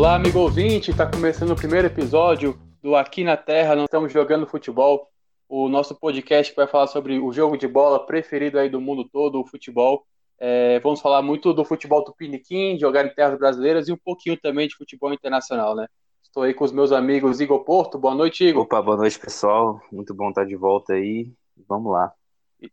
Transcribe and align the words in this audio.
Olá, 0.00 0.14
amigo 0.14 0.38
ouvinte, 0.38 0.90
está 0.90 1.06
começando 1.06 1.50
o 1.50 1.54
primeiro 1.54 1.86
episódio 1.86 2.58
do 2.82 2.96
Aqui 2.96 3.22
na 3.22 3.36
Terra, 3.36 3.76
não 3.76 3.84
estamos 3.84 4.10
jogando 4.10 4.46
futebol, 4.46 5.06
o 5.46 5.68
nosso 5.68 5.94
podcast 5.94 6.50
que 6.50 6.56
vai 6.56 6.66
falar 6.66 6.86
sobre 6.86 7.18
o 7.18 7.30
jogo 7.34 7.54
de 7.58 7.68
bola 7.68 8.06
preferido 8.06 8.58
aí 8.58 8.70
do 8.70 8.80
mundo 8.80 9.04
todo, 9.04 9.38
o 9.38 9.46
futebol. 9.46 10.06
É, 10.38 10.80
vamos 10.80 11.02
falar 11.02 11.20
muito 11.20 11.52
do 11.52 11.66
futebol 11.66 12.02
tupiniquim, 12.02 12.78
jogar 12.78 13.04
em 13.04 13.14
terras 13.14 13.38
brasileiras 13.38 13.88
e 13.88 13.92
um 13.92 13.96
pouquinho 14.02 14.38
também 14.40 14.66
de 14.66 14.74
futebol 14.74 15.12
internacional, 15.12 15.76
né? 15.76 15.86
Estou 16.22 16.44
aí 16.44 16.54
com 16.54 16.64
os 16.64 16.72
meus 16.72 16.92
amigos 16.92 17.38
Igor 17.38 17.62
Porto. 17.62 17.98
Boa 17.98 18.14
noite, 18.14 18.42
Igor. 18.42 18.62
Opa, 18.62 18.80
boa 18.80 18.96
noite, 18.96 19.18
pessoal. 19.18 19.82
Muito 19.92 20.14
bom 20.14 20.30
estar 20.30 20.46
de 20.46 20.56
volta 20.56 20.94
aí. 20.94 21.30
Vamos 21.68 21.92
lá. 21.92 22.10
E, 22.58 22.70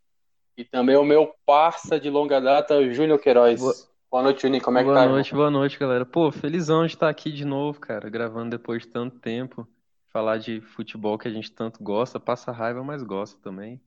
e 0.56 0.64
também 0.64 0.96
o 0.96 1.04
meu 1.04 1.34
parça 1.46 2.00
de 2.00 2.10
longa 2.10 2.40
data, 2.40 2.90
Júnior 2.94 3.20
Queiroz. 3.20 3.60
Boa, 3.60 3.76
boa 4.10 4.24
noite, 4.24 4.42
Juninho. 4.42 4.64
Como 4.64 4.78
é 4.78 4.84
boa 4.84 4.94
que 4.94 5.00
tá? 5.00 5.06
Boa 5.06 5.14
noite, 5.16 5.34
boa 5.34 5.52
noite, 5.52 5.80
galera. 5.80 6.06
Pô, 6.06 6.32
felizão 6.32 6.86
de 6.86 6.94
estar 6.94 7.10
aqui 7.10 7.32
de 7.32 7.46
novo, 7.46 7.80
cara, 7.80 8.10
gravando 8.10 8.52
depois 8.52 8.84
de 8.84 8.90
tanto 8.90 9.20
tempo. 9.20 9.68
Falar 10.10 10.38
de 10.38 10.62
futebol 10.62 11.18
que 11.18 11.28
a 11.28 11.32
gente 11.32 11.52
tanto 11.52 11.84
gosta, 11.84 12.20
passa 12.20 12.52
raiva, 12.52 12.84
mas 12.84 13.04
gosta 13.04 13.40
também. 13.42 13.82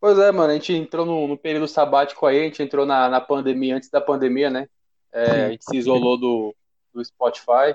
Pois 0.00 0.18
é, 0.18 0.32
mano, 0.32 0.50
a 0.50 0.54
gente 0.54 0.72
entrou 0.72 1.04
no, 1.04 1.28
no 1.28 1.36
período 1.36 1.68
sabático 1.68 2.26
aí, 2.26 2.40
a 2.40 2.44
gente 2.44 2.62
entrou 2.62 2.86
na, 2.86 3.08
na 3.08 3.20
pandemia, 3.20 3.76
antes 3.76 3.90
da 3.90 4.00
pandemia, 4.00 4.50
né? 4.50 4.68
É, 5.12 5.46
a 5.46 5.50
gente 5.50 5.64
se 5.64 5.76
isolou 5.76 6.18
do, 6.18 6.54
do 6.92 7.04
Spotify. 7.04 7.74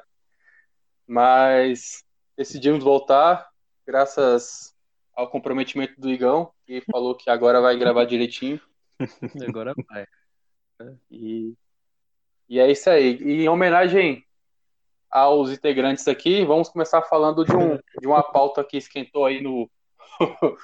Mas 1.08 2.04
decidimos 2.35 2.84
voltar, 2.84 3.48
graças 3.85 4.76
ao 5.16 5.30
comprometimento 5.30 5.99
do 5.99 6.10
Igão, 6.10 6.52
que 6.66 6.82
falou 6.91 7.16
que 7.16 7.30
agora 7.30 7.62
vai 7.62 7.77
gravar 7.77 8.05
direitinho. 8.05 8.60
agora 9.48 9.74
vai. 9.88 10.05
E, 11.09 11.53
e 12.49 12.59
é 12.59 12.70
isso 12.71 12.89
aí. 12.89 13.18
E 13.21 13.43
em 13.43 13.49
homenagem 13.49 14.23
aos 15.09 15.49
integrantes 15.51 16.07
aqui, 16.07 16.43
vamos 16.43 16.70
começar 16.70 17.01
falando 17.04 17.45
de, 17.45 17.55
um, 17.55 17.77
de 17.99 18.07
uma 18.07 18.21
pauta 18.21 18.63
que 18.63 18.77
esquentou 18.77 19.26
aí 19.26 19.41
no, 19.41 19.70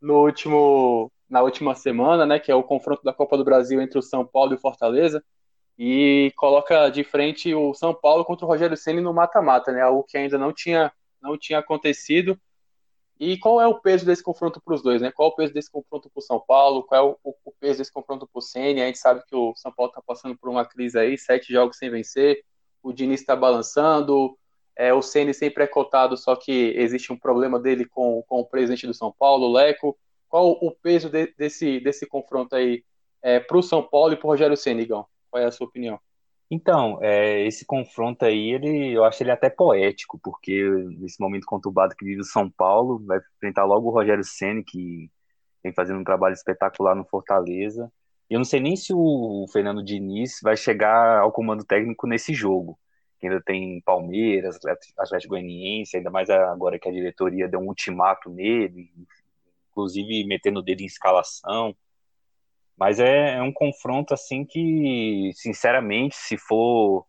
no 0.00 0.24
último, 0.24 1.10
na 1.28 1.42
última 1.42 1.74
semana, 1.74 2.26
né? 2.26 2.38
Que 2.38 2.52
é 2.52 2.54
o 2.54 2.62
confronto 2.62 3.02
da 3.02 3.12
Copa 3.12 3.36
do 3.36 3.44
Brasil 3.44 3.80
entre 3.80 3.98
o 3.98 4.02
São 4.02 4.24
Paulo 4.26 4.52
e 4.52 4.56
o 4.56 4.60
Fortaleza 4.60 5.24
e 5.78 6.32
coloca 6.36 6.88
de 6.88 7.02
frente 7.02 7.54
o 7.54 7.74
São 7.74 7.92
Paulo 7.94 8.24
contra 8.24 8.44
o 8.44 8.48
Rogério 8.48 8.76
Ceni 8.76 9.00
no 9.00 9.12
mata-mata, 9.12 9.72
né? 9.72 9.82
Algo 9.82 10.04
que 10.04 10.16
ainda 10.16 10.38
não 10.38 10.52
tinha 10.52 10.92
não 11.20 11.38
tinha 11.38 11.58
acontecido. 11.58 12.38
E 13.18 13.38
qual 13.38 13.60
é 13.60 13.66
o 13.66 13.78
peso 13.80 14.04
desse 14.04 14.22
confronto 14.22 14.60
para 14.60 14.74
os 14.74 14.82
dois, 14.82 15.00
né? 15.00 15.12
Qual 15.12 15.28
é 15.28 15.32
o 15.32 15.36
peso 15.36 15.54
desse 15.54 15.70
confronto 15.70 16.10
para 16.10 16.18
o 16.18 16.22
São 16.22 16.40
Paulo? 16.40 16.82
Qual 16.82 17.00
é 17.00 17.18
o, 17.24 17.34
o, 17.44 17.52
peso 17.52 17.78
desse 17.78 17.92
confronto 17.92 18.26
para 18.26 18.38
o 18.38 18.42
Ceni? 18.42 18.82
A 18.82 18.86
gente 18.86 18.98
sabe 18.98 19.22
que 19.26 19.36
o 19.36 19.54
São 19.54 19.72
Paulo 19.72 19.90
está 19.90 20.02
passando 20.02 20.36
por 20.36 20.50
uma 20.50 20.64
crise 20.64 20.98
aí, 20.98 21.16
sete 21.16 21.52
jogos 21.52 21.76
sem 21.76 21.90
vencer. 21.90 22.44
O 22.82 22.92
Diniz 22.92 23.20
está 23.20 23.36
balançando. 23.36 24.36
É, 24.76 24.92
o 24.92 25.00
Ceni 25.00 25.32
sempre 25.32 25.62
é 25.62 25.66
cotado, 25.68 26.16
só 26.16 26.34
que 26.34 26.74
existe 26.76 27.12
um 27.12 27.16
problema 27.16 27.60
dele 27.60 27.84
com, 27.84 28.22
com 28.26 28.40
o 28.40 28.46
presidente 28.46 28.86
do 28.88 28.94
São 28.94 29.12
Paulo, 29.16 29.46
o 29.46 29.52
Leco. 29.52 29.96
Qual 30.28 30.50
o 30.50 30.72
peso 30.72 31.08
de, 31.08 31.32
desse, 31.38 31.78
desse 31.78 32.06
confronto 32.06 32.56
aí 32.56 32.84
é, 33.22 33.38
para 33.38 33.56
o 33.56 33.62
São 33.62 33.82
Paulo 33.82 34.12
e 34.12 34.16
para 34.16 34.26
o 34.26 34.30
Rogério 34.30 34.56
Ceni? 34.56 34.86
Qual 34.88 35.08
é 35.34 35.44
a 35.44 35.52
sua 35.52 35.68
opinião? 35.68 36.00
Então, 36.50 36.98
é, 37.02 37.46
esse 37.46 37.64
confronto 37.64 38.24
aí, 38.24 38.50
ele, 38.52 38.92
eu 38.92 39.04
acho 39.04 39.22
ele 39.22 39.30
até 39.30 39.48
poético, 39.50 40.18
porque 40.22 40.62
nesse 40.98 41.20
momento 41.20 41.46
conturbado 41.46 41.96
que 41.96 42.04
vive 42.04 42.20
o 42.20 42.24
São 42.24 42.50
Paulo, 42.50 43.02
vai 43.04 43.18
enfrentar 43.36 43.64
logo 43.64 43.88
o 43.88 43.92
Rogério 43.92 44.22
Ceni 44.22 44.62
que 44.62 45.10
vem 45.62 45.72
fazendo 45.72 46.00
um 46.00 46.04
trabalho 46.04 46.34
espetacular 46.34 46.94
no 46.94 47.04
Fortaleza. 47.04 47.90
Eu 48.28 48.38
não 48.38 48.44
sei 48.44 48.60
nem 48.60 48.76
se 48.76 48.92
o 48.94 49.46
Fernando 49.52 49.82
Diniz 49.82 50.40
vai 50.42 50.56
chegar 50.56 51.20
ao 51.20 51.32
comando 51.32 51.64
técnico 51.64 52.06
nesse 52.06 52.34
jogo. 52.34 52.78
Que 53.18 53.26
ainda 53.26 53.42
tem 53.42 53.80
Palmeiras, 53.82 54.58
Atlético 54.98 55.30
Goianiense, 55.30 55.96
ainda 55.96 56.10
mais 56.10 56.28
agora 56.28 56.78
que 56.78 56.88
a 56.88 56.92
diretoria 56.92 57.48
deu 57.48 57.60
um 57.60 57.68
ultimato 57.68 58.28
nele, 58.28 58.90
inclusive 59.70 60.24
metendo 60.26 60.60
o 60.60 60.62
dedo 60.62 60.82
em 60.82 60.86
escalação. 60.86 61.74
Mas 62.76 62.98
é, 62.98 63.36
é 63.36 63.42
um 63.42 63.52
confronto 63.52 64.12
assim 64.12 64.44
que, 64.44 65.30
sinceramente, 65.34 66.16
se 66.16 66.36
for, 66.36 67.06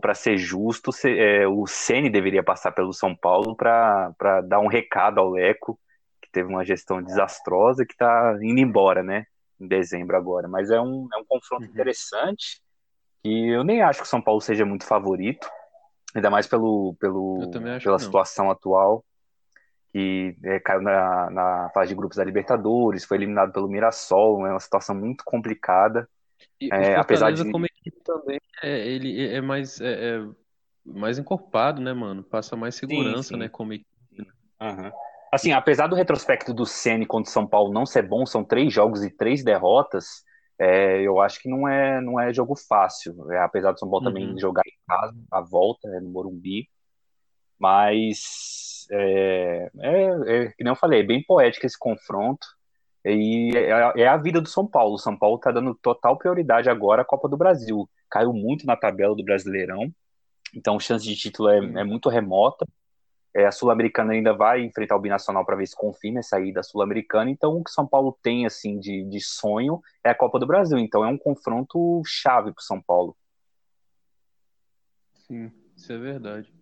para 0.00 0.14
ser 0.14 0.38
justo, 0.38 0.90
se, 0.90 1.18
é, 1.18 1.46
o 1.46 1.66
Ceni 1.66 2.08
deveria 2.08 2.42
passar 2.42 2.72
pelo 2.72 2.92
São 2.92 3.14
Paulo 3.14 3.54
para 3.54 4.40
dar 4.46 4.60
um 4.60 4.66
recado 4.66 5.20
ao 5.20 5.30
Leco, 5.30 5.78
que 6.22 6.30
teve 6.32 6.48
uma 6.48 6.64
gestão 6.64 7.02
desastrosa, 7.02 7.84
que 7.84 7.92
está 7.92 8.38
indo 8.42 8.60
embora, 8.60 9.02
né? 9.02 9.26
Em 9.60 9.68
dezembro 9.68 10.16
agora. 10.16 10.48
Mas 10.48 10.70
é 10.70 10.80
um, 10.80 11.08
é 11.12 11.18
um 11.18 11.24
confronto 11.24 11.64
uhum. 11.64 11.70
interessante. 11.70 12.60
E 13.22 13.54
eu 13.54 13.64
nem 13.64 13.82
acho 13.82 14.00
que 14.00 14.06
o 14.06 14.08
São 14.08 14.22
Paulo 14.22 14.40
seja 14.40 14.64
muito 14.64 14.86
favorito, 14.86 15.48
ainda 16.14 16.30
mais 16.30 16.46
pelo, 16.46 16.94
pelo, 16.98 17.50
pela 17.50 17.98
situação 17.98 18.50
atual 18.50 19.04
que 19.96 20.36
é, 20.44 20.60
caiu 20.60 20.82
na, 20.82 21.30
na 21.30 21.70
fase 21.70 21.88
de 21.88 21.94
grupos 21.94 22.18
da 22.18 22.24
Libertadores, 22.24 23.06
foi 23.06 23.16
eliminado 23.16 23.50
pelo 23.50 23.66
Mirassol, 23.66 24.46
é 24.46 24.50
uma 24.50 24.60
situação 24.60 24.94
muito 24.94 25.24
complicada. 25.24 26.06
E 26.60 26.68
é, 26.70 26.96
apesar 26.96 27.30
de 27.30 27.50
como 27.50 27.64
equipe 27.64 27.98
também, 28.04 28.38
é, 28.62 28.86
ele 28.86 29.26
é 29.26 29.40
mais 29.40 29.80
é, 29.80 30.18
é, 30.18 30.28
mais 30.84 31.18
encorpado, 31.18 31.80
né, 31.80 31.94
mano? 31.94 32.22
Passa 32.22 32.54
mais 32.54 32.74
segurança, 32.74 33.22
sim, 33.22 33.34
sim. 33.34 33.36
né, 33.36 33.48
como 33.48 33.72
equipe. 33.72 33.88
Uhum. 34.60 34.92
Assim, 35.32 35.52
apesar 35.52 35.86
do 35.86 35.96
retrospecto 35.96 36.52
do 36.52 36.66
Ceni 36.66 37.06
contra 37.06 37.30
o 37.30 37.32
São 37.32 37.46
Paulo 37.46 37.72
não 37.72 37.86
ser 37.86 38.06
bom, 38.06 38.26
são 38.26 38.44
três 38.44 38.70
jogos 38.70 39.02
e 39.02 39.08
três 39.10 39.42
derrotas. 39.42 40.26
É, 40.58 41.00
eu 41.00 41.22
acho 41.22 41.40
que 41.40 41.48
não 41.48 41.66
é, 41.66 42.02
não 42.02 42.20
é 42.20 42.34
jogo 42.34 42.54
fácil. 42.54 43.32
É, 43.32 43.38
apesar 43.38 43.72
do 43.72 43.78
São 43.78 43.88
Paulo 43.88 44.04
uhum. 44.04 44.12
também 44.12 44.38
jogar 44.38 44.62
em 44.66 44.76
casa, 44.86 45.16
a 45.32 45.40
volta, 45.40 45.88
né, 45.88 46.00
no 46.00 46.10
Morumbi. 46.10 46.68
Mas 47.58 48.75
é, 48.90 49.70
é, 49.78 50.04
é, 50.26 50.46
que 50.52 50.64
nem 50.64 50.72
eu 50.72 50.76
falei, 50.76 51.00
é 51.00 51.04
bem 51.04 51.22
poético 51.22 51.66
esse 51.66 51.78
confronto. 51.78 52.46
E 53.04 53.52
é, 53.56 54.02
é, 54.02 54.08
a 54.08 54.16
vida 54.16 54.40
do 54.40 54.48
São 54.48 54.66
Paulo. 54.66 54.94
O 54.94 54.98
São 54.98 55.16
Paulo 55.16 55.36
está 55.36 55.52
dando 55.52 55.74
total 55.74 56.18
prioridade 56.18 56.68
agora 56.68 57.02
à 57.02 57.04
Copa 57.04 57.28
do 57.28 57.36
Brasil. 57.36 57.88
Caiu 58.10 58.32
muito 58.32 58.66
na 58.66 58.76
tabela 58.76 59.14
do 59.14 59.24
Brasileirão, 59.24 59.92
então 60.54 60.80
chance 60.80 61.04
de 61.04 61.14
título 61.16 61.48
é, 61.48 61.58
é 61.58 61.84
muito 61.84 62.08
remota. 62.08 62.66
É, 63.34 63.44
a 63.44 63.52
Sul-Americana 63.52 64.14
ainda 64.14 64.32
vai 64.32 64.64
enfrentar 64.64 64.96
o 64.96 65.00
Binacional 65.00 65.44
para 65.44 65.56
ver 65.56 65.66
se 65.66 65.76
confirma 65.76 66.20
essa 66.20 66.40
ida 66.40 66.62
Sul-Americana. 66.62 67.30
Então, 67.30 67.52
o 67.52 67.62
que 67.62 67.70
São 67.70 67.86
Paulo 67.86 68.18
tem 68.22 68.46
assim 68.46 68.80
de, 68.80 69.04
de 69.04 69.20
sonho 69.20 69.78
é 70.02 70.08
a 70.08 70.14
Copa 70.14 70.38
do 70.38 70.46
Brasil. 70.46 70.78
Então, 70.78 71.04
é 71.04 71.08
um 71.08 71.18
confronto 71.18 72.00
chave 72.06 72.50
para 72.50 72.62
o 72.62 72.64
São 72.64 72.80
Paulo. 72.80 73.14
Sim, 75.26 75.52
isso 75.76 75.92
é 75.92 75.98
verdade. 75.98 76.55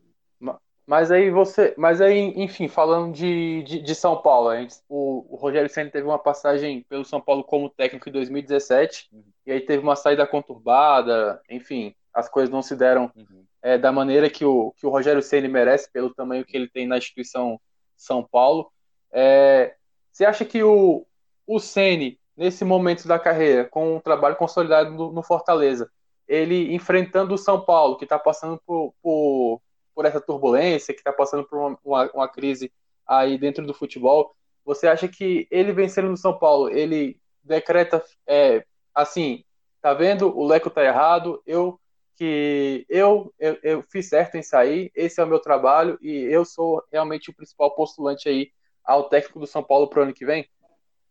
Mas 0.86 1.10
aí 1.10 1.30
você. 1.30 1.74
Mas 1.78 2.00
aí, 2.00 2.32
enfim, 2.36 2.68
falando 2.68 3.12
de, 3.14 3.62
de, 3.62 3.80
de 3.80 3.94
São 3.94 4.20
Paulo, 4.20 4.54
gente, 4.54 4.76
o, 4.88 5.24
o, 5.30 5.36
Rogério 5.36 5.68
Senna 5.68 5.90
teve 5.90 6.06
uma 6.06 6.18
passagem 6.18 6.84
pelo 6.88 7.04
São 7.04 7.20
Paulo 7.20 7.42
como 7.42 7.70
técnico 7.70 8.08
em 8.08 8.12
2017, 8.12 9.08
uhum. 9.12 9.24
e 9.46 9.52
aí 9.52 9.60
teve 9.60 9.82
uma 9.82 9.96
saída 9.96 10.26
conturbada, 10.26 11.40
enfim, 11.48 11.94
as 12.12 12.28
coisas 12.28 12.50
não 12.50 12.60
se 12.60 12.76
deram 12.76 13.10
uhum. 13.16 13.44
é, 13.62 13.78
da 13.78 13.90
maneira 13.90 14.28
que 14.28 14.44
o, 14.44 14.72
que 14.76 14.86
o 14.86 14.90
Rogério 14.90 15.22
Senna 15.22 15.48
merece, 15.48 15.90
pelo 15.90 16.14
tamanho 16.14 16.44
que 16.44 16.56
ele 16.56 16.68
tem 16.68 16.86
na 16.86 16.98
instituição 16.98 17.58
São 17.96 18.22
Paulo. 18.22 18.70
É, 19.10 19.74
você 20.12 20.26
acha 20.26 20.44
que 20.44 20.62
o, 20.62 21.06
o 21.46 21.58
Ceni, 21.58 22.18
nesse 22.36 22.62
momento 22.62 23.08
da 23.08 23.18
carreira, 23.18 23.64
com 23.64 23.96
um 23.96 24.00
trabalho 24.00 24.36
consolidado 24.36 24.90
no, 24.90 25.12
no 25.12 25.22
Fortaleza, 25.22 25.90
ele 26.28 26.74
enfrentando 26.74 27.34
o 27.34 27.38
São 27.38 27.60
Paulo, 27.60 27.96
que 27.96 28.04
está 28.04 28.18
passando 28.18 28.60
por, 28.66 28.94
por 29.02 29.60
por 29.94 30.04
essa 30.04 30.20
turbulência, 30.20 30.92
que 30.92 31.00
está 31.00 31.12
passando 31.12 31.44
por 31.44 31.58
uma, 31.58 31.78
uma, 31.84 32.10
uma, 32.12 32.28
crise 32.28 32.72
aí 33.06 33.38
dentro 33.38 33.64
do 33.66 33.74
futebol, 33.74 34.34
você 34.64 34.88
acha 34.88 35.06
que 35.06 35.46
ele 35.50 35.72
vencendo 35.72 36.08
no 36.08 36.16
São 36.16 36.38
Paulo, 36.38 36.68
ele 36.70 37.18
decreta 37.42 38.02
é, 38.26 38.64
assim, 38.94 39.44
tá 39.80 39.92
vendo? 39.92 40.36
O 40.36 40.46
Leco 40.46 40.70
tá 40.70 40.82
errado, 40.82 41.42
eu 41.46 41.78
que 42.16 42.86
eu, 42.88 43.34
eu, 43.40 43.58
eu 43.62 43.84
fiz 43.90 44.08
certo 44.08 44.36
em 44.36 44.42
sair, 44.42 44.90
esse 44.94 45.20
é 45.20 45.24
o 45.24 45.26
meu 45.26 45.40
trabalho 45.40 45.98
e 46.00 46.12
eu 46.12 46.44
sou 46.44 46.82
realmente 46.92 47.30
o 47.30 47.34
principal 47.34 47.74
postulante 47.74 48.28
aí 48.28 48.52
ao 48.84 49.08
técnico 49.08 49.40
do 49.40 49.46
São 49.46 49.62
Paulo 49.62 49.88
pro 49.88 50.02
ano 50.02 50.14
que 50.14 50.24
vem? 50.24 50.48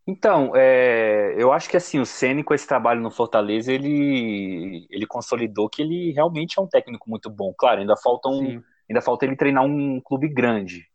Então, 0.06 0.52
é, 0.54 1.34
eu 1.38 1.50
acho 1.50 1.68
que 1.68 1.76
assim, 1.76 1.98
o 1.98 2.04
Ceni 2.04 2.44
com 2.44 2.52
esse 2.52 2.66
trabalho 2.66 3.00
no 3.00 3.10
Fortaleza, 3.10 3.72
ele, 3.72 4.86
ele 4.90 5.06
consolidou 5.06 5.68
que 5.68 5.80
ele 5.80 6.12
realmente 6.12 6.58
é 6.58 6.62
um 6.62 6.66
técnico 6.66 7.08
muito 7.08 7.30
bom. 7.30 7.54
Claro, 7.56 7.80
ainda 7.80 7.96
faltam 7.96 8.38
Sim. 8.38 8.62
Ainda 8.88 9.00
falta 9.00 9.24
ele 9.24 9.36
treinar 9.36 9.64
um 9.64 10.00
clube 10.00 10.28
grande. 10.28 10.86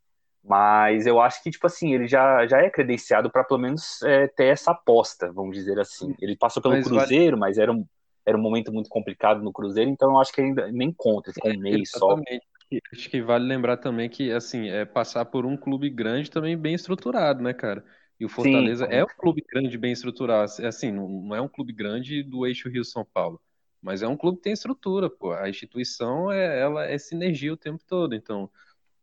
Mas 0.43 1.05
eu 1.05 1.19
acho 1.19 1.43
que, 1.43 1.51
tipo 1.51 1.67
assim, 1.67 1.93
ele 1.93 2.07
já, 2.07 2.47
já 2.47 2.59
é 2.59 2.69
credenciado 2.69 3.29
para 3.29 3.43
pelo 3.43 3.59
menos 3.59 4.01
é, 4.03 4.27
ter 4.27 4.45
essa 4.45 4.71
aposta, 4.71 5.31
vamos 5.31 5.55
dizer 5.55 5.79
assim. 5.79 6.15
Ele 6.19 6.35
passou 6.35 6.61
pelo 6.61 6.75
mas 6.75 6.87
Cruzeiro, 6.87 7.37
vale... 7.37 7.51
mas 7.51 7.57
era 7.57 7.71
um, 7.71 7.85
era 8.25 8.37
um 8.37 8.41
momento 8.41 8.71
muito 8.71 8.89
complicado 8.89 9.41
no 9.41 9.51
Cruzeiro, 9.51 9.89
então 9.89 10.11
eu 10.11 10.19
acho 10.19 10.31
que 10.31 10.41
ainda 10.41 10.71
nem 10.71 10.93
conta, 10.95 11.31
com 11.39 11.49
um 11.49 11.59
mês 11.59 11.91
só. 11.91 12.15
Acho 12.93 13.09
que 13.09 13.21
vale 13.21 13.45
lembrar 13.45 13.77
também 13.77 14.07
que, 14.07 14.31
assim, 14.31 14.69
é 14.69 14.85
passar 14.85 15.25
por 15.25 15.45
um 15.45 15.57
clube 15.57 15.89
grande 15.89 16.29
também 16.29 16.55
bem 16.55 16.75
estruturado, 16.75 17.41
né, 17.41 17.53
cara? 17.53 17.83
E 18.19 18.25
o 18.25 18.29
Fortaleza 18.29 18.85
Sim. 18.85 18.93
é 18.93 19.03
um 19.03 19.07
clube 19.07 19.43
grande 19.49 19.77
bem 19.77 19.91
estruturado. 19.91 20.51
Assim, 20.65 20.91
não, 20.91 21.07
não 21.07 21.35
é 21.35 21.41
um 21.41 21.47
clube 21.47 21.73
grande 21.73 22.21
do 22.21 22.45
eixo 22.45 22.69
Rio-São 22.69 23.05
Paulo. 23.11 23.41
Mas 23.81 24.01
é 24.01 24.07
um 24.07 24.17
clube 24.17 24.37
que 24.37 24.43
tem 24.43 24.53
estrutura, 24.53 25.09
pô. 25.09 25.31
A 25.33 25.49
instituição 25.49 26.31
é, 26.31 26.59
ela 26.59 26.85
é 26.85 26.97
sinergia 26.97 27.53
o 27.53 27.57
tempo 27.57 27.83
todo. 27.87 28.13
Então, 28.13 28.51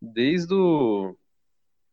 desde 0.00 0.55
o 0.55 1.17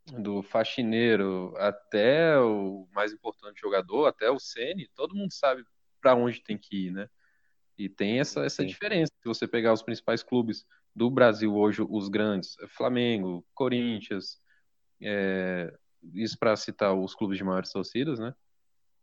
do 0.05 0.41
faxineiro 0.41 1.53
até 1.57 2.37
o 2.37 2.87
mais 2.91 3.13
importante 3.13 3.61
jogador, 3.61 4.05
até 4.05 4.29
o 4.29 4.37
Ceni, 4.37 4.89
todo 4.93 5.15
mundo 5.15 5.31
sabe 5.31 5.63
para 6.01 6.13
onde 6.13 6.43
tem 6.43 6.57
que 6.57 6.87
ir, 6.87 6.91
né? 6.91 7.09
E 7.77 7.87
tem 7.87 8.19
essa, 8.19 8.41
essa 8.41 8.65
diferença. 8.65 9.13
Se 9.21 9.27
você 9.27 9.47
pegar 9.47 9.71
os 9.71 9.81
principais 9.81 10.21
clubes 10.21 10.65
do 10.95 11.09
Brasil 11.09 11.55
hoje, 11.55 11.81
os 11.81 12.09
grandes, 12.09 12.55
Flamengo, 12.67 13.45
Corinthians, 13.53 14.41
é, 15.01 15.73
isso 16.13 16.37
para 16.37 16.55
citar 16.55 16.93
os 16.93 17.15
clubes 17.15 17.37
de 17.37 17.43
maiores 17.43 17.71
torcidas, 17.71 18.19
né? 18.19 18.35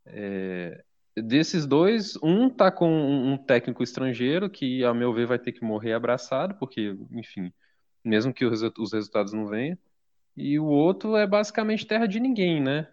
É, 0.04 0.84
desses 1.16 1.66
dois, 1.66 2.16
um 2.22 2.48
tá 2.48 2.70
com 2.70 2.88
um 2.88 3.36
técnico 3.36 3.82
estrangeiro 3.82 4.48
que, 4.48 4.84
a 4.84 4.94
meu 4.94 5.12
ver, 5.12 5.26
vai 5.26 5.38
ter 5.38 5.52
que 5.52 5.64
morrer 5.64 5.92
abraçado, 5.92 6.54
porque, 6.54 6.96
enfim, 7.10 7.52
mesmo 8.04 8.32
que 8.32 8.44
os, 8.44 8.62
os 8.62 8.92
resultados 8.92 9.32
não 9.32 9.46
venham. 9.46 9.76
E 10.36 10.58
o 10.58 10.64
outro 10.64 11.16
é 11.16 11.26
basicamente 11.26 11.86
terra 11.86 12.06
de 12.06 12.20
ninguém, 12.20 12.60
né? 12.60 12.88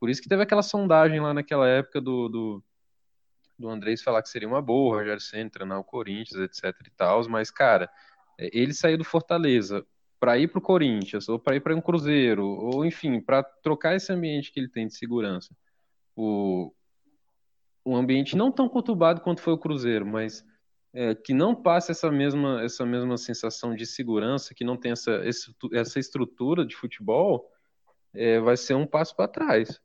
Por 0.00 0.10
isso 0.10 0.20
que 0.20 0.28
teve 0.28 0.42
aquela 0.42 0.62
sondagem 0.62 1.20
lá 1.20 1.32
naquela 1.32 1.68
época 1.68 2.00
do, 2.00 2.28
do, 2.28 2.64
do 3.58 3.68
Andrés 3.68 4.02
falar 4.02 4.22
que 4.22 4.28
seria 4.28 4.48
uma 4.48 4.60
boa, 4.60 4.96
o 4.96 4.98
Rogério 4.98 5.20
Senna 5.20 5.48
treinar 5.48 5.78
o 5.78 5.84
Corinthians, 5.84 6.40
etc 6.40 6.74
e 6.86 6.90
tal, 6.90 7.26
mas, 7.28 7.50
cara, 7.50 7.88
é, 8.38 8.50
ele 8.52 8.74
saiu 8.74 8.98
do 8.98 9.04
Fortaleza 9.04 9.86
para 10.18 10.38
ir 10.38 10.48
para 10.48 10.58
o 10.58 10.62
Corinthians, 10.62 11.28
ou 11.28 11.38
para 11.38 11.56
ir 11.56 11.60
para 11.60 11.74
um 11.74 11.80
Cruzeiro, 11.80 12.46
ou 12.46 12.84
enfim, 12.84 13.20
para 13.20 13.42
trocar 13.42 13.96
esse 13.96 14.12
ambiente 14.12 14.52
que 14.52 14.60
ele 14.60 14.68
tem 14.68 14.86
de 14.86 14.94
segurança. 14.94 15.54
O, 16.14 16.72
um 17.84 17.96
ambiente 17.96 18.36
não 18.36 18.52
tão 18.52 18.68
conturbado 18.68 19.20
quanto 19.20 19.40
foi 19.40 19.52
o 19.52 19.58
Cruzeiro, 19.58 20.06
mas 20.06 20.44
é, 20.92 21.14
que 21.14 21.32
não 21.32 21.54
passe 21.54 21.90
essa 21.90 22.10
mesma, 22.10 22.62
essa 22.62 22.84
mesma 22.84 23.16
sensação 23.16 23.74
de 23.74 23.86
segurança, 23.86 24.54
que 24.54 24.64
não 24.64 24.76
tem 24.76 24.92
essa, 24.92 25.22
essa 25.72 25.98
estrutura 25.98 26.64
de 26.64 26.76
futebol, 26.76 27.50
é, 28.14 28.38
vai 28.40 28.56
ser 28.56 28.74
um 28.74 28.86
passo 28.86 29.16
para 29.16 29.28
trás. 29.28 29.80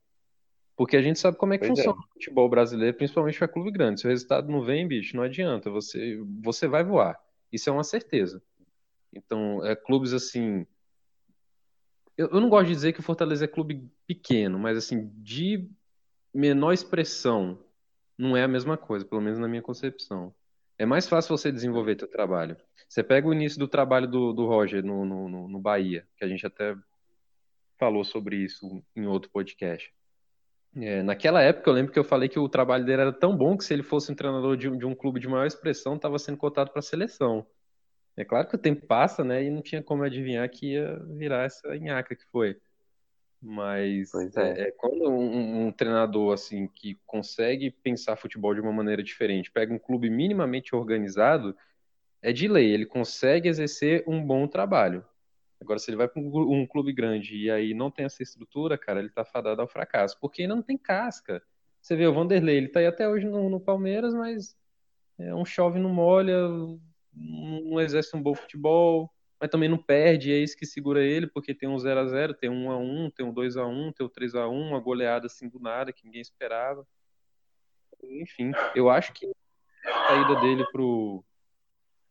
Porque 0.75 0.95
a 0.95 1.01
gente 1.01 1.17
sabe 1.17 1.37
como 1.37 1.53
é 1.53 1.57
que 1.57 1.65
pois 1.65 1.79
é. 1.79 1.83
funciona 1.83 1.97
é. 1.97 2.05
o 2.05 2.13
futebol 2.13 2.47
brasileiro, 2.49 2.95
principalmente 2.95 3.37
para 3.39 3.47
clube 3.47 3.71
grande. 3.71 4.01
Se 4.01 4.05
o 4.05 4.09
resultado 4.09 4.51
não 4.51 4.61
vem, 4.61 4.87
bicho, 4.87 5.15
não 5.15 5.23
adianta. 5.23 5.71
Você, 5.71 6.21
você 6.39 6.67
vai 6.67 6.83
voar. 6.83 7.19
Isso 7.51 7.69
é 7.69 7.73
uma 7.73 7.83
certeza. 7.83 8.43
Então, 9.11 9.65
é, 9.65 9.75
clubes 9.75 10.13
assim. 10.13 10.67
Eu, 12.15 12.27
eu 12.27 12.39
não 12.39 12.49
gosto 12.49 12.67
de 12.67 12.73
dizer 12.73 12.93
que 12.93 12.99
o 12.99 13.03
Fortaleza 13.03 13.45
é 13.45 13.47
clube 13.47 13.89
pequeno, 14.05 14.59
mas 14.59 14.77
assim, 14.77 15.09
de 15.15 15.67
menor 16.33 16.73
expressão, 16.73 17.57
não 18.17 18.35
é 18.35 18.43
a 18.43 18.47
mesma 18.47 18.77
coisa, 18.77 19.05
pelo 19.05 19.21
menos 19.21 19.39
na 19.39 19.47
minha 19.47 19.61
concepção. 19.61 20.33
É 20.77 20.85
mais 20.85 21.07
fácil 21.07 21.35
você 21.35 21.51
desenvolver 21.51 21.95
teu 21.95 22.07
trabalho. 22.07 22.55
Você 22.87 23.03
pega 23.03 23.27
o 23.27 23.33
início 23.33 23.59
do 23.59 23.67
trabalho 23.67 24.07
do, 24.07 24.33
do 24.33 24.45
Roger 24.45 24.83
no, 24.83 25.05
no, 25.05 25.47
no 25.47 25.59
Bahia, 25.59 26.07
que 26.15 26.23
a 26.23 26.27
gente 26.27 26.45
até 26.45 26.75
falou 27.77 28.03
sobre 28.03 28.37
isso 28.37 28.83
em 28.95 29.05
outro 29.05 29.29
podcast. 29.31 29.91
É, 30.75 31.01
naquela 31.01 31.41
época, 31.41 31.69
eu 31.69 31.73
lembro 31.73 31.91
que 31.91 31.97
eu 31.97 32.03
falei 32.03 32.29
que 32.29 32.37
o 32.37 32.49
trabalho 32.49 32.85
dele 32.85 33.01
era 33.01 33.13
tão 33.13 33.35
bom 33.35 33.57
que 33.57 33.63
se 33.63 33.73
ele 33.73 33.83
fosse 33.83 34.11
um 34.11 34.15
treinador 34.15 34.55
de, 34.55 34.69
de 34.77 34.85
um 34.85 34.93
clube 34.93 35.19
de 35.19 35.27
maior 35.27 35.45
expressão, 35.45 35.95
estava 35.95 36.19
sendo 36.19 36.37
cotado 36.37 36.71
para 36.71 36.79
a 36.79 36.83
seleção. 36.83 37.45
É 38.15 38.25
claro 38.25 38.47
que 38.47 38.55
o 38.55 38.59
tempo 38.59 38.85
passa, 38.85 39.23
né? 39.23 39.43
E 39.43 39.49
não 39.49 39.61
tinha 39.61 39.81
como 39.81 40.03
adivinhar 40.03 40.47
que 40.49 40.73
ia 40.73 40.99
virar 41.07 41.45
essa 41.45 41.75
nhaca 41.77 42.15
que 42.15 42.25
foi. 42.31 42.59
Mas 43.41 44.13
é. 44.13 44.41
É, 44.41 44.61
é. 44.67 44.71
quando 44.71 45.09
um, 45.09 45.67
um, 45.67 45.71
treinador 45.71 46.33
assim 46.33 46.67
que 46.67 46.97
consegue 47.05 47.69
pensar 47.69 48.15
futebol 48.15 48.53
de 48.53 48.61
uma 48.61 48.71
maneira 48.71 49.03
diferente, 49.03 49.51
pega 49.51 49.73
um 49.73 49.79
clube 49.79 50.09
minimamente 50.09 50.75
organizado, 50.75 51.55
é 52.21 52.33
de 52.33 52.47
lei, 52.47 52.71
ele 52.71 52.85
consegue 52.85 53.47
exercer 53.47 54.03
um 54.07 54.23
bom 54.25 54.47
trabalho. 54.47 55.05
Agora, 55.59 55.79
se 55.79 55.89
ele 55.89 55.97
vai 55.97 56.07
para 56.07 56.21
um 56.21 56.65
clube 56.67 56.93
grande 56.93 57.35
e 57.35 57.49
aí 57.49 57.73
não 57.73 57.89
tem 57.89 58.05
essa 58.05 58.21
estrutura, 58.21 58.77
cara, 58.77 58.99
ele 58.99 59.09
tá 59.09 59.25
fadado 59.25 59.61
ao 59.61 59.67
fracasso, 59.67 60.17
porque 60.19 60.43
ainda 60.43 60.55
não 60.55 60.61
tem 60.61 60.77
casca. 60.77 61.41
Você 61.81 61.95
vê 61.95 62.05
o 62.05 62.13
Vanderlei, 62.13 62.57
ele 62.57 62.67
tá 62.67 62.79
aí 62.79 62.85
até 62.85 63.07
hoje 63.07 63.25
no, 63.25 63.49
no 63.49 63.59
Palmeiras, 63.59 64.13
mas 64.13 64.55
é 65.17 65.33
um 65.33 65.45
chove 65.45 65.79
não 65.79 65.89
molha, 65.89 66.37
não 67.13 67.81
exerce 67.81 68.15
um 68.15 68.21
bom 68.21 68.35
futebol, 68.35 69.11
mas 69.39 69.49
também 69.49 69.69
não 69.69 69.77
perde, 69.77 70.31
é 70.31 70.37
isso 70.37 70.57
que 70.57 70.65
segura 70.65 71.03
ele, 71.03 71.27
porque 71.27 71.53
tem 71.53 71.69
um 71.69 71.77
0 71.77 71.99
a 71.99 72.05
0 72.07 72.33
tem 72.33 72.49
um 72.49 72.67
1 72.67 72.71
a 72.71 72.77
1 72.77 73.11
tem 73.11 73.25
um 73.25 73.33
2 73.33 73.57
a 73.57 73.65
1 73.65 73.91
tem 73.91 74.05
um 74.05 74.09
3 74.09 74.35
a 74.35 74.47
1 74.47 74.69
uma 74.69 74.79
goleada 74.79 75.27
assim 75.27 75.47
do 75.47 75.59
nada, 75.59 75.93
que 75.93 76.05
ninguém 76.05 76.21
esperava. 76.21 76.87
Enfim, 78.03 78.51
eu 78.75 78.89
acho 78.89 79.13
que 79.13 79.31
a 79.85 80.07
saída 80.07 80.39
dele 80.41 80.65
pro, 80.71 81.23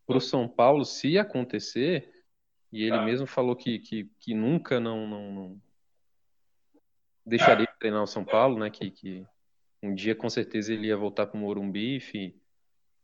pro 0.05 0.21
São 0.21 0.47
Paulo, 0.47 0.85
se 0.85 1.17
acontecer, 1.17 2.11
e 2.71 2.83
ele 2.83 2.97
ah. 2.97 3.01
mesmo 3.03 3.27
falou 3.27 3.55
que, 3.55 3.79
que, 3.79 4.09
que 4.19 4.33
nunca 4.33 4.79
não, 4.79 5.07
não, 5.07 5.31
não, 5.31 5.61
deixaria 7.25 7.65
de 7.65 7.79
treinar 7.79 8.03
o 8.03 8.07
São 8.07 8.23
Paulo, 8.23 8.59
né? 8.59 8.69
Que, 8.69 8.89
que 8.89 9.25
um 9.81 9.93
dia 9.93 10.15
com 10.15 10.29
certeza 10.29 10.73
ele 10.73 10.87
ia 10.87 10.97
voltar 10.97 11.27
para 11.27 11.37
o 11.37 11.41
Morumbi, 11.41 11.95
enfim. 11.95 12.33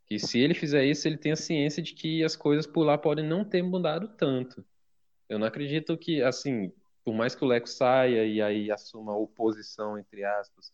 Que 0.06 0.18
se 0.18 0.38
ele 0.38 0.54
fizer 0.54 0.84
isso, 0.84 1.08
ele 1.08 1.16
tem 1.16 1.32
a 1.32 1.36
ciência 1.36 1.82
de 1.82 1.94
que 1.94 2.22
as 2.22 2.36
coisas 2.36 2.66
por 2.66 2.84
lá 2.84 2.98
podem 2.98 3.26
não 3.26 3.44
ter 3.44 3.62
mudado 3.62 4.08
tanto. 4.08 4.64
Eu 5.28 5.38
não 5.38 5.46
acredito 5.46 5.96
que, 5.96 6.22
assim, 6.22 6.70
por 7.04 7.14
mais 7.14 7.34
que 7.34 7.44
o 7.44 7.46
Leco 7.46 7.68
saia 7.68 8.26
e 8.26 8.40
aí 8.40 8.70
assuma 8.70 9.16
oposição, 9.16 9.98
entre 9.98 10.24
aspas, 10.24 10.72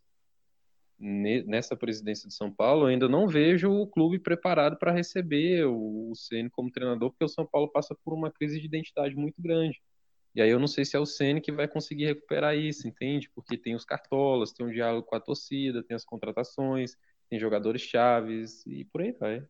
nessa 0.99 1.75
presidência 1.75 2.29
de 2.29 2.35
São 2.35 2.53
Paulo, 2.53 2.85
ainda 2.85 3.09
não 3.09 3.27
vejo 3.27 3.71
o 3.71 3.87
clube 3.87 4.19
preparado 4.19 4.77
para 4.77 4.93
receber 4.93 5.65
o 5.65 6.13
Ceni 6.15 6.51
como 6.51 6.71
treinador, 6.71 7.11
porque 7.11 7.25
o 7.25 7.29
São 7.29 7.47
Paulo 7.47 7.69
passa 7.69 7.97
por 8.05 8.13
uma 8.13 8.31
crise 8.31 8.61
de 8.61 8.67
identidade 8.67 9.17
muito 9.17 9.41
grande. 9.41 9.81
E 10.35 10.43
aí 10.43 10.51
eu 10.51 10.61
não 10.61 10.67
sei 10.67 10.85
se 10.85 10.97
é 10.97 11.01
o 11.01 11.07
Ceni 11.07 11.41
que 11.41 11.51
vai 11.51 11.67
conseguir 11.67 12.05
recuperar 12.05 12.55
isso, 12.55 12.87
entende? 12.87 13.31
Porque 13.35 13.57
tem 13.57 13.75
os 13.75 13.85
cartolas, 13.85 14.53
tem 14.53 14.65
um 14.67 14.71
diálogo 14.71 15.07
com 15.07 15.17
a 15.17 15.21
torcida, 15.21 15.83
tem 15.83 15.95
as 15.95 16.05
contratações, 16.05 16.97
tem 17.31 17.39
jogadores 17.39 17.81
chaves 17.81 18.67
e 18.67 18.85
por 18.85 19.01
aí 19.01 19.13
vai. 19.13 19.47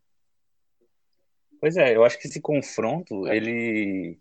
Pois 1.58 1.76
é, 1.76 1.96
eu 1.96 2.04
acho 2.04 2.18
que 2.18 2.28
esse 2.28 2.40
confronto, 2.40 3.26
ele 3.26 4.20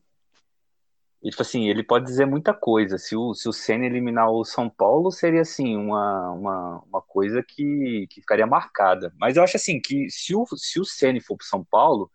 e, 1.21 1.29
tipo 1.29 1.41
assim, 1.41 1.67
ele 1.67 1.83
pode 1.83 2.05
dizer 2.05 2.25
muita 2.25 2.53
coisa. 2.53 2.97
Se 2.97 3.15
o, 3.15 3.33
se 3.33 3.49
o 3.49 3.53
Senna 3.53 3.85
eliminar 3.85 4.31
o 4.31 4.45
São 4.45 4.69
Paulo, 4.69 5.11
seria 5.11 5.41
assim, 5.41 5.75
uma, 5.75 6.31
uma, 6.31 6.83
uma 6.87 7.01
coisa 7.01 7.43
que, 7.43 8.07
que 8.09 8.21
ficaria 8.21 8.47
marcada. 8.47 9.13
Mas 9.19 9.35
eu 9.35 9.43
acho 9.43 9.57
assim 9.57 9.81
que 9.81 10.09
se 10.09 10.33
o, 10.33 10.45
se 10.55 10.79
o 10.79 10.85
Senna 10.85 11.19
for 11.19 11.35
para 11.35 11.45
São 11.45 11.63
Paulo, 11.63 12.09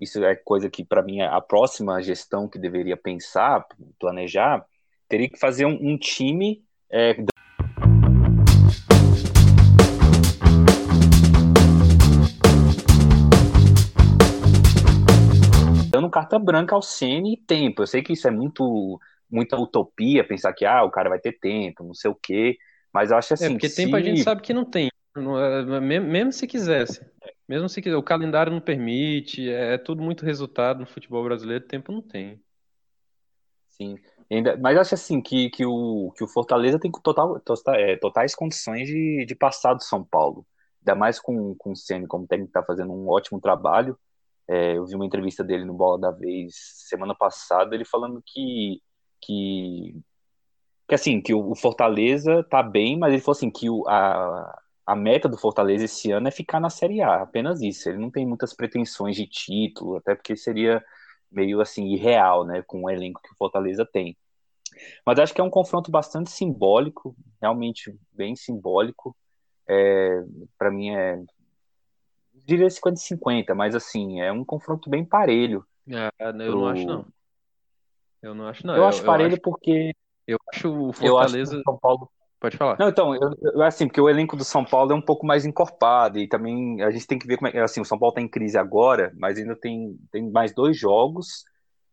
isso 0.00 0.22
é 0.24 0.34
coisa 0.34 0.68
que, 0.68 0.84
para 0.84 1.02
mim, 1.02 1.20
a 1.20 1.40
próxima 1.40 2.02
gestão 2.02 2.48
que 2.48 2.58
deveria 2.58 2.96
pensar, 2.96 3.64
planejar, 3.98 4.64
teria 5.08 5.28
que 5.28 5.38
fazer 5.38 5.64
um, 5.64 5.78
um 5.92 5.96
time 5.96 6.64
é, 6.90 7.14
carta 16.28 16.38
branca 16.38 16.74
ao 16.74 16.82
Ceni 16.82 17.32
e 17.32 17.36
tempo. 17.36 17.82
Eu 17.82 17.86
sei 17.86 18.02
que 18.02 18.12
isso 18.12 18.28
é 18.28 18.30
muito 18.30 19.00
muita 19.30 19.58
utopia 19.58 20.26
pensar 20.26 20.52
que 20.54 20.64
ah, 20.64 20.84
o 20.84 20.90
cara 20.90 21.10
vai 21.10 21.18
ter 21.18 21.32
tempo, 21.32 21.84
não 21.84 21.92
sei 21.92 22.10
o 22.10 22.14
quê, 22.14 22.56
mas 22.92 23.10
eu 23.10 23.16
acho 23.16 23.32
é, 23.32 23.34
assim. 23.34 23.44
É, 23.46 23.50
porque 23.50 23.68
se... 23.68 23.76
tempo 23.76 23.96
a 23.96 24.00
gente 24.00 24.22
sabe 24.22 24.42
que 24.42 24.54
não 24.54 24.64
tem. 24.64 24.88
É, 25.16 25.80
mesmo 26.00 26.32
se 26.32 26.46
quisesse. 26.46 27.04
Mesmo 27.48 27.68
se 27.68 27.80
quiser, 27.80 27.96
o 27.96 28.02
calendário 28.02 28.52
não 28.52 28.60
permite, 28.60 29.48
é, 29.50 29.74
é 29.74 29.78
tudo 29.78 30.02
muito 30.02 30.24
resultado 30.24 30.80
no 30.80 30.86
futebol 30.86 31.24
brasileiro, 31.24 31.66
tempo 31.66 31.90
não 31.90 32.02
tem. 32.02 32.40
Sim. 33.70 33.96
Ainda, 34.30 34.56
mas 34.58 34.76
acho 34.76 34.94
assim 34.94 35.22
que, 35.22 35.48
que, 35.48 35.64
o, 35.64 36.12
que 36.14 36.22
o 36.22 36.28
Fortaleza 36.28 36.78
tem 36.78 36.90
total, 36.90 37.40
total, 37.40 37.74
é, 37.74 37.96
totais 37.96 38.34
condições 38.34 38.86
de, 38.86 39.24
de 39.26 39.34
passar 39.34 39.72
do 39.72 39.82
São 39.82 40.04
Paulo. 40.04 40.46
Ainda 40.80 40.94
mais 40.94 41.18
com, 41.18 41.54
com 41.54 41.72
o 41.72 41.76
Ceni 41.76 42.06
como 42.06 42.26
técnico 42.26 42.52
que 42.52 42.58
está 42.58 42.66
fazendo 42.66 42.92
um 42.92 43.08
ótimo 43.08 43.40
trabalho. 43.40 43.98
É, 44.48 44.76
eu 44.76 44.86
vi 44.86 44.94
uma 44.94 45.06
entrevista 45.06 45.44
dele 45.44 45.64
no 45.64 45.74
Bola 45.74 45.98
da 45.98 46.10
Vez 46.10 46.54
semana 46.88 47.14
passada, 47.14 47.74
ele 47.74 47.84
falando 47.84 48.22
que, 48.24 48.80
que, 49.20 49.94
que 50.88 50.94
assim, 50.94 51.20
que 51.20 51.34
o 51.34 51.54
Fortaleza 51.54 52.42
tá 52.44 52.62
bem, 52.62 52.98
mas 52.98 53.12
ele 53.12 53.22
falou 53.22 53.36
assim 53.36 53.50
que 53.50 53.68
o, 53.68 53.86
a, 53.88 54.58
a 54.86 54.96
meta 54.96 55.28
do 55.28 55.36
Fortaleza 55.36 55.84
esse 55.84 56.10
ano 56.10 56.28
é 56.28 56.30
ficar 56.30 56.60
na 56.60 56.70
Série 56.70 57.02
A, 57.02 57.22
apenas 57.22 57.60
isso. 57.60 57.88
Ele 57.88 57.98
não 57.98 58.10
tem 58.10 58.26
muitas 58.26 58.54
pretensões 58.54 59.16
de 59.16 59.26
título, 59.26 59.96
até 59.98 60.14
porque 60.14 60.34
seria 60.34 60.82
meio 61.30 61.60
assim 61.60 61.86
irreal, 61.88 62.44
né, 62.46 62.62
com 62.66 62.84
o 62.84 62.90
elenco 62.90 63.20
que 63.22 63.32
o 63.32 63.36
Fortaleza 63.36 63.84
tem. 63.84 64.16
Mas 65.04 65.18
acho 65.18 65.34
que 65.34 65.40
é 65.40 65.44
um 65.44 65.50
confronto 65.50 65.90
bastante 65.90 66.30
simbólico, 66.30 67.14
realmente 67.40 67.94
bem 68.12 68.34
simbólico. 68.34 69.14
É, 69.68 70.22
para 70.56 70.70
mim 70.70 70.90
é 70.90 71.22
diria 72.48 72.66
50-50, 72.68 73.54
mas 73.54 73.74
assim, 73.74 74.20
é 74.20 74.32
um 74.32 74.44
confronto 74.44 74.88
bem 74.88 75.04
parelho. 75.04 75.64
É, 75.86 76.10
eu 76.18 76.32
pro... 76.32 76.60
não 76.60 76.68
acho 76.68 76.86
não. 76.86 77.06
Eu 78.22 78.34
não 78.34 78.48
acho 78.48 78.66
não. 78.66 78.74
Eu, 78.74 78.82
eu 78.82 78.88
acho 78.88 79.04
parelho 79.04 79.32
eu 79.32 79.34
acho, 79.34 79.42
porque 79.42 79.94
eu 80.26 80.38
acho 80.52 80.68
o 80.68 80.92
Fortaleza 80.92 81.54
acho 81.54 81.62
São 81.62 81.78
Paulo 81.78 82.10
Pode 82.40 82.56
falar. 82.56 82.76
Não, 82.78 82.88
então, 82.88 83.14
eu, 83.16 83.34
eu, 83.42 83.62
assim, 83.62 83.88
porque 83.88 84.00
o 84.00 84.08
elenco 84.08 84.36
do 84.36 84.44
São 84.44 84.64
Paulo 84.64 84.92
é 84.92 84.94
um 84.94 85.02
pouco 85.02 85.26
mais 85.26 85.44
encorpado 85.44 86.20
e 86.20 86.28
também 86.28 86.80
a 86.82 86.90
gente 86.90 87.06
tem 87.06 87.18
que 87.18 87.26
ver 87.26 87.36
como 87.36 87.48
é, 87.48 87.60
assim, 87.60 87.80
o 87.80 87.84
São 87.84 87.98
Paulo 87.98 88.12
está 88.12 88.20
em 88.20 88.28
crise 88.28 88.56
agora, 88.56 89.12
mas 89.16 89.38
ainda 89.38 89.56
tem, 89.56 89.98
tem 90.12 90.30
mais 90.30 90.54
dois 90.54 90.78
jogos 90.78 91.44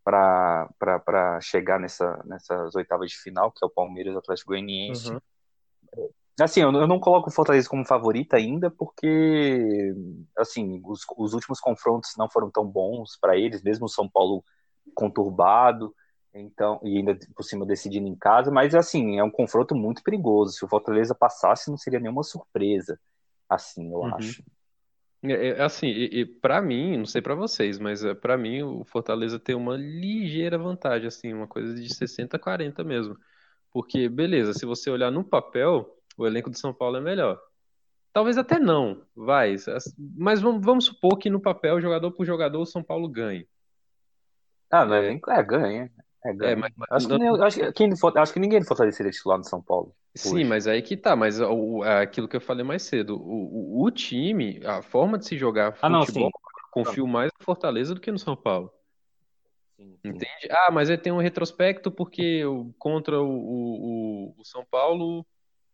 para 0.03 1.39
chegar 1.41 1.79
nessa, 1.79 2.21
nessas 2.25 2.75
oitavas 2.75 3.09
de 3.09 3.17
final, 3.17 3.51
que 3.51 3.57
é 3.63 3.65
o 3.65 3.71
Palmeiras 3.71 4.13
e 4.13 4.15
o 4.15 4.19
Atlético 4.19 4.49
Goianiense. 4.49 5.11
Uhum. 5.11 6.09
Assim, 6.39 6.61
eu, 6.61 6.71
não 6.71 6.99
coloco 6.99 7.29
o 7.29 7.33
Fortaleza 7.33 7.69
como 7.69 7.85
favorita 7.85 8.35
ainda, 8.35 8.69
porque, 8.69 9.93
assim, 10.37 10.81
os, 10.83 11.01
os 11.17 11.33
últimos 11.33 11.61
confrontos 11.61 12.11
não 12.17 12.29
foram 12.29 12.51
tão 12.51 12.65
bons 12.65 13.17
para 13.19 13.37
eles, 13.37 13.63
mesmo 13.63 13.85
o 13.85 13.89
São 13.89 14.09
Paulo 14.09 14.43
conturbado. 14.93 15.95
Então, 16.33 16.81
e 16.83 16.97
ainda 16.97 17.17
por 17.33 17.43
cima 17.43 17.65
decidindo 17.65 18.09
em 18.09 18.15
casa, 18.15 18.51
mas 18.51 18.75
assim, 18.75 19.17
é 19.17 19.23
um 19.23 19.31
confronto 19.31 19.73
muito 19.73 20.03
perigoso. 20.03 20.51
Se 20.51 20.65
o 20.65 20.67
Fortaleza 20.67 21.15
passasse, 21.15 21.69
não 21.69 21.77
seria 21.77 21.99
nenhuma 21.99 22.23
surpresa, 22.23 22.99
assim, 23.47 23.89
eu 23.89 23.99
uhum. 23.99 24.15
acho. 24.15 24.43
É, 25.23 25.47
é 25.51 25.63
assim, 25.63 25.87
e, 25.87 26.19
e 26.19 26.25
para 26.25 26.61
mim, 26.61 26.97
não 26.97 27.05
sei 27.05 27.21
para 27.21 27.33
vocês, 27.33 27.79
mas 27.79 28.03
é, 28.03 28.13
para 28.13 28.37
mim 28.37 28.61
o 28.63 28.83
Fortaleza 28.83 29.39
tem 29.39 29.55
uma 29.55 29.77
ligeira 29.77 30.57
vantagem, 30.57 31.07
assim, 31.07 31.33
uma 31.33 31.47
coisa 31.47 31.73
de 31.73 31.93
60 31.93 32.35
a 32.35 32.39
40 32.39 32.83
mesmo. 32.83 33.17
Porque, 33.71 34.09
beleza, 34.09 34.53
se 34.53 34.65
você 34.65 34.89
olhar 34.89 35.11
no 35.11 35.23
papel, 35.23 35.94
o 36.17 36.25
elenco 36.25 36.49
de 36.49 36.59
São 36.59 36.73
Paulo 36.73 36.97
é 36.97 37.01
melhor. 37.01 37.39
Talvez 38.13 38.37
até 38.37 38.57
não, 38.57 39.01
vai. 39.15 39.55
Mas 40.17 40.41
vamos, 40.41 40.65
vamos 40.65 40.85
supor 40.85 41.17
que 41.17 41.29
no 41.29 41.41
papel, 41.41 41.81
jogador 41.81 42.11
por 42.11 42.25
jogador, 42.25 42.61
o 42.61 42.65
São 42.65 42.81
Paulo 42.81 43.09
ganhe. 43.09 43.47
Ah, 44.71 44.85
não 44.85 44.95
é, 44.95 45.19
é 45.29 45.43
ganha. 45.43 45.91
É, 46.23 46.51
é 46.51 46.55
mas, 46.55 46.71
mas, 46.75 46.89
acho, 46.91 47.07
que, 47.07 47.17
nem, 47.17 47.29
acho, 47.41 47.73
que, 47.73 48.19
acho 48.19 48.33
que 48.33 48.39
ninguém 48.39 48.59
do 48.59 48.65
Fortaleza 48.65 48.97
seria 48.97 49.11
titular 49.11 49.37
no 49.37 49.43
São 49.43 49.61
Paulo. 49.61 49.93
Sim, 50.15 50.35
hoje. 50.35 50.45
mas 50.45 50.65
aí 50.65 50.81
que 50.81 50.95
tá. 50.95 51.15
Mas 51.15 51.39
o, 51.39 51.83
aquilo 51.83 52.27
que 52.27 52.37
eu 52.37 52.41
falei 52.41 52.63
mais 52.63 52.83
cedo, 52.83 53.17
o, 53.17 53.81
o, 53.81 53.83
o 53.83 53.91
time, 53.91 54.61
a 54.65 54.81
forma 54.81 55.17
de 55.17 55.25
se 55.25 55.37
jogar 55.37 55.73
futebol, 55.73 55.91
ah, 55.91 56.25
não, 56.25 56.31
confio 56.71 57.05
mais 57.05 57.31
no 57.37 57.45
Fortaleza 57.45 57.93
do 57.93 58.01
que 58.01 58.11
no 58.11 58.19
São 58.19 58.35
Paulo. 58.35 58.71
Sim, 59.75 59.97
sim. 60.01 60.09
Entende? 60.09 60.49
Ah, 60.49 60.71
mas 60.71 60.89
aí 60.89 60.97
tem 60.97 61.11
um 61.11 61.19
retrospecto 61.19 61.91
porque 61.91 62.43
contra 62.79 63.21
o, 63.21 63.27
o, 63.27 64.35
o 64.37 64.45
São 64.45 64.65
Paulo 64.65 65.25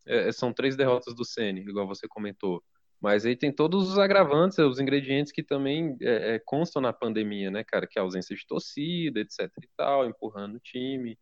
é, 0.05 0.31
são 0.31 0.53
três 0.53 0.75
derrotas 0.75 1.13
do 1.13 1.25
Ceni, 1.25 1.61
igual 1.61 1.87
você 1.87 2.07
comentou. 2.07 2.63
Mas 2.99 3.25
aí 3.25 3.35
tem 3.35 3.51
todos 3.51 3.89
os 3.89 3.97
agravantes, 3.97 4.59
os 4.59 4.79
ingredientes 4.79 5.31
que 5.31 5.41
também 5.41 5.97
é, 6.01 6.35
é, 6.35 6.39
constam 6.45 6.81
na 6.81 6.93
pandemia, 6.93 7.49
né, 7.49 7.63
cara? 7.63 7.87
Que 7.87 7.97
é 7.97 8.01
a 8.01 8.03
ausência 8.03 8.35
de 8.35 8.45
torcida, 8.45 9.19
etc 9.19 9.49
e 9.61 9.69
tal, 9.75 10.05
empurrando 10.05 10.55
o 10.55 10.59
time. 10.59 11.17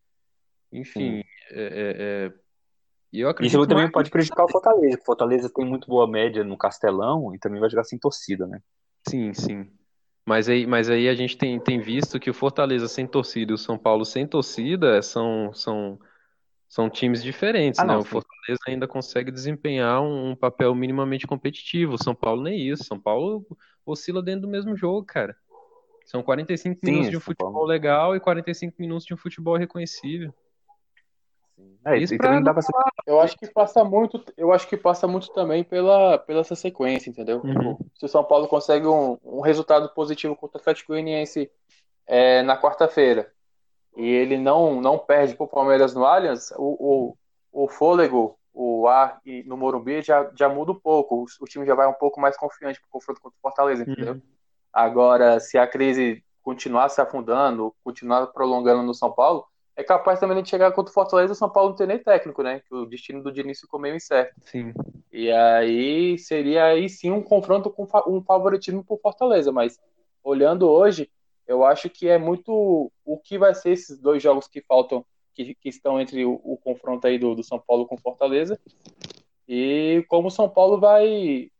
Enfim, 0.72 1.24
é, 1.50 1.62
é, 1.62 1.96
é, 1.98 2.32
e 3.12 3.20
eu 3.20 3.28
acredito 3.28 3.58
Isso 3.58 3.66
também 3.66 3.84
mais... 3.84 3.92
pode 3.92 4.10
prejudicar 4.10 4.44
o 4.44 4.50
Fortaleza, 4.50 4.98
o 5.00 5.04
Fortaleza 5.04 5.50
tem 5.52 5.64
muito 5.64 5.88
boa 5.88 6.06
média 6.06 6.44
no 6.44 6.56
Castelão 6.56 7.34
e 7.34 7.38
também 7.38 7.60
vai 7.60 7.68
jogar 7.68 7.84
sem 7.84 7.98
torcida, 7.98 8.46
né? 8.46 8.60
Sim, 9.08 9.34
sim. 9.34 9.68
Mas 10.24 10.48
aí, 10.48 10.66
mas 10.66 10.88
aí 10.88 11.08
a 11.08 11.14
gente 11.14 11.36
tem, 11.36 11.58
tem 11.58 11.80
visto 11.80 12.20
que 12.20 12.30
o 12.30 12.34
Fortaleza 12.34 12.86
sem 12.86 13.06
torcida 13.06 13.50
e 13.50 13.54
o 13.54 13.58
São 13.58 13.76
Paulo 13.76 14.04
sem 14.04 14.26
torcida 14.26 15.02
são, 15.02 15.52
são 15.52 15.98
são 16.70 16.88
times 16.88 17.20
diferentes, 17.20 17.80
ah, 17.80 17.84
né? 17.84 17.94
Não, 17.94 18.00
o 18.00 18.04
Fortaleza 18.04 18.60
ainda 18.68 18.86
consegue 18.86 19.32
desempenhar 19.32 20.00
um, 20.00 20.30
um, 20.30 20.36
papel 20.36 20.72
minimamente 20.72 21.26
competitivo. 21.26 21.94
O 21.94 22.02
São 22.02 22.14
Paulo 22.14 22.42
nem 22.42 22.60
isso. 22.60 22.84
São 22.84 22.98
Paulo 22.98 23.44
oscila 23.84 24.22
dentro 24.22 24.42
do 24.42 24.48
mesmo 24.48 24.76
jogo, 24.76 25.04
cara. 25.04 25.36
São 26.06 26.22
45 26.22 26.78
Sim, 26.78 26.92
minutos 26.92 27.10
de 27.10 27.16
um 27.16 27.20
futebol 27.20 27.52
Paulo. 27.52 27.66
legal 27.66 28.14
e 28.14 28.20
45 28.20 28.76
minutos 28.78 29.04
de 29.04 29.12
um 29.12 29.16
futebol 29.16 29.56
reconhecível. 29.56 30.32
É, 31.84 31.98
isso 31.98 32.16
pra... 32.16 32.38
dá 32.40 32.52
pra 32.52 32.62
ser... 32.62 32.72
Eu 33.04 33.20
acho 33.20 33.36
que 33.36 33.48
passa 33.48 33.82
muito, 33.82 34.22
eu 34.36 34.52
acho 34.52 34.68
que 34.68 34.76
passa 34.76 35.08
muito 35.08 35.32
também 35.32 35.64
pela, 35.64 36.18
pela 36.18 36.40
essa 36.40 36.54
sequência, 36.54 37.10
entendeu? 37.10 37.40
Uhum. 37.42 37.76
Se 37.96 38.04
o 38.04 38.08
São 38.08 38.22
Paulo 38.22 38.46
consegue 38.46 38.86
um, 38.86 39.18
um 39.24 39.40
resultado 39.40 39.88
positivo 39.92 40.36
contra 40.36 40.58
o 40.58 40.60
Atlético 40.60 40.92
Goianiense 40.92 41.50
é, 42.06 42.42
na 42.42 42.56
quarta-feira, 42.56 43.32
e 43.96 44.06
ele 44.06 44.38
não, 44.38 44.80
não 44.80 44.98
perde 44.98 45.34
para 45.34 45.44
o 45.44 45.48
Palmeiras 45.48 45.94
no 45.94 46.04
Allianz, 46.04 46.52
o, 46.56 47.16
o, 47.52 47.64
o 47.64 47.68
fôlego, 47.68 48.38
o 48.52 48.86
ar 48.88 49.20
e 49.24 49.42
no 49.44 49.56
Morumbi 49.56 50.02
já, 50.02 50.30
já 50.36 50.48
muda 50.48 50.72
um 50.72 50.78
pouco. 50.78 51.16
O, 51.16 51.24
o 51.40 51.44
time 51.46 51.66
já 51.66 51.74
vai 51.74 51.86
um 51.86 51.94
pouco 51.94 52.20
mais 52.20 52.36
confiante 52.36 52.80
para 52.80 52.88
o 52.88 52.90
confronto 52.90 53.20
contra 53.20 53.36
o 53.36 53.42
Fortaleza, 53.42 53.82
entendeu? 53.82 54.14
Uhum. 54.14 54.22
Agora, 54.72 55.40
se 55.40 55.58
a 55.58 55.66
crise 55.66 56.24
continuar 56.42 56.88
se 56.88 57.00
afundando, 57.00 57.74
continuar 57.84 58.26
prolongando 58.28 58.82
no 58.82 58.94
São 58.94 59.12
Paulo, 59.12 59.44
é 59.76 59.82
capaz 59.82 60.20
também 60.20 60.42
de 60.42 60.48
chegar 60.48 60.72
contra 60.72 60.90
o 60.90 60.94
Fortaleza 60.94 61.32
o 61.32 61.36
São 61.36 61.48
Paulo 61.48 61.70
não 61.70 61.76
ter 61.76 61.86
nem 61.86 61.98
técnico, 61.98 62.42
né? 62.42 62.60
Que 62.60 62.74
o 62.74 62.86
destino 62.86 63.22
do 63.22 63.32
Diniz 63.32 63.60
ficou 63.60 63.80
meio 63.80 63.96
incerto. 63.96 64.34
Sim. 64.44 64.72
E 65.12 65.30
aí 65.30 66.18
seria 66.18 66.66
aí 66.66 66.88
sim 66.88 67.10
um 67.10 67.22
confronto 67.22 67.70
com 67.70 67.86
um 68.06 68.22
favoritismo 68.22 68.84
por 68.84 69.00
Fortaleza, 69.00 69.50
mas 69.50 69.78
olhando 70.22 70.68
hoje, 70.68 71.10
eu 71.50 71.64
acho 71.64 71.90
que 71.90 72.08
é 72.08 72.16
muito 72.16 72.92
o 73.04 73.18
que 73.18 73.36
vai 73.36 73.52
ser 73.56 73.70
esses 73.70 73.98
dois 73.98 74.22
jogos 74.22 74.46
que 74.46 74.60
faltam, 74.60 75.04
que, 75.34 75.52
que 75.56 75.68
estão 75.68 76.00
entre 76.00 76.24
o, 76.24 76.40
o 76.44 76.56
confronto 76.56 77.08
aí 77.08 77.18
do, 77.18 77.34
do, 77.34 77.42
São 77.42 77.58
Paulo 77.58 77.88
com 77.88 77.96
Fortaleza, 77.96 78.56
e 79.48 80.04
como 80.08 80.28
o 80.28 80.30
São 80.30 80.48
Paulo 80.48 80.78
vai, 80.78 81.50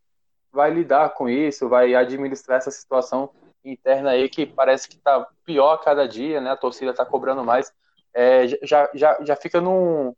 vai 0.52 0.70
lidar 0.70 1.08
com 1.14 1.28
isso, 1.28 1.68
vai 1.68 1.92
administrar 1.92 2.58
essa 2.58 2.70
situação 2.70 3.30
interna 3.64 4.10
aí 4.10 4.28
que 4.28 4.46
parece 4.46 4.88
que 4.88 4.94
está 4.94 5.26
pior 5.44 5.72
a 5.72 5.78
cada 5.78 6.06
dia, 6.06 6.40
né? 6.40 6.52
A 6.52 6.56
torcida 6.56 6.92
está 6.92 7.04
cobrando 7.04 7.44
mais. 7.44 7.72
É, 8.14 8.46
já, 8.62 8.88
já, 8.94 9.18
já 9.24 9.34
fica 9.34 9.60
num, 9.60 10.14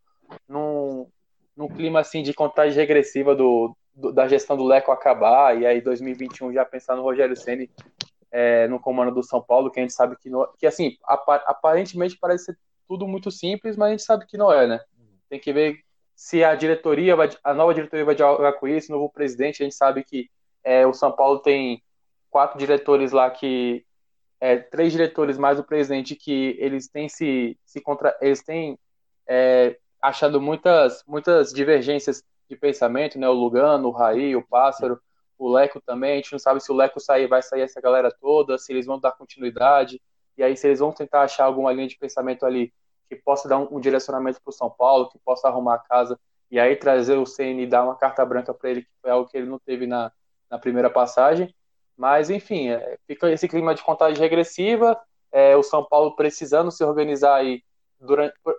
num, 0.46 1.08
num 1.56 1.68
clima 1.68 2.00
assim 2.00 2.22
de 2.22 2.34
contagem 2.34 2.76
regressiva 2.76 3.34
do, 3.34 3.74
da 3.94 4.28
gestão 4.28 4.54
do 4.54 4.64
Leco 4.64 4.92
acabar, 4.92 5.58
e 5.58 5.64
aí 5.64 5.80
2021 5.80 6.52
já 6.52 6.62
pensar 6.62 6.94
no 6.94 7.02
Rogério 7.02 7.34
Ceni 7.34 7.70
é, 8.32 8.66
no 8.66 8.80
comando 8.80 9.12
do 9.12 9.22
São 9.22 9.42
Paulo, 9.42 9.70
que 9.70 9.78
a 9.78 9.82
gente 9.82 9.92
sabe 9.92 10.16
que, 10.16 10.30
não, 10.30 10.48
que 10.58 10.66
assim, 10.66 10.96
aparentemente 11.04 12.16
parece 12.18 12.46
ser 12.46 12.58
tudo 12.88 13.06
muito 13.06 13.30
simples, 13.30 13.76
mas 13.76 13.88
a 13.88 13.90
gente 13.90 14.02
sabe 14.02 14.26
que 14.26 14.38
não 14.38 14.50
é, 14.50 14.66
né? 14.66 14.80
Tem 15.28 15.38
que 15.38 15.52
ver 15.52 15.80
se 16.16 16.42
a 16.42 16.54
diretoria, 16.54 17.14
vai, 17.14 17.28
a 17.44 17.52
nova 17.52 17.74
diretoria 17.74 18.04
vai 18.04 18.14
dialogar 18.14 18.54
com 18.54 18.66
isso, 18.66 18.92
o 18.92 18.96
novo 18.96 19.12
presidente, 19.12 19.62
a 19.62 19.64
gente 19.64 19.74
sabe 19.74 20.02
que 20.02 20.30
é, 20.64 20.86
o 20.86 20.94
São 20.94 21.12
Paulo 21.12 21.40
tem 21.40 21.82
quatro 22.30 22.58
diretores 22.58 23.12
lá 23.12 23.30
que 23.30 23.84
é, 24.40 24.56
três 24.56 24.92
diretores 24.92 25.38
mais 25.38 25.58
o 25.58 25.64
presidente 25.64 26.16
que 26.16 26.56
eles 26.58 26.88
têm 26.88 27.08
se, 27.08 27.56
se 27.64 27.80
contra, 27.80 28.16
eles 28.20 28.42
têm 28.42 28.78
é, 29.26 29.78
achado 30.00 30.40
muitas 30.40 31.04
muitas 31.06 31.52
divergências 31.52 32.24
de 32.48 32.56
pensamento, 32.56 33.18
né? 33.18 33.28
O 33.28 33.32
Lugano, 33.32 33.88
o 33.88 33.92
Raí, 33.92 34.34
o 34.34 34.46
Pássaro, 34.46 35.00
o 35.38 35.50
Leco 35.50 35.80
também, 35.80 36.12
a 36.12 36.16
gente 36.16 36.32
não 36.32 36.38
sabe 36.38 36.60
se 36.60 36.70
o 36.70 36.74
Leco 36.74 37.00
sair, 37.00 37.26
vai 37.26 37.42
sair 37.42 37.62
essa 37.62 37.80
galera 37.80 38.10
toda, 38.10 38.58
se 38.58 38.72
eles 38.72 38.86
vão 38.86 38.98
dar 38.98 39.12
continuidade, 39.12 40.00
e 40.36 40.42
aí 40.42 40.56
se 40.56 40.66
eles 40.66 40.78
vão 40.78 40.92
tentar 40.92 41.22
achar 41.22 41.44
alguma 41.44 41.72
linha 41.72 41.88
de 41.88 41.98
pensamento 41.98 42.46
ali 42.46 42.72
que 43.08 43.16
possa 43.16 43.48
dar 43.48 43.58
um, 43.58 43.76
um 43.76 43.80
direcionamento 43.80 44.40
para 44.42 44.50
o 44.50 44.54
São 44.54 44.70
Paulo, 44.70 45.08
que 45.10 45.18
possa 45.18 45.48
arrumar 45.48 45.74
a 45.74 45.78
casa, 45.78 46.18
e 46.50 46.58
aí 46.60 46.76
trazer 46.76 47.16
o 47.16 47.26
CN 47.26 47.62
e 47.62 47.66
dar 47.66 47.84
uma 47.84 47.96
carta 47.96 48.24
branca 48.24 48.52
para 48.52 48.70
ele, 48.70 48.82
que 48.82 48.90
foi 49.00 49.10
algo 49.10 49.28
que 49.28 49.36
ele 49.36 49.46
não 49.48 49.58
teve 49.58 49.86
na, 49.86 50.12
na 50.50 50.58
primeira 50.58 50.90
passagem. 50.90 51.54
Mas, 51.96 52.30
enfim, 52.30 52.70
é, 52.70 52.98
fica 53.06 53.30
esse 53.30 53.48
clima 53.48 53.74
de 53.74 53.82
contagem 53.82 54.18
regressiva, 54.18 54.98
é, 55.30 55.56
o 55.56 55.62
São 55.62 55.84
Paulo 55.84 56.14
precisando 56.14 56.70
se 56.70 56.84
organizar 56.84 57.36
aí 57.36 57.62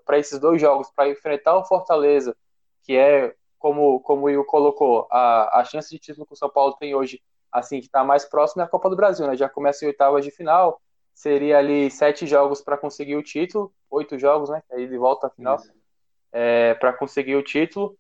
para 0.06 0.18
esses 0.18 0.40
dois 0.40 0.60
jogos, 0.60 0.90
para 0.96 1.10
enfrentar 1.10 1.56
o 1.58 1.66
Fortaleza, 1.66 2.36
que 2.84 2.96
é 2.96 3.36
como, 3.64 4.02
como 4.02 4.24
o 4.24 4.26
Will 4.26 4.44
colocou, 4.44 5.08
a, 5.10 5.62
a 5.62 5.64
chance 5.64 5.90
de 5.90 5.98
título 5.98 6.26
que 6.26 6.34
o 6.34 6.36
São 6.36 6.50
Paulo 6.50 6.76
tem 6.78 6.94
hoje, 6.94 7.22
assim, 7.50 7.80
que 7.80 7.86
está 7.86 8.04
mais 8.04 8.26
próximo 8.26 8.62
é 8.62 8.66
a 8.66 8.68
Copa 8.68 8.90
do 8.90 8.96
Brasil, 8.98 9.26
né? 9.26 9.38
Já 9.38 9.48
começa 9.48 9.86
em 9.86 9.88
oitavas 9.88 10.26
de 10.26 10.32
final, 10.32 10.82
seria 11.14 11.60
ali 11.60 11.90
sete 11.90 12.28
jogos 12.28 12.62
para 12.62 12.78
conseguir 12.78 13.16
o 13.16 13.24
título, 13.24 13.74
oito 13.90 14.20
jogos, 14.20 14.50
né? 14.50 14.62
Aí 14.70 14.86
de 14.86 14.98
volta 14.98 15.28
à 15.28 15.30
final, 15.30 15.58
é, 16.34 16.74
para 16.74 16.92
conseguir 16.92 17.38
o 17.38 17.42
título. 17.42 17.98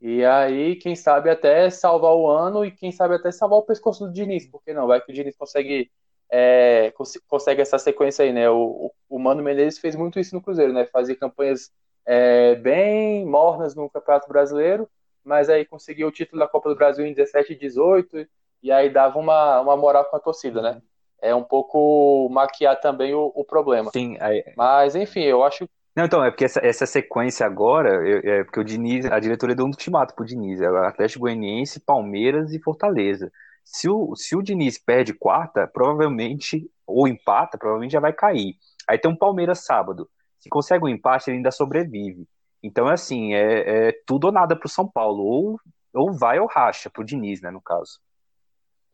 E 0.00 0.24
aí, 0.24 0.74
quem 0.74 0.96
sabe 0.96 1.30
até 1.30 1.70
salvar 1.70 2.12
o 2.16 2.28
ano 2.28 2.64
e 2.64 2.72
quem 2.72 2.90
sabe 2.90 3.14
até 3.14 3.30
salvar 3.30 3.60
o 3.60 3.62
pescoço 3.62 4.08
do 4.08 4.12
Diniz, 4.12 4.48
porque 4.50 4.74
não? 4.74 4.88
Vai 4.88 5.00
que 5.00 5.12
o 5.12 5.14
Diniz 5.14 5.36
consegue, 5.36 5.88
é, 6.28 6.90
cons 6.96 7.12
consegue 7.28 7.62
essa 7.62 7.78
sequência 7.78 8.24
aí, 8.24 8.32
né? 8.32 8.50
O, 8.50 8.92
o 9.08 9.18
Mano 9.20 9.40
Menezes 9.40 9.78
fez 9.78 9.94
muito 9.94 10.18
isso 10.18 10.34
no 10.34 10.42
Cruzeiro, 10.42 10.72
né? 10.72 10.84
Fazer 10.86 11.14
campanhas 11.14 11.70
é, 12.04 12.56
bem 12.56 13.24
mornas 13.24 13.76
no 13.76 13.88
Campeonato 13.88 14.28
Brasileiro 14.28 14.90
mas 15.26 15.50
aí 15.50 15.64
conseguiu 15.64 16.08
o 16.08 16.12
título 16.12 16.38
da 16.38 16.48
Copa 16.48 16.68
do 16.68 16.76
Brasil 16.76 17.04
em 17.04 17.12
17 17.12 17.52
e 17.52 17.58
18, 17.58 18.26
e 18.62 18.70
aí 18.70 18.88
dava 18.88 19.18
uma, 19.18 19.60
uma 19.60 19.76
moral 19.76 20.04
com 20.04 20.16
a 20.16 20.20
torcida, 20.20 20.62
né? 20.62 20.80
É 21.20 21.34
um 21.34 21.42
pouco 21.42 22.28
maquiar 22.30 22.80
também 22.80 23.12
o, 23.14 23.32
o 23.34 23.44
problema. 23.44 23.90
Sim, 23.90 24.16
aí... 24.20 24.44
Mas, 24.56 24.94
enfim, 24.94 25.22
eu 25.22 25.42
acho. 25.42 25.68
Não, 25.96 26.04
então, 26.04 26.22
é 26.24 26.30
porque 26.30 26.44
essa, 26.44 26.60
essa 26.64 26.86
sequência 26.86 27.44
agora, 27.44 28.06
é 28.08 28.44
porque 28.44 28.60
o 28.60 28.64
Diniz, 28.64 29.06
a 29.06 29.18
diretoria 29.18 29.56
deu 29.56 29.64
um 29.64 29.68
ultimato 29.68 30.14
pro 30.14 30.26
Diniz, 30.26 30.60
é 30.60 30.66
Atlético 30.66 31.20
Goianiense, 31.20 31.80
Palmeiras 31.80 32.52
e 32.52 32.60
Fortaleza. 32.60 33.32
Se 33.64 33.88
o, 33.88 34.14
se 34.14 34.36
o 34.36 34.42
Diniz 34.42 34.78
perde 34.78 35.12
quarta, 35.12 35.66
provavelmente, 35.66 36.70
ou 36.86 37.08
empata, 37.08 37.58
provavelmente 37.58 37.92
já 37.92 38.00
vai 38.00 38.12
cair. 38.12 38.54
Aí 38.88 38.98
tem 38.98 39.10
um 39.10 39.16
Palmeiras 39.16 39.64
sábado. 39.64 40.08
Se 40.38 40.48
consegue 40.48 40.84
um 40.84 40.88
empate, 40.88 41.30
ele 41.30 41.38
ainda 41.38 41.50
sobrevive. 41.50 42.28
Então, 42.66 42.88
assim, 42.88 43.32
é, 43.32 43.88
é 43.88 43.92
tudo 44.04 44.24
ou 44.24 44.32
nada 44.32 44.56
pro 44.56 44.68
São 44.68 44.88
Paulo. 44.88 45.22
Ou, 45.22 45.60
ou 45.94 46.12
vai 46.12 46.40
ou 46.40 46.48
racha 46.48 46.90
pro 46.90 47.04
Diniz, 47.04 47.40
né, 47.40 47.50
no 47.50 47.60
caso. 47.60 48.00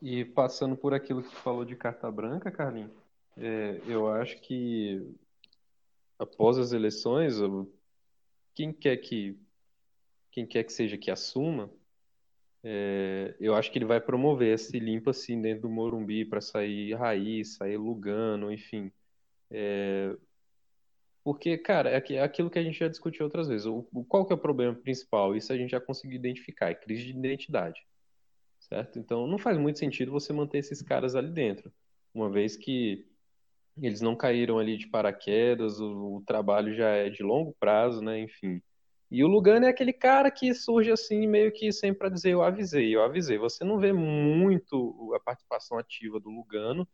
E 0.00 0.26
passando 0.26 0.76
por 0.76 0.92
aquilo 0.92 1.22
que 1.22 1.30
tu 1.30 1.36
falou 1.36 1.64
de 1.64 1.74
carta 1.74 2.10
branca, 2.10 2.50
Carlinhos, 2.50 2.90
é, 3.38 3.80
eu 3.86 4.08
acho 4.08 4.38
que 4.42 5.00
após 6.18 6.58
as 6.58 6.72
eleições, 6.72 7.36
quem 8.54 8.72
quer 8.72 8.96
que 8.98 9.38
quem 10.30 10.46
quer 10.46 10.64
que 10.64 10.72
seja 10.72 10.96
que 10.96 11.10
assuma, 11.10 11.70
é, 12.64 13.34
eu 13.38 13.54
acho 13.54 13.70
que 13.70 13.78
ele 13.78 13.84
vai 13.84 14.00
promover 14.00 14.54
esse 14.54 14.78
limpa 14.78 15.10
assim 15.10 15.40
dentro 15.40 15.62
do 15.62 15.68
Morumbi 15.68 16.24
para 16.24 16.40
sair 16.40 16.94
Raiz, 16.94 17.56
sair 17.56 17.76
Lugano, 17.76 18.52
enfim. 18.52 18.90
É, 19.50 20.16
porque, 21.24 21.56
cara, 21.58 21.90
é, 21.90 22.02
é 22.14 22.22
aquilo 22.22 22.50
que 22.50 22.58
a 22.58 22.62
gente 22.62 22.78
já 22.78 22.88
discutiu 22.88 23.24
outras 23.24 23.48
vezes. 23.48 23.66
O, 23.66 23.82
qual 24.08 24.26
que 24.26 24.32
é 24.32 24.36
o 24.36 24.38
problema 24.38 24.74
principal? 24.74 25.36
Isso 25.36 25.52
a 25.52 25.56
gente 25.56 25.70
já 25.70 25.80
conseguiu 25.80 26.16
identificar, 26.16 26.70
é 26.70 26.74
crise 26.74 27.04
de 27.04 27.10
identidade. 27.10 27.80
Certo? 28.60 28.98
Então 28.98 29.26
não 29.26 29.38
faz 29.38 29.58
muito 29.58 29.78
sentido 29.78 30.12
você 30.12 30.32
manter 30.32 30.58
esses 30.58 30.82
caras 30.82 31.14
ali 31.14 31.30
dentro, 31.30 31.72
uma 32.14 32.30
vez 32.30 32.56
que 32.56 33.06
eles 33.80 34.00
não 34.00 34.14
caíram 34.14 34.58
ali 34.58 34.76
de 34.76 34.86
paraquedas, 34.86 35.80
o, 35.80 36.16
o 36.16 36.22
trabalho 36.26 36.74
já 36.74 36.88
é 36.90 37.08
de 37.08 37.22
longo 37.22 37.54
prazo, 37.58 38.02
né? 38.02 38.20
Enfim. 38.20 38.62
E 39.10 39.22
o 39.24 39.28
Lugano 39.28 39.66
é 39.66 39.68
aquele 39.68 39.92
cara 39.92 40.30
que 40.30 40.54
surge 40.54 40.90
assim, 40.90 41.26
meio 41.26 41.52
que 41.52 41.72
sempre 41.72 41.98
para 41.98 42.08
dizer: 42.08 42.30
eu 42.30 42.42
avisei, 42.42 42.94
eu 42.94 43.02
avisei. 43.02 43.38
Você 43.38 43.64
não 43.64 43.78
vê 43.78 43.92
muito 43.92 45.12
a 45.14 45.20
participação 45.20 45.78
ativa 45.78 46.18
do 46.20 46.30
Lugano. 46.30 46.88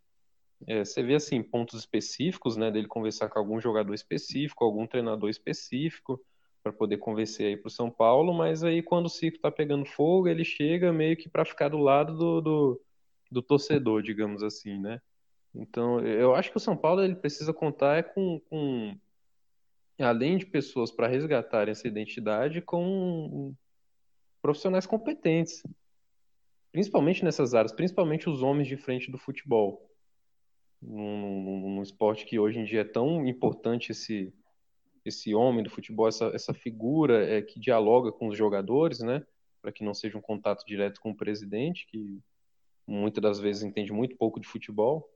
É, 0.67 0.85
você 0.85 1.03
vê 1.03 1.15
assim 1.15 1.43
pontos 1.43 1.79
específicos, 1.79 2.57
né, 2.57 2.71
dele 2.71 2.89
conversar 2.89 3.29
com 3.29 3.39
algum 3.39 3.61
jogador 3.61 3.95
específico, 3.95 4.65
algum 4.65 4.87
treinador 4.87 5.31
específico 5.31 6.21
para 6.63 6.73
poder 6.73 6.99
convencer 6.99 7.47
aí 7.47 7.57
para 7.57 7.69
o 7.69 7.71
São 7.71 7.91
Paulo, 7.91 8.35
mas 8.35 8.65
aí 8.65 8.83
quando 8.83 9.07
o 9.07 9.11
ciclo 9.11 9.37
está 9.37 9.51
pegando 9.51 9.87
fogo, 9.87 10.29
ele 10.29 10.45
chega 10.45 10.93
meio 10.93 11.17
que 11.17 11.29
para 11.29 11.45
ficar 11.45 11.69
do 11.69 11.79
lado 11.79 12.17
do, 12.17 12.41
do, 12.41 12.81
do, 13.31 13.43
torcedor, 13.43 14.03
digamos 14.03 14.43
assim, 14.43 14.79
né? 14.79 15.01
Então, 15.55 16.01
eu 16.01 16.35
acho 16.35 16.51
que 16.51 16.57
o 16.57 16.61
São 16.61 16.77
Paulo 16.77 17.03
ele 17.03 17.15
precisa 17.15 17.55
contar 17.55 17.99
é 17.99 18.03
com, 18.03 18.41
com 18.51 18.97
além 19.99 20.37
de 20.37 20.47
pessoas 20.47 20.91
para 20.93 21.09
resgatarem 21.09 21.73
essa 21.73 21.89
identidade, 21.89 22.61
com 22.61 23.55
profissionais 24.43 24.87
competentes, 24.87 25.63
principalmente 26.71 27.25
nessas 27.25 27.55
áreas, 27.55 27.73
principalmente 27.73 28.29
os 28.29 28.43
homens 28.43 28.69
de 28.69 28.77
frente 28.77 29.11
do 29.11 29.19
futebol. 29.19 29.88
Num, 30.81 31.75
num 31.75 31.83
esporte 31.83 32.25
que 32.25 32.39
hoje 32.39 32.61
em 32.61 32.65
dia 32.65 32.83
é 32.83 32.85
tão 32.85 33.27
importante 33.27 33.93
esse, 33.93 34.33
esse 35.05 35.35
homem 35.35 35.65
do 35.65 35.71
futebol, 35.71 36.07
essa, 36.07 36.27
essa 36.27 36.55
figura 36.55 37.27
é, 37.27 37.43
que 37.43 37.59
dialoga 37.59 38.13
com 38.13 38.29
os 38.29 38.39
jogadores, 38.39 39.01
né? 39.01 39.27
Para 39.61 39.73
que 39.73 39.83
não 39.83 39.93
seja 39.93 40.17
um 40.17 40.23
contato 40.23 40.65
direto 40.65 41.01
com 41.01 41.11
o 41.11 41.17
presidente, 41.17 41.87
que 41.87 42.21
muitas 42.87 43.23
das 43.23 43.39
vezes 43.41 43.63
entende 43.63 43.93
muito 43.93 44.17
pouco 44.17 44.39
de 44.39 44.47
futebol. 44.47 45.11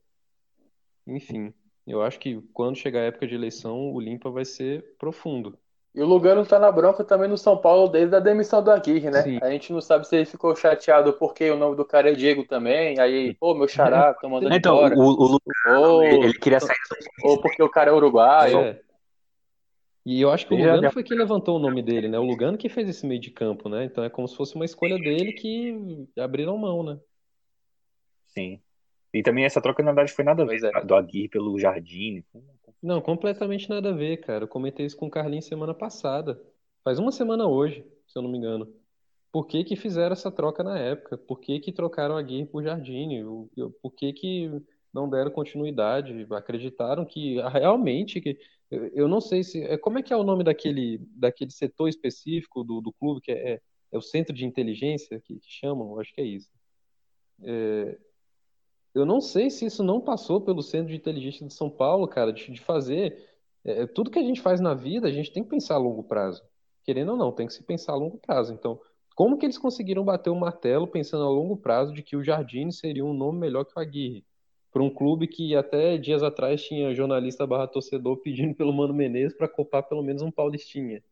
Enfim, 1.06 1.52
eu 1.86 2.02
acho 2.02 2.18
que 2.18 2.40
quando 2.52 2.76
chegar 2.76 3.00
a 3.00 3.04
época 3.04 3.26
de 3.26 3.34
eleição, 3.34 3.92
o 3.92 4.00
limpa 4.00 4.30
vai 4.30 4.44
ser 4.44 4.96
profundo. 4.98 5.58
E 5.94 6.00
o 6.00 6.06
Lugano 6.06 6.46
tá 6.46 6.58
na 6.58 6.72
bronca 6.72 7.04
também 7.04 7.28
no 7.28 7.36
São 7.36 7.56
Paulo 7.58 7.86
desde 7.86 8.16
a 8.16 8.20
demissão 8.20 8.62
do 8.64 8.70
Aguirre, 8.70 9.10
né? 9.10 9.22
Sim. 9.22 9.38
A 9.42 9.50
gente 9.50 9.72
não 9.74 9.80
sabe 9.80 10.06
se 10.06 10.16
ele 10.16 10.24
ficou 10.24 10.56
chateado 10.56 11.12
porque 11.12 11.50
o 11.50 11.56
nome 11.56 11.76
do 11.76 11.84
cara 11.84 12.10
é 12.10 12.14
Diego 12.14 12.44
também. 12.44 12.98
Aí, 12.98 13.34
pô, 13.34 13.54
meu 13.54 13.68
xará, 13.68 14.14
tô 14.14 14.26
mandando 14.26 14.54
então, 14.54 14.76
embora. 14.76 14.96
O, 14.96 15.02
o 15.02 15.38
Lugano, 15.66 15.92
ou, 15.92 16.04
ele 16.04 16.32
queria 16.32 16.60
sair 16.60 16.76
Ou 17.22 17.38
porque 17.42 17.62
o 17.62 17.68
cara 17.68 17.90
é 17.90 17.94
uruguaio. 17.94 18.58
É. 18.60 18.80
E 20.04 20.20
eu 20.20 20.30
acho 20.30 20.46
que 20.46 20.54
o 20.54 20.56
Lugano 20.56 20.90
foi 20.90 21.04
quem 21.04 21.16
levantou 21.16 21.56
o 21.56 21.60
nome 21.60 21.82
dele, 21.82 22.08
né? 22.08 22.18
O 22.18 22.24
Lugano 22.24 22.56
que 22.56 22.70
fez 22.70 22.88
esse 22.88 23.06
meio 23.06 23.20
de 23.20 23.30
campo, 23.30 23.68
né? 23.68 23.84
Então 23.84 24.02
é 24.02 24.08
como 24.08 24.26
se 24.26 24.34
fosse 24.34 24.54
uma 24.54 24.64
escolha 24.64 24.96
dele 24.96 25.32
que 25.32 26.08
abriram 26.18 26.56
mão, 26.56 26.82
né? 26.82 26.98
Sim. 28.28 28.60
E 29.12 29.22
também 29.22 29.44
essa 29.44 29.60
troca, 29.60 29.82
na 29.82 29.92
verdade, 29.92 30.12
foi 30.12 30.24
nada 30.24 30.42
a 30.42 30.46
ver 30.46 30.58
é. 30.64 30.84
do 30.84 30.94
Aguirre 30.94 31.28
pelo 31.28 31.58
Jardim. 31.58 32.24
Não, 32.82 33.00
completamente 33.00 33.70
nada 33.70 33.90
a 33.90 33.92
ver, 33.92 34.18
cara. 34.18 34.44
Eu 34.44 34.48
comentei 34.48 34.84
isso 34.84 34.96
com 34.96 35.06
o 35.06 35.10
Carlinhos 35.10 35.44
semana 35.44 35.72
passada. 35.72 36.42
Faz 36.82 36.98
uma 36.98 37.12
semana 37.12 37.46
hoje, 37.46 37.86
se 38.08 38.18
eu 38.18 38.22
não 38.22 38.30
me 38.30 38.38
engano. 38.38 38.74
Por 39.30 39.46
que 39.46 39.64
que 39.64 39.76
fizeram 39.76 40.12
essa 40.12 40.30
troca 40.30 40.64
na 40.64 40.78
época? 40.78 41.16
Por 41.16 41.40
que 41.40 41.60
que 41.60 41.72
trocaram 41.72 42.16
a 42.16 42.20
Aguirre 42.20 42.46
por 42.46 42.62
Jardim? 42.62 43.48
Por 43.80 43.92
que 43.92 44.12
que 44.12 44.50
não 44.92 45.08
deram 45.08 45.30
continuidade? 45.30 46.26
Acreditaram 46.32 47.04
que 47.04 47.40
ah, 47.40 47.48
realmente... 47.48 48.20
que 48.20 48.38
Eu 48.70 49.06
não 49.08 49.20
sei 49.20 49.44
se... 49.44 49.62
É, 49.62 49.78
como 49.78 49.98
é 49.98 50.02
que 50.02 50.12
é 50.12 50.16
o 50.16 50.24
nome 50.24 50.42
daquele, 50.42 50.98
daquele 51.16 51.52
setor 51.52 51.88
específico 51.88 52.64
do, 52.64 52.80
do 52.80 52.92
clube, 52.92 53.20
que 53.20 53.30
é, 53.32 53.60
é 53.92 53.96
o 53.96 54.02
centro 54.02 54.34
de 54.34 54.44
inteligência 54.44 55.20
que, 55.20 55.38
que 55.38 55.50
chamam? 55.50 55.98
Acho 56.00 56.12
que 56.12 56.20
é 56.20 56.24
isso. 56.24 56.50
É, 57.44 57.98
eu 58.94 59.06
não 59.06 59.20
sei 59.20 59.48
se 59.50 59.64
isso 59.64 59.82
não 59.82 60.00
passou 60.00 60.40
pelo 60.40 60.62
Centro 60.62 60.88
de 60.88 60.96
Inteligência 60.96 61.46
de 61.46 61.54
São 61.54 61.70
Paulo, 61.70 62.06
cara, 62.06 62.32
de, 62.32 62.50
de 62.50 62.60
fazer. 62.60 63.28
É, 63.64 63.86
tudo 63.86 64.10
que 64.10 64.18
a 64.18 64.22
gente 64.22 64.40
faz 64.40 64.60
na 64.60 64.74
vida, 64.74 65.08
a 65.08 65.12
gente 65.12 65.32
tem 65.32 65.42
que 65.42 65.48
pensar 65.48 65.76
a 65.76 65.78
longo 65.78 66.02
prazo. 66.02 66.42
Querendo 66.84 67.12
ou 67.12 67.16
não, 67.16 67.32
tem 67.32 67.46
que 67.46 67.54
se 67.54 67.62
pensar 67.62 67.92
a 67.92 67.96
longo 67.96 68.18
prazo. 68.18 68.52
Então, 68.52 68.80
como 69.14 69.38
que 69.38 69.46
eles 69.46 69.58
conseguiram 69.58 70.04
bater 70.04 70.30
o 70.30 70.36
martelo 70.36 70.86
pensando 70.86 71.24
a 71.24 71.30
longo 71.30 71.56
prazo 71.56 71.92
de 71.92 72.02
que 72.02 72.16
o 72.16 72.22
Jardine 72.22 72.72
seria 72.72 73.04
um 73.04 73.14
nome 73.14 73.38
melhor 73.38 73.64
que 73.64 73.72
o 73.76 73.80
Aguirre? 73.80 74.24
Para 74.70 74.82
um 74.82 74.90
clube 74.90 75.26
que 75.26 75.54
até 75.54 75.96
dias 75.96 76.22
atrás 76.22 76.62
tinha 76.62 76.94
jornalista 76.94 77.46
barra 77.46 77.68
torcedor 77.68 78.16
pedindo 78.18 78.54
pelo 78.54 78.72
Mano 78.72 78.94
Menezes 78.94 79.36
para 79.36 79.48
copar 79.48 79.82
pelo 79.82 80.02
menos 80.02 80.22
um 80.22 80.30
Paulistinha. 80.30 81.02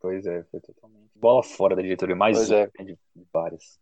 Pois 0.00 0.26
é, 0.26 0.42
foi 0.44 0.60
totalmente. 0.60 1.10
Bola 1.14 1.42
fora 1.42 1.76
da 1.76 1.82
diretoria, 1.82 2.16
mais 2.16 2.38
pois 2.38 2.50
é. 2.50 2.70
de 2.82 2.96
várias. 3.30 3.78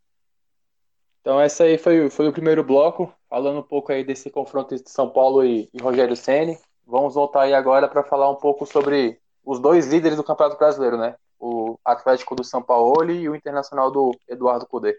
Então 1.28 1.38
essa 1.38 1.64
aí 1.64 1.76
foi, 1.76 2.08
foi 2.08 2.26
o 2.26 2.32
primeiro 2.32 2.64
bloco, 2.64 3.12
falando 3.28 3.58
um 3.58 3.62
pouco 3.62 3.92
aí 3.92 4.02
desse 4.02 4.30
confronto 4.30 4.74
entre 4.74 4.88
São 4.88 5.10
Paulo 5.10 5.44
e, 5.44 5.68
e 5.74 5.78
Rogério 5.78 6.16
Ceni. 6.16 6.58
Vamos 6.86 7.16
voltar 7.16 7.42
aí 7.42 7.52
agora 7.52 7.86
para 7.86 8.02
falar 8.02 8.30
um 8.30 8.36
pouco 8.36 8.64
sobre 8.64 9.20
os 9.44 9.60
dois 9.60 9.86
líderes 9.88 10.16
do 10.16 10.24
Campeonato 10.24 10.56
Brasileiro, 10.56 10.96
né? 10.96 11.16
O 11.38 11.78
Atlético 11.84 12.34
do 12.34 12.42
São 12.42 12.62
Paulo 12.62 13.10
e 13.10 13.28
o 13.28 13.36
Internacional 13.36 13.90
do 13.90 14.18
Eduardo 14.26 14.66
Cudê. 14.66 14.98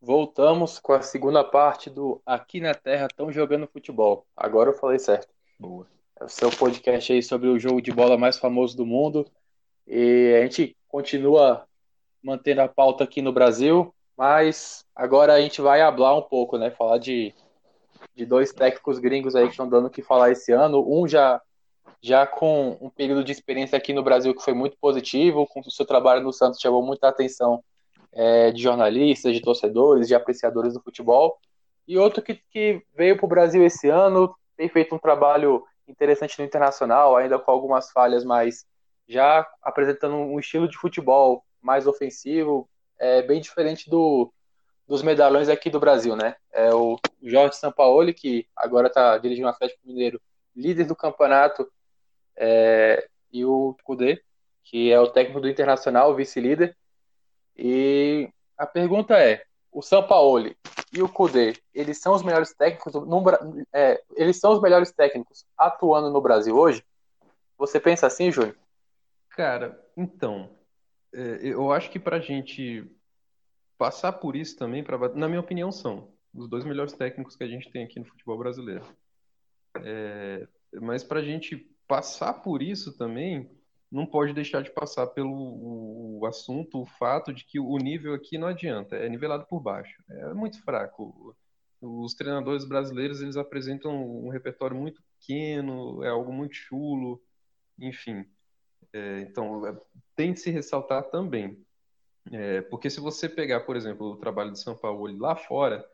Voltamos 0.00 0.78
com 0.78 0.92
a 0.92 1.02
segunda 1.02 1.42
parte 1.42 1.90
do 1.90 2.22
Aqui 2.24 2.60
na 2.60 2.72
Terra 2.72 3.08
estão 3.10 3.32
jogando 3.32 3.66
futebol. 3.66 4.24
Agora 4.36 4.70
eu 4.70 4.74
falei 4.74 5.00
certo. 5.00 5.26
Boa 5.58 5.88
o 6.20 6.28
seu 6.28 6.50
podcast 6.50 7.12
aí 7.12 7.22
sobre 7.22 7.48
o 7.48 7.58
jogo 7.58 7.80
de 7.80 7.90
bola 7.90 8.18
mais 8.18 8.38
famoso 8.38 8.76
do 8.76 8.84
mundo. 8.84 9.26
E 9.92 10.36
a 10.38 10.42
gente 10.42 10.76
continua 10.86 11.66
mantendo 12.22 12.60
a 12.60 12.68
pauta 12.68 13.02
aqui 13.02 13.20
no 13.20 13.32
Brasil, 13.32 13.92
mas 14.16 14.86
agora 14.94 15.34
a 15.34 15.40
gente 15.40 15.60
vai 15.60 15.82
hablar 15.82 16.16
um 16.16 16.22
pouco, 16.22 16.56
né? 16.56 16.70
Falar 16.70 16.98
de, 16.98 17.34
de 18.14 18.24
dois 18.24 18.52
técnicos 18.52 19.00
gringos 19.00 19.34
aí 19.34 19.46
que 19.46 19.50
estão 19.50 19.68
dando 19.68 19.86
o 19.86 19.90
que 19.90 20.00
falar 20.00 20.30
esse 20.30 20.52
ano. 20.52 20.86
Um 20.88 21.08
já, 21.08 21.42
já 22.00 22.24
com 22.24 22.78
um 22.80 22.88
período 22.88 23.24
de 23.24 23.32
experiência 23.32 23.76
aqui 23.76 23.92
no 23.92 24.00
Brasil 24.04 24.32
que 24.32 24.44
foi 24.44 24.54
muito 24.54 24.76
positivo, 24.80 25.44
com 25.48 25.58
o 25.58 25.70
seu 25.72 25.84
trabalho 25.84 26.22
no 26.22 26.32
Santos 26.32 26.60
chamou 26.60 26.84
muita 26.84 27.08
atenção 27.08 27.60
é, 28.12 28.52
de 28.52 28.62
jornalistas, 28.62 29.32
de 29.32 29.40
torcedores, 29.40 30.06
de 30.06 30.14
apreciadores 30.14 30.74
do 30.74 30.80
futebol. 30.80 31.36
E 31.88 31.98
outro 31.98 32.22
que, 32.22 32.40
que 32.52 32.80
veio 32.94 33.16
para 33.16 33.26
o 33.26 33.28
Brasil 33.28 33.64
esse 33.64 33.88
ano, 33.88 34.32
tem 34.56 34.68
feito 34.68 34.94
um 34.94 35.00
trabalho 35.00 35.64
interessante 35.88 36.38
no 36.38 36.44
internacional, 36.44 37.16
ainda 37.16 37.40
com 37.40 37.50
algumas 37.50 37.90
falhas, 37.90 38.24
mas 38.24 38.64
já 39.10 39.44
apresentando 39.60 40.14
um 40.14 40.38
estilo 40.38 40.68
de 40.68 40.78
futebol 40.78 41.44
mais 41.60 41.88
ofensivo, 41.88 42.70
é 42.96 43.20
bem 43.22 43.40
diferente 43.40 43.90
do, 43.90 44.32
dos 44.86 45.02
medalhões 45.02 45.48
aqui 45.48 45.68
do 45.68 45.80
Brasil, 45.80 46.14
né? 46.14 46.36
É 46.52 46.72
o 46.72 46.96
Jorge 47.20 47.56
Sampaoli, 47.56 48.14
que 48.14 48.46
agora 48.54 48.86
está 48.86 49.18
dirigindo 49.18 49.48
o 49.48 49.50
Atlético 49.50 49.80
Mineiro, 49.84 50.20
líder 50.54 50.84
do 50.84 50.94
campeonato, 50.94 51.68
é, 52.36 53.08
e 53.32 53.44
o 53.44 53.76
Cudê, 53.82 54.22
que 54.62 54.92
é 54.92 55.00
o 55.00 55.08
técnico 55.08 55.40
do 55.40 55.48
Internacional, 55.48 56.14
vice-líder. 56.14 56.76
E 57.56 58.28
a 58.56 58.64
pergunta 58.64 59.18
é: 59.18 59.42
o 59.72 59.82
Sampaoli 59.82 60.56
e 60.92 61.02
o 61.02 61.08
Kudê, 61.08 61.56
eles 61.74 62.00
são 62.00 62.14
os 62.14 62.22
melhores 62.22 62.54
técnicos 62.54 62.94
no, 62.94 63.24
é, 63.72 64.00
eles 64.14 64.38
são 64.38 64.52
os 64.52 64.60
melhores 64.60 64.92
técnicos 64.92 65.44
atuando 65.58 66.10
no 66.10 66.20
Brasil 66.20 66.56
hoje? 66.56 66.84
Você 67.58 67.80
pensa 67.80 68.06
assim, 68.06 68.30
Júnior? 68.30 68.56
Cara, 69.30 69.80
então, 69.96 70.58
é, 71.12 71.40
eu 71.42 71.72
acho 71.72 71.90
que 71.90 71.98
pra 71.98 72.20
gente 72.20 72.84
passar 73.78 74.12
por 74.12 74.36
isso 74.36 74.56
também, 74.56 74.84
pra, 74.84 74.98
na 75.14 75.28
minha 75.28 75.40
opinião, 75.40 75.72
são 75.72 76.12
os 76.34 76.48
dois 76.48 76.64
melhores 76.64 76.92
técnicos 76.92 77.36
que 77.36 77.44
a 77.44 77.48
gente 77.48 77.70
tem 77.70 77.84
aqui 77.84 77.98
no 77.98 78.04
futebol 78.04 78.38
brasileiro. 78.38 78.84
É, 79.82 80.46
mas 80.80 81.02
pra 81.02 81.22
gente 81.22 81.56
passar 81.88 82.34
por 82.34 82.62
isso 82.62 82.96
também, 82.96 83.50
não 83.90 84.06
pode 84.06 84.32
deixar 84.32 84.62
de 84.62 84.70
passar 84.70 85.06
pelo 85.08 86.18
o 86.20 86.26
assunto, 86.26 86.82
o 86.82 86.86
fato 86.86 87.32
de 87.32 87.44
que 87.44 87.58
o 87.58 87.76
nível 87.78 88.14
aqui 88.14 88.36
não 88.38 88.48
adianta, 88.48 88.94
é 88.96 89.08
nivelado 89.08 89.46
por 89.46 89.60
baixo, 89.60 90.02
é 90.08 90.34
muito 90.34 90.62
fraco. 90.62 91.34
Os 91.80 92.14
treinadores 92.14 92.64
brasileiros 92.64 93.22
eles 93.22 93.36
apresentam 93.36 93.92
um 93.92 94.28
repertório 94.28 94.76
muito 94.76 95.02
pequeno, 95.18 96.04
é 96.04 96.08
algo 96.08 96.32
muito 96.32 96.54
chulo, 96.54 97.20
enfim. 97.78 98.26
É, 98.92 99.20
então, 99.20 99.66
é, 99.66 99.76
tem 100.16 100.32
de 100.32 100.40
se 100.40 100.50
ressaltar 100.50 101.04
também. 101.10 101.64
É, 102.32 102.60
porque 102.62 102.90
se 102.90 103.00
você 103.00 103.28
pegar, 103.28 103.60
por 103.60 103.76
exemplo, 103.76 104.12
o 104.12 104.16
trabalho 104.16 104.52
de 104.52 104.60
São 104.60 104.76
Paulo 104.76 105.16
lá 105.18 105.34
fora, 105.36 105.84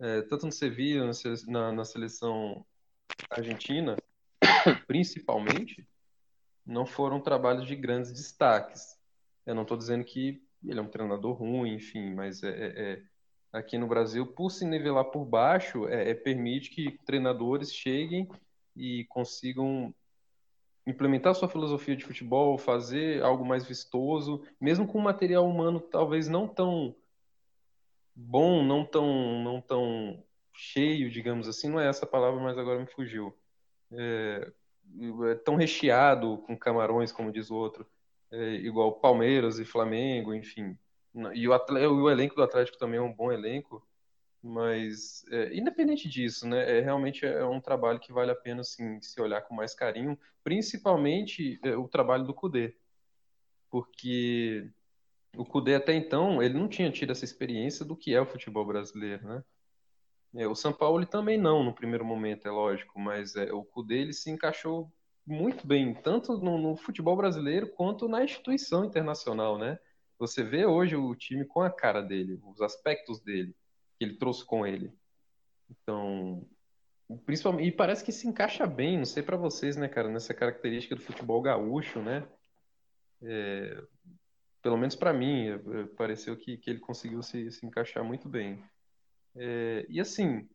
é, 0.00 0.22
tanto 0.22 0.46
no 0.46 0.52
Sevilla, 0.52 1.10
na, 1.46 1.72
na 1.72 1.84
seleção 1.84 2.64
argentina, 3.30 3.96
principalmente, 4.86 5.86
não 6.64 6.86
foram 6.86 7.20
trabalhos 7.20 7.66
de 7.66 7.74
grandes 7.74 8.12
destaques. 8.12 8.96
Eu 9.44 9.54
não 9.54 9.62
estou 9.62 9.76
dizendo 9.76 10.04
que 10.04 10.42
ele 10.64 10.78
é 10.78 10.82
um 10.82 10.88
treinador 10.88 11.34
ruim, 11.34 11.74
enfim, 11.74 12.14
mas 12.14 12.42
é, 12.42 12.48
é, 12.48 12.92
é 12.92 13.02
aqui 13.52 13.78
no 13.78 13.86
Brasil, 13.86 14.26
por 14.26 14.50
se 14.50 14.64
nivelar 14.64 15.06
por 15.06 15.24
baixo, 15.24 15.86
permite 16.22 16.70
que 16.70 16.98
treinadores 17.06 17.72
cheguem 17.72 18.28
e 18.76 19.04
consigam 19.06 19.94
implementar 20.88 21.34
sua 21.34 21.48
filosofia 21.48 21.94
de 21.94 22.04
futebol, 22.04 22.56
fazer 22.56 23.22
algo 23.22 23.44
mais 23.44 23.66
vistoso, 23.66 24.42
mesmo 24.60 24.86
com 24.86 24.98
material 24.98 25.46
humano 25.46 25.80
talvez 25.80 26.28
não 26.28 26.48
tão 26.48 26.94
bom, 28.14 28.64
não 28.64 28.84
tão, 28.84 29.42
não 29.42 29.60
tão 29.60 30.22
cheio, 30.52 31.10
digamos 31.10 31.46
assim, 31.46 31.68
não 31.68 31.78
é 31.78 31.88
essa 31.88 32.06
palavra, 32.06 32.40
mas 32.40 32.58
agora 32.58 32.80
me 32.80 32.86
fugiu. 32.86 33.36
É, 33.92 34.52
é 35.30 35.34
tão 35.36 35.54
recheado 35.54 36.38
com 36.38 36.56
camarões, 36.56 37.12
como 37.12 37.30
diz 37.30 37.50
o 37.50 37.54
outro, 37.54 37.86
é, 38.30 38.54
igual 38.54 38.92
Palmeiras 38.92 39.58
e 39.58 39.64
Flamengo, 39.64 40.34
enfim. 40.34 40.76
E 41.34 41.48
o, 41.48 41.52
o, 41.52 42.10
elenco 42.10 42.34
do 42.34 42.42
Atlético 42.42 42.78
também 42.78 42.98
é 42.98 43.02
um 43.02 43.12
bom 43.12 43.30
elenco, 43.30 43.86
mas, 44.42 45.24
é, 45.30 45.56
independente 45.56 46.08
disso, 46.08 46.46
né, 46.46 46.78
é, 46.78 46.80
realmente 46.80 47.26
é 47.26 47.44
um 47.44 47.60
trabalho 47.60 47.98
que 47.98 48.12
vale 48.12 48.30
a 48.30 48.36
pena 48.36 48.60
assim, 48.60 49.00
se 49.02 49.20
olhar 49.20 49.42
com 49.42 49.54
mais 49.54 49.74
carinho, 49.74 50.18
principalmente 50.44 51.58
é, 51.64 51.76
o 51.76 51.88
trabalho 51.88 52.24
do 52.24 52.34
Cudê. 52.34 52.76
Porque 53.70 54.70
o 55.36 55.44
Cudê 55.44 55.74
até 55.74 55.94
então, 55.94 56.42
ele 56.42 56.54
não 56.54 56.68
tinha 56.68 56.90
tido 56.90 57.10
essa 57.10 57.24
experiência 57.24 57.84
do 57.84 57.96
que 57.96 58.14
é 58.14 58.20
o 58.20 58.26
futebol 58.26 58.64
brasileiro, 58.64 59.26
né? 59.26 59.44
É, 60.36 60.46
o 60.46 60.54
São 60.54 60.72
Paulo 60.72 61.04
também 61.06 61.38
não, 61.38 61.64
no 61.64 61.74
primeiro 61.74 62.04
momento, 62.04 62.46
é 62.46 62.50
lógico, 62.50 63.00
mas 63.00 63.34
é, 63.34 63.52
o 63.52 63.64
Cudê 63.64 63.98
ele 63.98 64.12
se 64.12 64.30
encaixou 64.30 64.92
muito 65.26 65.66
bem, 65.66 65.94
tanto 65.94 66.38
no, 66.38 66.58
no 66.58 66.76
futebol 66.76 67.16
brasileiro 67.16 67.68
quanto 67.68 68.08
na 68.08 68.24
instituição 68.24 68.84
internacional, 68.84 69.58
né? 69.58 69.78
Você 70.18 70.42
vê 70.42 70.66
hoje 70.66 70.96
o 70.96 71.14
time 71.14 71.44
com 71.44 71.60
a 71.60 71.70
cara 71.70 72.02
dele, 72.02 72.40
os 72.44 72.60
aspectos 72.60 73.20
dele 73.20 73.54
que 73.98 74.04
ele 74.04 74.16
trouxe 74.16 74.44
com 74.44 74.66
ele. 74.66 74.92
Então, 75.70 76.46
principalmente, 77.26 77.68
e 77.68 77.72
parece 77.72 78.04
que 78.04 78.12
se 78.12 78.26
encaixa 78.26 78.66
bem, 78.66 78.96
não 78.98 79.04
sei 79.04 79.22
para 79.22 79.36
vocês, 79.36 79.76
né, 79.76 79.88
cara, 79.88 80.08
nessa 80.08 80.32
característica 80.32 80.94
do 80.94 81.02
futebol 81.02 81.42
gaúcho, 81.42 82.00
né? 82.00 82.26
É, 83.22 83.82
pelo 84.62 84.76
menos 84.76 84.94
para 84.94 85.12
mim, 85.12 85.48
é, 85.48 85.54
é, 85.54 85.84
pareceu 85.96 86.36
que, 86.36 86.56
que 86.56 86.70
ele 86.70 86.80
conseguiu 86.80 87.22
se, 87.22 87.50
se 87.50 87.66
encaixar 87.66 88.04
muito 88.04 88.28
bem. 88.28 88.62
É, 89.34 89.86
e 89.88 90.00
assim, 90.00 90.48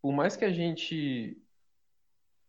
por 0.00 0.12
mais 0.12 0.36
que 0.36 0.44
a 0.44 0.52
gente 0.52 1.40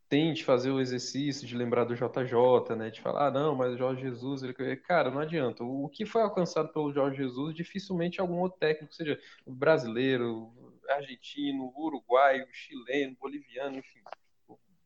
tente 0.10 0.44
fazer 0.44 0.72
o 0.72 0.82
exercício 0.82 1.48
de 1.48 1.56
lembrar 1.56 1.84
do 1.86 1.94
JJ, 1.94 2.76
né? 2.76 2.90
De 2.90 3.00
falar, 3.00 3.28
ah, 3.28 3.32
não, 3.32 3.56
mas 3.56 3.74
o 3.74 3.78
Jorge 3.78 4.02
Jesus, 4.02 4.42
ele... 4.42 4.54
cara, 4.78 5.12
não 5.12 5.20
adianta. 5.20 5.64
O 5.64 5.88
que 5.88 6.06
foi 6.06 6.24
alcançado 6.24 6.74
pelo 6.74 6.92
Jorge 6.92 7.18
Jesus, 7.18 7.56
dificilmente 7.56 8.20
algum 8.20 8.40
outro 8.40 8.60
técnico, 8.60 8.94
seja 8.94 9.20
brasileiro, 9.46 10.52
argentino, 10.90 11.72
uruguaio, 11.76 12.48
chileno, 12.52 13.16
boliviano, 13.20 13.78
enfim. 13.78 14.00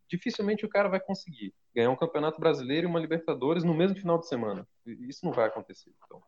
Dificilmente 0.09 0.65
o 0.65 0.69
cara 0.69 0.89
vai 0.89 0.99
conseguir 0.99 1.53
ganhar 1.73 1.89
um 1.89 1.95
campeonato 1.95 2.39
brasileiro 2.39 2.85
e 2.85 2.89
uma 2.89 2.99
Libertadores 2.99 3.63
no 3.63 3.73
mesmo 3.73 3.97
final 3.97 4.19
de 4.19 4.27
semana. 4.27 4.67
Isso 4.85 5.25
não 5.25 5.31
vai 5.31 5.47
acontecer. 5.47 5.91
Então, 6.05 6.21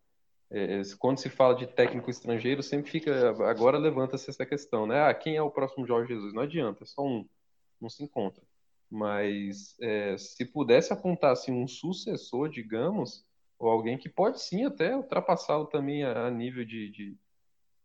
é, 0.50 0.82
quando 0.98 1.20
se 1.20 1.30
fala 1.30 1.54
de 1.54 1.68
técnico 1.68 2.10
estrangeiro, 2.10 2.64
sempre 2.64 2.90
fica. 2.90 3.30
Agora 3.50 3.78
levanta-se 3.78 4.30
essa 4.30 4.46
questão, 4.46 4.88
né? 4.88 5.04
Ah, 5.04 5.14
quem 5.14 5.36
é 5.36 5.42
o 5.42 5.52
próximo 5.52 5.86
Jorge 5.86 6.14
Jesus? 6.14 6.34
Não 6.34 6.44
adianta, 6.44 6.84
é 6.84 6.88
só 6.88 7.04
um. 7.04 7.28
Não 7.80 7.90
se 7.90 8.04
encontra. 8.04 8.42
Mas 8.90 9.76
é, 9.82 10.18
se 10.18 10.46
pudesse 10.46 10.94
apontar 10.94 11.32
assim, 11.32 11.52
um 11.52 11.68
sucessor, 11.68 12.50
digamos, 12.50 13.26
ou 13.58 13.70
alguém 13.70 13.98
que 13.98 14.10
pode 14.10 14.42
sim 14.42 14.66
até 14.66 14.96
ultrapassá-lo 14.96 15.66
também 15.66 16.04
a, 16.04 16.28
a 16.28 16.32
nível 16.32 16.66
de, 16.66 16.90
de, 16.92 17.18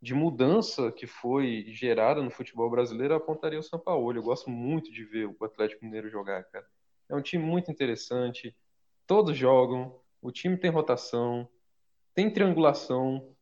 de, 0.01 0.15
mudança 0.15 0.93
que 0.93 1.07
foi 1.07 1.65
gerada 1.69 2.23
no 2.23 2.31
futebol 2.31 2.69
brasileiro, 2.71 3.15
apontaria 3.15 3.59
o 3.59 3.63
São 3.63 3.79
Paulo. 3.79 4.17
Eu 4.17 4.23
gosto 4.23 4.51
muito 4.51 4.93
de 4.93 5.05
ver 5.05 5.27
o 5.27 5.45
Atlético 5.45 5.85
Mineiro 5.85 6.11
jogar, 6.11 6.45
cara. 6.45 6.67
É 7.09 7.15
um 7.15 7.23
time 7.23 7.45
muito 7.45 7.71
interessante, 7.71 8.57
todos 9.07 9.37
jogam, 9.37 10.01
o 10.23 10.31
time 10.31 10.57
tem 10.57 10.71
rotação, 10.71 11.49
tem 12.15 12.31
triangulação. 12.31 13.35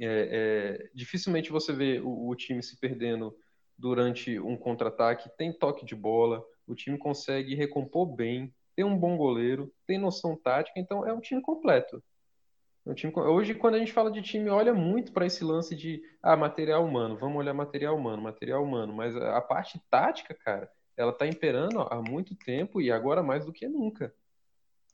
É, 0.00 0.80
é, 0.80 0.90
dificilmente 0.94 1.52
você 1.52 1.72
vê 1.72 2.00
o, 2.00 2.28
o 2.28 2.34
time 2.34 2.62
se 2.62 2.78
perdendo 2.78 3.36
durante 3.76 4.38
um 4.38 4.56
contra-ataque, 4.56 5.30
tem 5.36 5.52
toque 5.52 5.84
de 5.84 5.94
bola 5.94 6.42
o 6.66 6.74
time 6.74 6.98
consegue 6.98 7.54
recompor 7.54 8.06
bem, 8.06 8.54
tem 8.74 8.84
um 8.84 8.96
bom 8.96 9.16
goleiro, 9.16 9.72
tem 9.86 9.98
noção 9.98 10.36
tática, 10.36 10.78
então 10.78 11.06
é 11.06 11.12
um 11.12 11.20
time 11.20 11.42
completo. 11.42 12.02
É 12.86 12.90
um 12.90 12.94
time... 12.94 13.12
Hoje, 13.14 13.54
quando 13.54 13.74
a 13.74 13.78
gente 13.78 13.92
fala 13.92 14.10
de 14.10 14.22
time, 14.22 14.48
olha 14.48 14.74
muito 14.74 15.12
para 15.12 15.26
esse 15.26 15.44
lance 15.44 15.76
de 15.76 16.02
ah, 16.22 16.36
material 16.36 16.84
humano, 16.84 17.16
vamos 17.16 17.38
olhar 17.38 17.54
material 17.54 17.96
humano, 17.96 18.22
material 18.22 18.64
humano, 18.64 18.92
mas 18.92 19.14
a 19.16 19.40
parte 19.40 19.80
tática, 19.90 20.34
cara, 20.34 20.70
ela 20.96 21.12
tá 21.12 21.26
imperando 21.26 21.80
há 21.80 22.02
muito 22.02 22.34
tempo 22.34 22.80
e 22.80 22.90
agora 22.90 23.22
mais 23.22 23.44
do 23.44 23.52
que 23.52 23.68
nunca. 23.68 24.14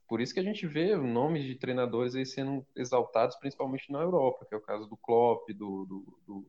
Por 0.09 0.21
isso 0.23 0.33
que 0.33 0.41
a 0.41 0.45
gente 0.45 0.67
vê 0.67 0.97
nomes 0.97 1.45
de 1.45 1.55
treinadores 1.55 2.15
aí 2.15 2.25
sendo 2.25 2.67
exaltados, 2.75 3.37
principalmente 3.37 3.93
na 3.93 4.01
Europa, 4.01 4.47
que 4.47 4.55
é 4.55 4.57
o 4.57 4.63
caso 4.63 4.87
do 4.89 4.97
Klopp, 4.97 5.51
do, 5.51 5.85
do, 5.85 6.19
do, 6.27 6.47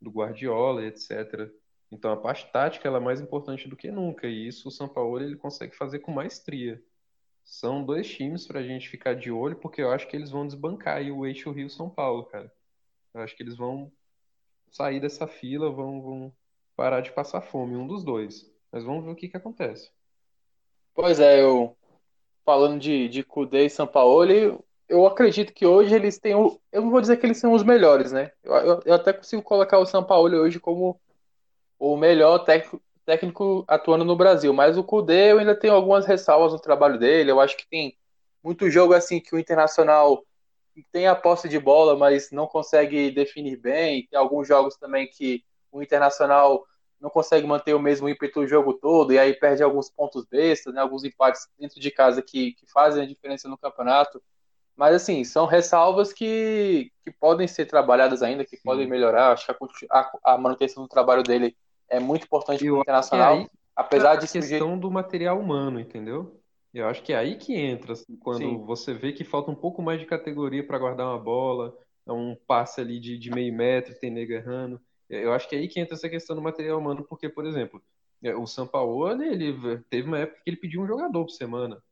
do 0.00 0.10
Guardiola, 0.10 0.84
etc. 0.86 1.50
Então 1.92 2.10
a 2.10 2.16
parte 2.16 2.50
tática 2.50 2.88
é 2.88 2.98
mais 2.98 3.20
importante 3.20 3.68
do 3.68 3.76
que 3.76 3.90
nunca 3.90 4.26
e 4.26 4.48
isso 4.48 4.68
o 4.68 4.72
São 4.72 4.88
Paulo 4.88 5.20
ele 5.20 5.36
consegue 5.36 5.76
fazer 5.76 5.98
com 5.98 6.10
maestria. 6.10 6.82
São 7.44 7.84
dois 7.84 8.08
times 8.08 8.46
para 8.46 8.60
a 8.60 8.62
gente 8.62 8.88
ficar 8.88 9.14
de 9.14 9.30
olho 9.30 9.56
porque 9.56 9.82
eu 9.82 9.92
acho 9.92 10.08
que 10.08 10.16
eles 10.16 10.30
vão 10.30 10.46
desbancar 10.46 11.02
o 11.02 11.26
eixo 11.26 11.52
Rio 11.52 11.68
São 11.68 11.90
Paulo, 11.90 12.24
cara. 12.24 12.50
Eu 13.12 13.20
acho 13.20 13.36
que 13.36 13.42
eles 13.42 13.56
vão 13.56 13.92
sair 14.70 15.00
dessa 15.00 15.26
fila, 15.26 15.70
vão, 15.70 16.00
vão 16.00 16.32
parar 16.74 17.02
de 17.02 17.12
passar 17.12 17.42
fome, 17.42 17.76
um 17.76 17.86
dos 17.86 18.02
dois. 18.02 18.50
Mas 18.72 18.84
vamos 18.84 19.04
ver 19.04 19.10
o 19.10 19.14
que, 19.14 19.28
que 19.28 19.36
acontece. 19.36 19.90
Pois 20.94 21.20
é, 21.20 21.42
eu 21.42 21.76
falando 22.42 22.80
de, 22.80 23.06
de 23.10 23.22
Cudê 23.22 23.66
e 23.66 23.70
São 23.70 23.86
Paulo, 23.86 24.64
eu 24.88 25.06
acredito 25.06 25.52
que 25.52 25.66
hoje 25.66 25.94
eles 25.94 26.18
têm. 26.18 26.32
Eu 26.32 26.82
não 26.82 26.90
vou 26.90 27.02
dizer 27.02 27.18
que 27.18 27.26
eles 27.26 27.36
são 27.38 27.52
os 27.52 27.62
melhores, 27.62 28.12
né? 28.12 28.32
Eu, 28.42 28.54
eu, 28.54 28.80
eu 28.86 28.94
até 28.94 29.12
consigo 29.12 29.42
colocar 29.42 29.78
o 29.78 29.84
São 29.84 30.02
Paulo 30.02 30.34
hoje 30.38 30.58
como 30.58 30.98
o 31.82 31.96
melhor 31.96 32.38
técnico, 32.44 32.80
técnico 33.04 33.64
atuando 33.66 34.04
no 34.04 34.14
Brasil. 34.14 34.52
Mas 34.52 34.78
o 34.78 34.84
Cudê 34.84 35.32
eu 35.32 35.40
ainda 35.40 35.52
tenho 35.58 35.74
algumas 35.74 36.06
ressalvas 36.06 36.52
no 36.52 36.60
trabalho 36.60 36.96
dele. 36.96 37.32
Eu 37.32 37.40
acho 37.40 37.56
que 37.56 37.68
tem 37.68 37.98
muito 38.42 38.70
jogo 38.70 38.94
assim 38.94 39.18
que 39.18 39.34
o 39.34 39.38
Internacional 39.38 40.24
tem 40.92 41.08
a 41.08 41.16
posse 41.16 41.48
de 41.48 41.58
bola, 41.58 41.96
mas 41.96 42.30
não 42.30 42.46
consegue 42.46 43.10
definir 43.10 43.56
bem. 43.56 44.06
Tem 44.06 44.16
alguns 44.16 44.46
jogos 44.46 44.76
também 44.76 45.08
que 45.08 45.44
o 45.72 45.82
Internacional 45.82 46.64
não 47.00 47.10
consegue 47.10 47.48
manter 47.48 47.74
o 47.74 47.80
mesmo 47.80 48.08
ímpeto 48.08 48.40
o 48.40 48.46
jogo 48.46 48.74
todo 48.74 49.12
e 49.12 49.18
aí 49.18 49.34
perde 49.34 49.64
alguns 49.64 49.90
pontos 49.90 50.24
bestas, 50.24 50.72
né, 50.72 50.80
alguns 50.80 51.02
empates 51.02 51.48
dentro 51.58 51.80
de 51.80 51.90
casa 51.90 52.22
que, 52.22 52.52
que 52.52 52.64
fazem 52.70 53.02
a 53.02 53.06
diferença 53.06 53.48
no 53.48 53.58
campeonato. 53.58 54.22
Mas 54.76 54.94
assim, 54.94 55.24
são 55.24 55.46
ressalvas 55.46 56.12
que, 56.12 56.92
que 57.02 57.10
podem 57.10 57.48
ser 57.48 57.66
trabalhadas 57.66 58.22
ainda, 58.22 58.44
que 58.44 58.56
Sim. 58.56 58.62
podem 58.62 58.86
melhorar. 58.86 59.32
Acho 59.32 59.46
que 59.46 59.86
a, 59.90 59.98
a, 59.98 60.34
a 60.34 60.38
manutenção 60.38 60.84
do 60.84 60.88
trabalho 60.88 61.24
dele 61.24 61.56
é 61.92 62.00
muito 62.00 62.24
importante 62.24 62.64
para 62.64 62.72
o 62.72 62.80
Internacional, 62.80 63.34
aí, 63.34 63.48
apesar 63.76 64.16
de 64.16 64.24
a 64.24 64.28
questão 64.28 64.78
do 64.78 64.90
material 64.90 65.38
humano, 65.38 65.78
entendeu? 65.78 66.40
Eu 66.72 66.88
acho 66.88 67.02
que 67.02 67.12
é 67.12 67.16
aí 67.16 67.36
que 67.36 67.54
entra, 67.54 67.92
assim, 67.92 68.16
quando 68.16 68.38
Sim. 68.38 68.64
você 68.64 68.94
vê 68.94 69.12
que 69.12 69.24
falta 69.24 69.50
um 69.50 69.54
pouco 69.54 69.82
mais 69.82 70.00
de 70.00 70.06
categoria 70.06 70.66
para 70.66 70.78
guardar 70.78 71.06
uma 71.06 71.18
bola, 71.18 71.76
é 72.06 72.12
um 72.12 72.34
passe 72.46 72.80
ali 72.80 72.98
de, 72.98 73.18
de 73.18 73.30
meio 73.30 73.54
metro, 73.54 73.94
tem 73.94 74.10
nego 74.10 74.32
errando. 74.32 74.80
Eu 75.08 75.34
acho 75.34 75.46
que 75.46 75.54
é 75.54 75.58
aí 75.58 75.68
que 75.68 75.78
entra 75.78 75.94
essa 75.94 76.08
questão 76.08 76.34
do 76.34 76.40
material 76.40 76.78
humano, 76.78 77.04
porque, 77.06 77.28
por 77.28 77.44
exemplo, 77.44 77.82
é, 78.22 78.34
o 78.34 78.46
Sampaoli, 78.46 79.28
ele 79.28 79.78
teve 79.90 80.08
uma 80.08 80.20
época 80.20 80.40
que 80.42 80.50
ele 80.50 80.56
pediu 80.56 80.80
um 80.80 80.86
jogador 80.86 81.24
por 81.24 81.30
semana. 81.30 81.82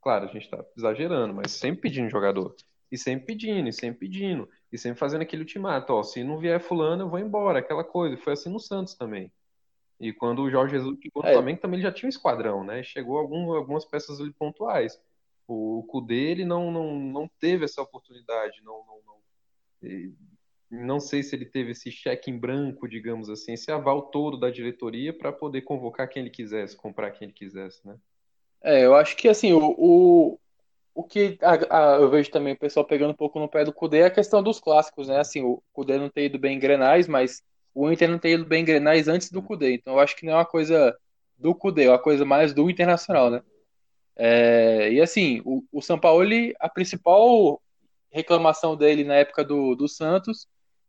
Claro, 0.00 0.26
a 0.26 0.28
gente 0.28 0.44
está 0.44 0.64
exagerando, 0.76 1.34
mas 1.34 1.50
sempre 1.50 1.80
pedindo 1.80 2.08
jogador. 2.08 2.54
E 2.90 2.96
sempre 2.96 3.26
pedindo, 3.26 3.68
e 3.68 3.72
sempre 3.72 3.98
pedindo. 3.98 4.48
E 4.72 4.78
sempre 4.78 4.98
fazendo 4.98 5.22
aquele 5.22 5.42
ultimato, 5.42 5.92
ó, 5.92 6.02
se 6.02 6.22
não 6.22 6.38
vier 6.38 6.60
fulano, 6.60 7.04
eu 7.04 7.08
vou 7.08 7.18
embora, 7.18 7.58
aquela 7.58 7.82
coisa. 7.82 8.16
Foi 8.16 8.34
assim 8.34 8.48
no 8.48 8.60
Santos 8.60 8.94
também. 8.94 9.32
E 10.00 10.12
quando 10.12 10.42
o 10.42 10.50
Jorge 10.50 10.76
Jesus 10.76 10.98
chegou 11.00 11.22
no 11.22 11.28
é. 11.28 11.32
Flamengo, 11.34 11.60
também 11.60 11.78
ele 11.78 11.86
já 11.86 11.92
tinha 11.92 12.06
um 12.06 12.10
esquadrão, 12.10 12.64
né? 12.64 12.82
Chegou 12.82 13.18
algum, 13.18 13.52
algumas 13.52 13.84
peças 13.84 14.18
ali 14.18 14.32
pontuais. 14.32 14.98
O, 15.46 15.84
Kudê, 15.88 16.30
ele 16.30 16.44
não, 16.44 16.70
não, 16.70 16.98
não 16.98 17.30
teve 17.38 17.64
essa 17.64 17.82
oportunidade, 17.82 18.62
não, 18.62 18.84
não, 18.86 19.00
não 19.04 19.20
não 20.70 21.00
sei 21.00 21.22
se 21.22 21.34
ele 21.34 21.44
teve 21.44 21.72
esse 21.72 21.90
cheque 21.90 22.30
em 22.30 22.38
branco, 22.38 22.88
digamos 22.88 23.28
assim, 23.28 23.54
esse 23.54 23.72
aval 23.72 24.02
todo 24.02 24.38
da 24.38 24.50
diretoria 24.50 25.12
para 25.12 25.32
poder 25.32 25.62
convocar 25.62 26.08
quem 26.08 26.22
ele 26.22 26.30
quisesse, 26.30 26.76
comprar 26.76 27.10
quem 27.10 27.26
ele 27.26 27.32
quisesse, 27.32 27.84
né? 27.84 27.96
É, 28.62 28.84
eu 28.84 28.94
acho 28.94 29.16
que 29.16 29.28
assim, 29.28 29.52
o, 29.52 29.74
o, 29.76 30.38
o 30.94 31.02
que 31.02 31.36
a, 31.40 31.94
a, 31.94 31.96
eu 31.96 32.08
vejo 32.08 32.30
também 32.30 32.52
o 32.52 32.58
pessoal 32.58 32.86
pegando 32.86 33.10
um 33.10 33.16
pouco 33.16 33.40
no 33.40 33.48
pé 33.48 33.64
do 33.64 33.72
Cudê 33.72 33.98
é 33.98 34.04
a 34.04 34.10
questão 34.10 34.42
dos 34.42 34.60
clássicos, 34.60 35.08
né? 35.08 35.18
Assim, 35.18 35.42
o 35.42 35.60
Cudê 35.72 35.98
não 35.98 36.08
ter 36.08 36.26
ido 36.26 36.38
bem 36.38 36.56
em 36.56 36.60
Grenais, 36.60 37.08
mas 37.08 37.42
o 37.74 37.90
Inter 37.90 38.08
não 38.08 38.18
ter 38.18 38.30
ido 38.30 38.44
bem 38.44 38.62
em 38.62 38.64
Grenais 38.64 39.08
antes 39.08 39.30
do 39.30 39.42
Cudê. 39.42 39.74
Então 39.74 39.94
eu 39.94 40.00
acho 40.00 40.16
que 40.16 40.26
não 40.26 40.34
é 40.34 40.36
uma 40.36 40.44
coisa 40.44 40.96
do 41.38 41.54
Cudê, 41.54 41.84
é 41.84 41.90
uma 41.90 41.98
coisa 41.98 42.24
mais 42.24 42.52
do 42.52 42.68
Internacional, 42.70 43.30
né? 43.30 43.42
É, 44.16 44.92
e 44.92 45.00
assim, 45.00 45.40
o, 45.44 45.64
o 45.72 45.80
São 45.80 45.98
Paulo, 45.98 46.24
a 46.58 46.68
principal 46.68 47.60
reclamação 48.10 48.76
dele 48.76 49.04
na 49.04 49.14
época 49.14 49.44
do, 49.44 49.74
do 49.74 49.88
Santos 49.88 50.46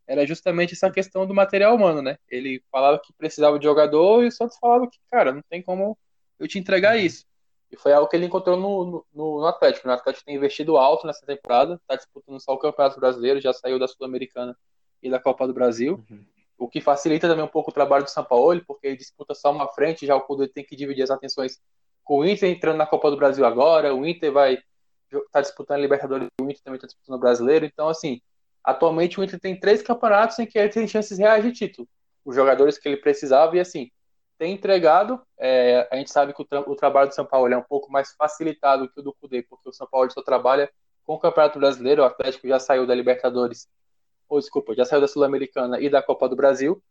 era 0.07 0.25
justamente 0.25 0.73
essa 0.73 0.91
questão 0.91 1.25
do 1.25 1.33
material 1.33 1.75
humano, 1.75 2.01
né? 2.01 2.17
Ele 2.29 2.61
falava 2.69 2.99
que 2.99 3.13
precisava 3.13 3.57
de 3.57 3.63
jogador 3.63 4.23
e 4.23 4.27
o 4.27 4.31
Santos 4.31 4.57
falava 4.59 4.85
que, 4.89 4.97
cara, 5.09 5.31
não 5.31 5.41
tem 5.49 5.61
como 5.61 5.97
eu 6.37 6.47
te 6.47 6.59
entregar 6.59 6.97
uhum. 6.97 7.01
isso. 7.01 7.25
E 7.71 7.77
foi 7.77 7.93
algo 7.93 8.09
que 8.09 8.17
ele 8.17 8.25
encontrou 8.25 8.57
no, 8.57 9.05
no, 9.13 9.39
no 9.39 9.45
Atlético. 9.45 9.87
O 9.87 9.91
Atlético 9.91 10.25
tem 10.25 10.35
investido 10.35 10.75
alto 10.75 11.07
nessa 11.07 11.25
temporada, 11.25 11.75
está 11.75 11.95
disputando 11.95 12.41
só 12.41 12.53
o 12.53 12.57
Campeonato 12.57 12.99
Brasileiro, 12.99 13.39
já 13.39 13.53
saiu 13.53 13.79
da 13.79 13.87
Sul-Americana 13.87 14.57
e 15.01 15.09
da 15.09 15.19
Copa 15.19 15.47
do 15.47 15.53
Brasil. 15.53 16.03
Uhum. 16.09 16.25
O 16.61 16.69
que 16.69 16.81
facilita 16.81 17.27
também 17.27 17.43
um 17.43 17.47
pouco 17.47 17.71
o 17.71 17.73
trabalho 17.73 18.03
do 18.03 18.09
São 18.09 18.23
Paulo, 18.23 18.61
porque 18.65 18.87
ele 18.87 18.97
disputa 18.97 19.33
só 19.33 19.51
uma 19.51 19.67
frente, 19.69 20.05
já 20.05 20.15
o 20.15 20.21
Cudê 20.21 20.47
tem 20.47 20.63
que 20.63 20.75
dividir 20.75 21.03
as 21.03 21.11
atenções 21.11 21.59
com 22.03 22.19
o 22.19 22.25
Inter 22.25 22.49
entrando 22.49 22.77
na 22.77 22.85
Copa 22.85 23.09
do 23.09 23.17
Brasil 23.17 23.45
agora, 23.45 23.95
o 23.95 24.05
Inter 24.05 24.31
vai 24.31 24.53
estar 24.53 25.21
tá 25.31 25.41
disputando 25.41 25.77
a 25.77 25.81
Libertadores, 25.81 26.27
o 26.39 26.43
Inter 26.43 26.61
também 26.63 26.77
está 26.77 26.87
disputando 26.87 27.15
o 27.15 27.19
Brasileiro. 27.19 27.65
Então, 27.65 27.89
assim, 27.89 28.21
Atualmente 28.63 29.19
o 29.19 29.23
Inter 29.23 29.39
tem 29.39 29.59
três 29.59 29.81
campeonatos 29.81 30.37
em 30.39 30.45
que 30.45 30.57
ele 30.57 30.69
tem 30.69 30.87
chances 30.87 31.17
reais 31.17 31.43
de 31.43 31.51
título. 31.51 31.87
Os 32.23 32.35
jogadores 32.35 32.77
que 32.77 32.87
ele 32.87 32.97
precisava 32.97 33.57
e 33.57 33.59
assim, 33.59 33.89
tem 34.37 34.53
entregado. 34.53 35.21
É, 35.39 35.87
a 35.91 35.95
gente 35.95 36.11
sabe 36.11 36.33
que 36.33 36.41
o, 36.41 36.45
tra 36.45 36.61
o, 36.61 36.75
trabalho 36.75 37.09
do 37.09 37.15
São 37.15 37.25
Paulo 37.25 37.51
é 37.51 37.57
um 37.57 37.63
pouco 37.63 37.91
mais 37.91 38.13
facilitado 38.13 38.89
que 38.89 38.99
o 38.99 39.03
do 39.03 39.13
Cudê, 39.13 39.41
porque 39.41 39.69
o 39.69 39.73
São 39.73 39.87
Paulo 39.87 40.11
só 40.11 40.21
trabalha 40.21 40.69
com 41.03 41.15
o 41.15 41.19
Campeonato 41.19 41.57
Brasileiro, 41.57 42.03
o 42.03 42.05
Atlético 42.05 42.47
já 42.47 42.59
saiu 42.59 42.85
da 42.85 42.93
Libertadores, 42.93 43.67
ou 44.31 44.39
desculpa, 44.39 44.73
já 44.73 44.85
saiu 44.85 45.01
da 45.01 45.09
Sul-Americana 45.09 45.77
e 45.81 45.89
da 45.89 46.01
Copa 46.01 46.29
do 46.29 46.37
Brasil, 46.37 46.81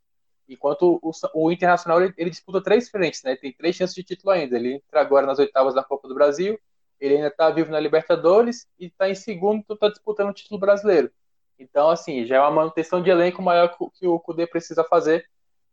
enquanto 0.46 1.00
o, 1.02 1.10
o 1.34 1.50
Internacional 1.50 2.02
ele, 2.02 2.12
ele, 2.18 2.28
disputa 2.28 2.62
três 2.62 2.90
frentes, 2.90 3.22
né? 3.22 3.34
Tem 3.34 3.50
três 3.50 3.74
chances 3.74 3.94
de 3.94 4.02
título 4.02 4.30
ainda. 4.30 4.56
Ele 4.56 4.74
entra 4.74 5.00
agora 5.00 5.26
nas 5.26 5.38
oitavas 5.38 5.74
da 5.74 5.82
Copa 5.82 6.06
do 6.06 6.14
Brasil, 6.14 6.60
ele 7.00 7.14
ainda 7.14 7.28
está 7.28 7.48
vivo 7.48 7.70
na 7.70 7.80
Libertadores 7.80 8.66
e 8.78 8.86
está 8.86 9.08
em 9.08 9.14
segundo, 9.14 9.60
então 9.60 9.72
está 9.72 9.88
disputando 9.88 10.28
o 10.28 10.34
título 10.34 10.60
brasileiro. 10.60 11.10
Então, 11.58 11.88
assim, 11.88 12.26
já 12.26 12.36
é 12.36 12.40
uma 12.40 12.50
manutenção 12.50 13.02
de 13.02 13.08
elenco 13.08 13.40
maior 13.40 13.74
que 13.98 14.06
o 14.06 14.20
Kudê 14.20 14.46
precisa 14.46 14.84
fazer. 14.84 15.26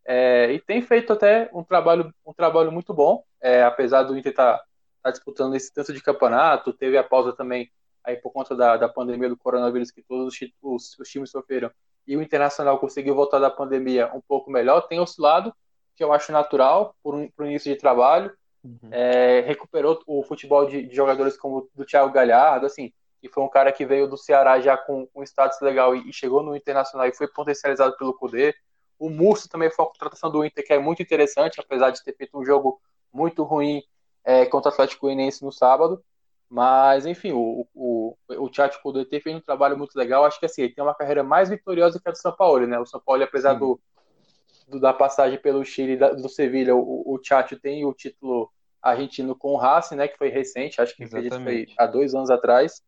É, 0.06 0.50
e 0.50 0.58
tem 0.58 0.80
feito 0.80 1.12
até 1.12 1.50
um 1.52 1.62
trabalho, 1.62 2.14
um 2.24 2.32
trabalho 2.32 2.72
muito 2.72 2.94
bom, 2.94 3.22
é, 3.42 3.62
apesar 3.62 4.04
do 4.04 4.16
Inter 4.16 4.32
estar 4.32 4.56
tá, 4.56 4.64
tá 5.02 5.10
disputando 5.10 5.54
esse 5.54 5.70
tanto 5.70 5.92
de 5.92 6.00
campeonato, 6.00 6.72
teve 6.72 6.96
a 6.96 7.04
pausa 7.04 7.34
também 7.34 7.70
aí 8.04 8.16
por 8.16 8.32
conta 8.32 8.54
da, 8.56 8.76
da 8.76 8.88
pandemia 8.88 9.28
do 9.28 9.36
coronavírus 9.36 9.90
que 9.90 10.02
todos 10.02 10.34
os, 10.34 10.50
os, 10.62 10.98
os 10.98 11.08
times 11.08 11.30
sofreram, 11.30 11.70
e 12.06 12.16
o 12.16 12.22
Internacional 12.22 12.78
conseguiu 12.78 13.14
voltar 13.14 13.38
da 13.38 13.50
pandemia 13.50 14.10
um 14.14 14.20
pouco 14.20 14.50
melhor, 14.50 14.80
tem 14.88 14.98
oscilado, 14.98 15.52
que 15.94 16.02
eu 16.02 16.12
acho 16.12 16.32
natural, 16.32 16.94
por 17.02 17.14
um, 17.14 17.28
por 17.28 17.44
um 17.44 17.48
início 17.48 17.72
de 17.72 17.78
trabalho, 17.78 18.32
uhum. 18.64 18.88
é, 18.90 19.40
recuperou 19.40 20.00
o 20.06 20.22
futebol 20.22 20.64
de, 20.66 20.86
de, 20.86 20.94
jogadores 20.94 21.36
como 21.36 21.58
o 21.58 21.68
do 21.74 21.84
Thiago 21.84 22.12
Galhardo, 22.12 22.66
assim, 22.66 22.92
que 23.20 23.28
foi 23.28 23.42
um 23.42 23.48
cara 23.48 23.72
que 23.72 23.84
veio 23.84 24.08
do 24.08 24.16
Ceará 24.16 24.60
já 24.60 24.76
com 24.76 25.08
um 25.14 25.22
status 25.22 25.60
legal 25.60 25.94
e, 25.94 26.08
e 26.08 26.12
chegou 26.12 26.42
no 26.42 26.56
Internacional 26.56 27.06
e 27.06 27.12
foi 27.12 27.28
potencializado 27.28 27.96
pelo 27.96 28.14
Cudê. 28.14 28.54
O 28.98 29.10
Murcio 29.10 29.50
também 29.50 29.70
foi 29.70 29.84
uma 29.84 29.90
contratação 29.90 30.30
do 30.30 30.44
Inter 30.44 30.64
que 30.64 30.72
é 30.72 30.78
muito 30.78 31.02
interessante, 31.02 31.60
apesar 31.60 31.90
de 31.90 32.02
ter 32.02 32.16
feito 32.16 32.38
um 32.38 32.44
jogo 32.44 32.80
muito 33.12 33.42
ruim 33.42 33.82
é, 34.24 34.46
contra 34.46 34.70
o 34.70 34.72
Atlético 34.72 35.06
Goianiense 35.06 35.44
no 35.44 35.52
sábado. 35.52 36.02
Mas, 36.50 37.04
enfim, 37.04 37.32
o, 37.32 37.66
o, 37.74 38.16
o 38.26 38.48
Tchatcho 38.48 38.80
ter 39.04 39.20
feito 39.20 39.36
um 39.36 39.40
trabalho 39.40 39.76
muito 39.76 39.94
legal. 39.96 40.24
Acho 40.24 40.40
que 40.40 40.46
assim, 40.46 40.62
ele 40.62 40.72
tem 40.72 40.82
uma 40.82 40.94
carreira 40.94 41.22
mais 41.22 41.50
vitoriosa 41.50 42.00
que 42.00 42.08
a 42.08 42.12
do 42.12 42.18
São 42.18 42.34
Paulo, 42.34 42.66
né? 42.66 42.78
O 42.78 42.86
São 42.86 43.00
Paulo, 43.00 43.22
apesar 43.22 43.54
do, 43.54 43.78
do, 44.66 44.80
da 44.80 44.94
passagem 44.94 45.38
pelo 45.38 45.64
Chile 45.64 45.96
da, 45.96 46.12
do 46.12 46.28
Sevilha, 46.28 46.74
o, 46.74 47.02
o 47.06 47.18
Tchatcho 47.18 47.58
tem 47.58 47.84
o 47.84 47.92
título 47.92 48.50
argentino 48.80 49.36
com 49.36 49.52
o 49.52 49.56
Racing, 49.56 49.96
né? 49.96 50.08
Que 50.08 50.16
foi 50.16 50.28
recente, 50.28 50.80
acho 50.80 50.96
que 50.96 51.06
foi 51.06 51.66
há 51.76 51.86
dois 51.86 52.14
anos 52.14 52.30
atrás. 52.30 52.82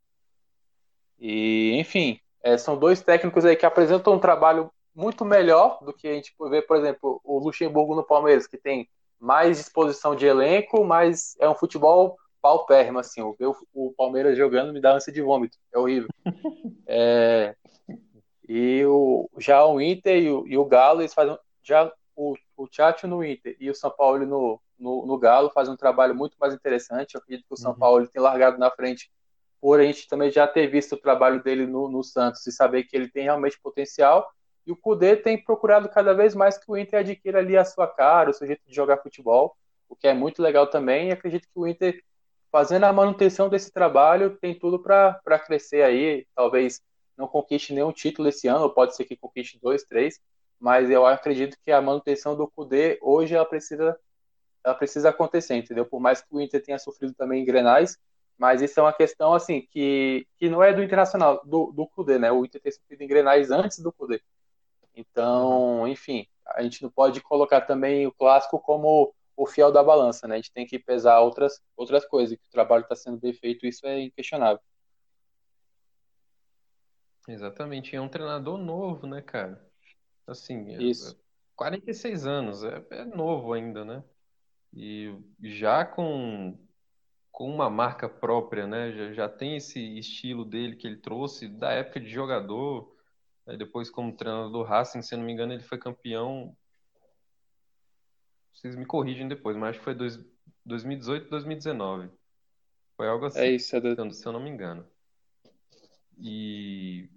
E, 1.18 1.78
enfim, 1.78 2.18
é, 2.42 2.56
são 2.56 2.78
dois 2.78 3.02
técnicos 3.02 3.44
aí 3.44 3.56
que 3.56 3.66
apresentam 3.66 4.14
um 4.14 4.18
trabalho 4.18 4.70
muito 4.94 5.22
melhor 5.24 5.78
do 5.84 5.92
que 5.92 6.08
a 6.08 6.14
gente 6.14 6.34
vê, 6.48 6.62
por 6.62 6.78
exemplo, 6.78 7.20
o 7.22 7.38
Luxemburgo 7.38 7.94
no 7.94 8.02
Palmeiras, 8.02 8.46
que 8.46 8.56
tem 8.56 8.88
mais 9.18 9.58
disposição 9.58 10.16
de 10.16 10.24
elenco, 10.24 10.82
mas 10.82 11.36
é 11.38 11.48
um 11.48 11.54
futebol 11.54 12.16
paupérrimo, 12.40 12.98
assim. 12.98 13.20
Ver 13.38 13.46
o, 13.46 13.56
o 13.72 13.92
Palmeiras 13.96 14.36
jogando 14.36 14.72
me 14.72 14.80
dá 14.80 14.94
ânsia 14.94 15.12
de 15.12 15.22
vômito, 15.22 15.58
é 15.72 15.78
horrível. 15.78 16.08
É, 16.92 17.54
e 18.48 18.84
o, 18.84 19.30
já 19.38 19.64
o 19.64 19.80
Inter 19.80 20.20
e 20.20 20.28
o, 20.28 20.44
e 20.44 20.58
o 20.58 20.64
Galo, 20.64 21.02
eles 21.02 21.14
fazem. 21.14 21.38
Já 21.62 21.88
o, 22.16 22.34
o 22.56 22.66
Tchatcho 22.66 23.06
no 23.06 23.24
Inter 23.24 23.56
e 23.60 23.70
o 23.70 23.74
São 23.76 23.92
Paulo 23.92 24.26
no, 24.26 24.60
no, 24.76 25.06
no, 25.06 25.16
Galo 25.16 25.50
fazem 25.50 25.72
um 25.72 25.76
trabalho 25.76 26.16
muito 26.16 26.36
mais 26.36 26.52
interessante. 26.52 27.14
Eu 27.14 27.20
acredito 27.20 27.46
que 27.46 27.54
o 27.54 27.56
São 27.56 27.70
uhum. 27.70 27.78
Paulo 27.78 28.08
tem 28.08 28.20
largado 28.20 28.58
na 28.58 28.68
frente 28.68 29.08
por 29.60 29.78
a 29.78 29.84
gente 29.84 30.08
também 30.08 30.32
já 30.32 30.48
ter 30.48 30.66
visto 30.66 30.96
o 30.96 31.00
trabalho 31.00 31.42
dele 31.42 31.64
no, 31.64 31.88
no 31.88 32.02
Santos 32.02 32.44
e 32.46 32.50
saber 32.50 32.84
que 32.84 32.96
ele 32.96 33.08
tem 33.08 33.24
realmente 33.24 33.60
potencial. 33.60 34.28
E 34.66 34.72
o 34.72 34.76
Kudê 34.76 35.16
tem 35.16 35.42
procurado 35.42 35.88
cada 35.88 36.12
vez 36.12 36.34
mais 36.34 36.58
que 36.58 36.70
o 36.70 36.76
Inter 36.76 37.00
adquira 37.00 37.38
ali 37.38 37.56
a 37.56 37.64
sua 37.64 37.86
cara, 37.86 38.30
o 38.30 38.32
seu 38.32 38.46
jeito 38.46 38.62
de 38.66 38.74
jogar 38.74 38.98
futebol, 38.98 39.56
o 39.88 39.94
que 39.94 40.08
é 40.08 40.14
muito 40.14 40.42
legal 40.42 40.66
também. 40.66 41.08
E 41.08 41.12
acredito 41.12 41.44
que 41.44 41.58
o 41.58 41.66
Inter, 41.66 42.02
fazendo 42.50 42.84
a 42.84 42.92
manutenção 42.92 43.48
desse 43.48 43.70
trabalho, 43.72 44.36
tem 44.36 44.58
tudo 44.58 44.78
para 44.78 45.38
crescer 45.38 45.82
aí. 45.82 46.26
Talvez 46.34 46.80
não 47.16 47.28
conquiste 47.28 47.72
nenhum 47.74 47.92
título 47.92 48.28
esse 48.28 48.48
ano, 48.48 48.70
pode 48.70 48.96
ser 48.96 49.04
que 49.04 49.16
conquiste 49.16 49.58
dois, 49.60 49.84
três, 49.84 50.20
mas 50.58 50.90
eu 50.90 51.06
acredito 51.06 51.56
que 51.64 51.70
a 51.70 51.80
manutenção 51.80 52.36
do 52.36 52.48
Kudê 52.48 52.98
hoje 53.02 53.34
ela 53.34 53.44
precisa, 53.44 53.98
ela 54.64 54.74
precisa 54.74 55.10
acontecer, 55.10 55.54
entendeu? 55.54 55.84
Por 55.84 56.00
mais 56.00 56.20
que 56.22 56.28
o 56.30 56.40
Inter 56.40 56.62
tenha 56.62 56.78
sofrido 56.78 57.14
também 57.14 57.42
em 57.42 57.44
Grenais, 57.44 57.98
mas 58.38 58.62
isso 58.62 58.80
é 58.80 58.82
uma 58.82 58.92
questão, 58.92 59.34
assim, 59.34 59.68
que, 59.70 60.26
que 60.38 60.48
não 60.48 60.62
é 60.62 60.72
do 60.72 60.82
Internacional, 60.82 61.42
do, 61.44 61.72
do 61.72 61.86
Cudê, 61.86 62.18
né? 62.18 62.32
O 62.32 62.42
Inter 62.42 62.60
ter 62.60 62.72
sofrido 62.72 63.02
engrenais 63.02 63.50
antes 63.50 63.80
do 63.80 63.92
Cudê. 63.92 64.22
Então, 64.96 65.86
enfim, 65.86 66.26
a 66.46 66.62
gente 66.62 66.82
não 66.82 66.90
pode 66.90 67.20
colocar 67.20 67.60
também 67.60 68.06
o 68.06 68.12
clássico 68.12 68.58
como 68.58 69.14
o 69.40 69.46
fiel 69.46 69.72
da 69.72 69.82
balança, 69.82 70.28
né? 70.28 70.34
A 70.34 70.36
gente 70.36 70.52
tem 70.52 70.66
que 70.66 70.78
pesar 70.78 71.20
outras, 71.20 71.62
outras 71.74 72.06
coisas, 72.06 72.36
que 72.36 72.44
o 72.44 72.50
trabalho 72.50 72.82
está 72.82 72.94
sendo 72.94 73.18
bem 73.18 73.32
feito, 73.32 73.66
isso 73.66 73.86
é 73.86 73.98
inquestionável. 73.98 74.60
Exatamente, 77.26 77.96
é 77.96 78.00
um 78.00 78.08
treinador 78.08 78.58
novo, 78.58 79.06
né, 79.06 79.22
cara? 79.22 79.66
Assim, 80.26 80.74
é, 80.74 80.82
isso. 80.82 81.18
46 81.56 82.26
anos, 82.26 82.64
é, 82.64 82.84
é 82.90 83.04
novo 83.04 83.54
ainda, 83.54 83.82
né? 83.82 84.04
E 84.74 85.16
já 85.42 85.86
com 85.86 86.58
com 87.32 87.48
uma 87.48 87.70
marca 87.70 88.06
própria, 88.06 88.66
né? 88.66 88.92
Já, 88.92 89.12
já 89.12 89.28
tem 89.28 89.56
esse 89.56 89.80
estilo 89.98 90.44
dele 90.44 90.76
que 90.76 90.86
ele 90.86 90.98
trouxe 90.98 91.48
da 91.48 91.72
época 91.72 91.98
de 91.98 92.10
jogador. 92.10 92.94
Aí 93.46 93.56
depois, 93.56 93.88
como 93.88 94.14
treinador 94.14 94.50
do 94.50 94.62
Racing, 94.62 95.00
se 95.00 95.16
não 95.16 95.24
me 95.24 95.32
engano, 95.32 95.54
ele 95.54 95.62
foi 95.62 95.78
campeão. 95.78 96.54
Vocês 98.52 98.76
me 98.76 98.84
corrigem 98.84 99.28
depois, 99.28 99.56
mas 99.56 99.70
acho 99.70 99.78
que 99.78 99.84
foi 99.84 99.94
dois, 99.94 100.18
2018, 100.64 101.30
2019. 101.30 102.10
Foi 102.96 103.08
algo 103.08 103.26
assim, 103.26 103.40
é 103.40 103.50
isso, 103.50 103.74
é 103.74 103.80
do... 103.80 104.12
se 104.12 104.26
eu 104.26 104.32
não 104.32 104.40
me 104.40 104.50
engano. 104.50 104.86
E 106.18 107.08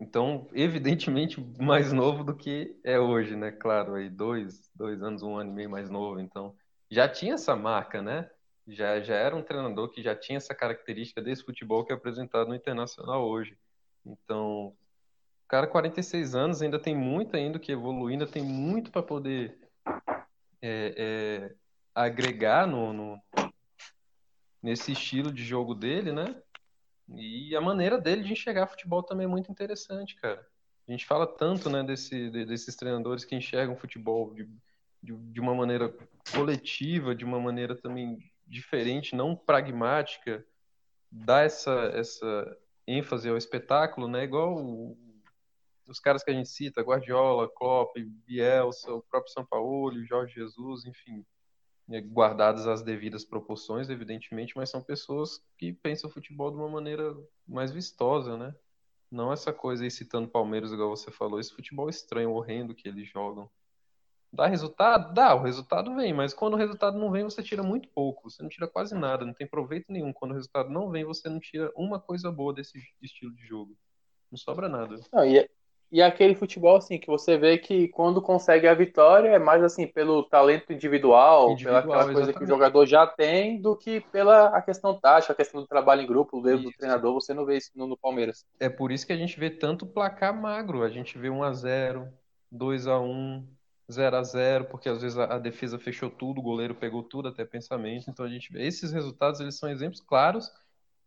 então, 0.00 0.48
evidentemente, 0.52 1.40
mais 1.60 1.92
novo 1.92 2.24
do 2.24 2.34
que 2.34 2.76
é 2.82 2.98
hoje, 2.98 3.36
né? 3.36 3.52
Claro, 3.52 3.94
aí 3.94 4.10
dois, 4.10 4.68
dois 4.74 5.00
anos, 5.02 5.22
um 5.22 5.36
ano 5.36 5.50
e 5.50 5.54
meio 5.54 5.70
mais 5.70 5.88
novo. 5.88 6.18
Então, 6.18 6.56
já 6.90 7.08
tinha 7.08 7.34
essa 7.34 7.54
marca, 7.54 8.02
né? 8.02 8.28
já, 8.66 9.00
já 9.00 9.14
era 9.14 9.34
um 9.34 9.42
treinador 9.42 9.88
que 9.88 10.02
já 10.02 10.14
tinha 10.14 10.36
essa 10.36 10.54
característica 10.54 11.20
desse 11.20 11.44
futebol 11.44 11.84
que 11.84 11.92
é 11.92 11.96
apresentado 11.96 12.48
no 12.48 12.54
Internacional 12.54 13.26
hoje. 13.26 13.56
Então, 14.04 14.68
o 14.68 15.48
cara, 15.48 15.66
46 15.66 16.34
anos, 16.34 16.62
ainda 16.62 16.78
tem 16.78 16.94
muito 16.94 17.36
ainda 17.36 17.58
que 17.58 17.72
evoluir, 17.72 18.12
ainda 18.12 18.26
tem 18.26 18.42
muito 18.42 18.90
para 18.90 19.02
poder 19.02 19.58
é, 20.62 20.94
é, 20.96 21.54
agregar 21.94 22.66
no, 22.66 22.92
no, 22.92 23.22
nesse 24.62 24.92
estilo 24.92 25.32
de 25.32 25.44
jogo 25.44 25.74
dele, 25.74 26.12
né? 26.12 26.40
E 27.08 27.54
a 27.54 27.60
maneira 27.60 28.00
dele 28.00 28.22
de 28.22 28.32
enxergar 28.32 28.68
futebol 28.68 29.02
também 29.02 29.24
é 29.24 29.28
muito 29.28 29.50
interessante, 29.50 30.14
cara. 30.16 30.46
A 30.88 30.90
gente 30.90 31.04
fala 31.04 31.26
tanto, 31.26 31.68
né, 31.68 31.82
desse, 31.82 32.30
desses 32.30 32.74
treinadores 32.76 33.24
que 33.24 33.34
enxergam 33.34 33.76
futebol 33.76 34.32
de, 34.34 34.48
de, 35.02 35.12
de 35.14 35.40
uma 35.40 35.54
maneira 35.54 35.94
coletiva, 36.32 37.14
de 37.14 37.24
uma 37.24 37.40
maneira 37.40 37.74
também 37.74 38.18
diferente, 38.46 39.14
não 39.14 39.36
pragmática, 39.36 40.44
dá 41.10 41.40
essa, 41.40 41.90
essa 41.94 42.56
ênfase 42.86 43.28
ao 43.28 43.36
espetáculo, 43.36 44.08
né? 44.08 44.24
Igual 44.24 44.56
o, 44.56 44.96
os 45.86 46.00
caras 46.00 46.22
que 46.22 46.30
a 46.30 46.34
gente 46.34 46.48
cita, 46.48 46.82
Guardiola, 46.82 47.48
Klopp, 47.48 47.96
Bielsa, 48.26 48.92
o 48.92 49.02
próprio 49.02 49.32
São 49.32 49.44
Paulo, 49.44 50.04
Jorge 50.04 50.34
Jesus, 50.34 50.84
enfim, 50.84 51.24
né, 51.86 52.00
guardadas 52.00 52.66
as 52.66 52.82
devidas 52.82 53.24
proporções, 53.24 53.88
evidentemente, 53.90 54.56
mas 54.56 54.70
são 54.70 54.82
pessoas 54.82 55.42
que 55.58 55.72
pensam 55.72 56.08
o 56.08 56.12
futebol 56.12 56.50
de 56.50 56.56
uma 56.56 56.68
maneira 56.68 57.14
mais 57.46 57.72
vistosa, 57.72 58.36
né? 58.36 58.54
Não 59.10 59.32
essa 59.32 59.52
coisa 59.52 59.84
aí 59.84 59.90
citando 59.90 60.28
Palmeiras, 60.28 60.72
igual 60.72 60.88
você 60.88 61.10
falou, 61.10 61.38
esse 61.38 61.52
futebol 61.52 61.88
estranho, 61.90 62.32
horrendo 62.32 62.74
que 62.74 62.88
eles 62.88 63.08
jogam. 63.08 63.50
Dá 64.32 64.46
resultado? 64.46 65.12
Dá, 65.12 65.34
o 65.34 65.42
resultado 65.42 65.94
vem, 65.94 66.14
mas 66.14 66.32
quando 66.32 66.54
o 66.54 66.56
resultado 66.56 66.98
não 66.98 67.10
vem, 67.10 67.22
você 67.22 67.42
tira 67.42 67.62
muito 67.62 67.86
pouco, 67.90 68.30
você 68.30 68.42
não 68.42 68.48
tira 68.48 68.66
quase 68.66 68.94
nada, 68.94 69.26
não 69.26 69.34
tem 69.34 69.46
proveito 69.46 69.92
nenhum. 69.92 70.10
Quando 70.14 70.30
o 70.30 70.34
resultado 70.34 70.70
não 70.70 70.88
vem, 70.88 71.04
você 71.04 71.28
não 71.28 71.38
tira 71.38 71.70
uma 71.76 72.00
coisa 72.00 72.32
boa 72.32 72.54
desse 72.54 72.82
estilo 73.02 73.34
de 73.34 73.44
jogo. 73.44 73.76
Não 74.30 74.38
sobra 74.38 74.70
nada. 74.70 74.98
Não, 75.12 75.26
e, 75.26 75.40
é, 75.40 75.50
e 75.92 76.00
aquele 76.00 76.34
futebol, 76.34 76.76
assim, 76.76 76.98
que 76.98 77.06
você 77.06 77.36
vê 77.36 77.58
que 77.58 77.86
quando 77.88 78.22
consegue 78.22 78.66
a 78.66 78.72
vitória 78.72 79.28
é 79.28 79.38
mais, 79.38 79.62
assim, 79.62 79.86
pelo 79.86 80.22
talento 80.22 80.72
individual, 80.72 81.50
individual 81.50 81.82
pela 81.82 81.94
coisa 81.96 82.10
exatamente. 82.12 82.38
que 82.38 82.44
o 82.44 82.46
jogador 82.46 82.86
já 82.86 83.06
tem, 83.06 83.60
do 83.60 83.76
que 83.76 84.00
pela 84.00 84.46
a 84.56 84.62
questão 84.62 84.98
tática, 84.98 85.34
a 85.34 85.36
questão 85.36 85.60
do 85.60 85.66
trabalho 85.66 86.00
em 86.00 86.06
grupo, 86.06 86.38
o 86.38 86.42
dedo 86.42 86.62
do 86.62 86.72
treinador, 86.72 87.12
você 87.12 87.34
não 87.34 87.44
vê 87.44 87.58
isso 87.58 87.72
no, 87.74 87.86
no, 87.86 87.94
Palmeiras. 87.94 88.46
É 88.58 88.70
por 88.70 88.90
isso 88.90 89.06
que 89.06 89.12
a 89.12 89.16
gente 89.16 89.38
vê 89.38 89.50
tanto 89.50 89.84
placar 89.84 90.34
magro, 90.34 90.82
a 90.82 90.88
gente 90.88 91.18
vê 91.18 91.28
1x0, 91.28 92.08
2x1, 92.50 93.44
0x0, 93.90 94.64
porque 94.64 94.88
às 94.88 95.02
vezes 95.02 95.18
a, 95.18 95.34
a 95.34 95.38
defesa 95.38 95.78
fechou 95.78 96.08
tudo, 96.08 96.38
o 96.38 96.42
goleiro 96.42 96.74
pegou 96.74 97.02
tudo, 97.02 97.28
até 97.28 97.44
pensamento, 97.44 98.08
então 98.08 98.24
a 98.24 98.30
gente 98.30 98.50
vê 98.50 98.66
esses 98.66 98.92
resultados, 98.92 99.40
eles 99.40 99.58
são 99.58 99.68
exemplos 99.68 100.00
claros 100.00 100.50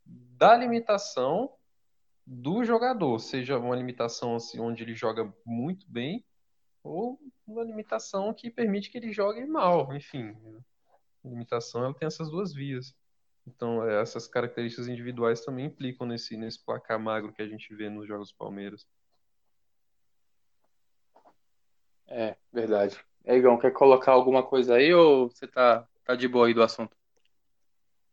da 0.05 0.55
limitação 0.55 1.49
do 2.25 2.63
jogador, 2.63 3.19
seja 3.19 3.57
uma 3.57 3.75
limitação 3.75 4.35
assim, 4.35 4.59
onde 4.59 4.83
ele 4.83 4.95
joga 4.95 5.31
muito 5.45 5.85
bem, 5.89 6.25
ou 6.83 7.19
uma 7.45 7.63
limitação 7.63 8.33
que 8.33 8.49
permite 8.49 8.89
que 8.89 8.97
ele 8.97 9.11
jogue 9.11 9.45
mal, 9.45 9.93
enfim. 9.95 10.35
A 11.23 11.27
limitação 11.27 11.83
ela 11.83 11.93
tem 11.93 12.07
essas 12.07 12.29
duas 12.29 12.53
vias. 12.53 12.95
Então, 13.47 13.87
é, 13.87 14.01
essas 14.01 14.27
características 14.27 14.87
individuais 14.87 15.41
também 15.41 15.65
implicam 15.65 16.07
nesse, 16.07 16.35
nesse 16.35 16.63
placar 16.63 16.99
magro 16.99 17.31
que 17.31 17.41
a 17.41 17.47
gente 17.47 17.73
vê 17.75 17.89
nos 17.89 18.07
jogos 18.07 18.31
do 18.31 18.37
Palmeiras. 18.37 18.87
É, 22.07 22.35
verdade. 22.51 22.99
Egão, 23.23 23.57
quer 23.57 23.71
colocar 23.71 24.11
alguma 24.11 24.43
coisa 24.43 24.75
aí 24.75 24.93
ou 24.93 25.29
você 25.29 25.47
tá, 25.47 25.87
tá 26.03 26.15
de 26.15 26.27
boa 26.27 26.47
aí 26.47 26.53
do 26.53 26.63
assunto? 26.63 26.95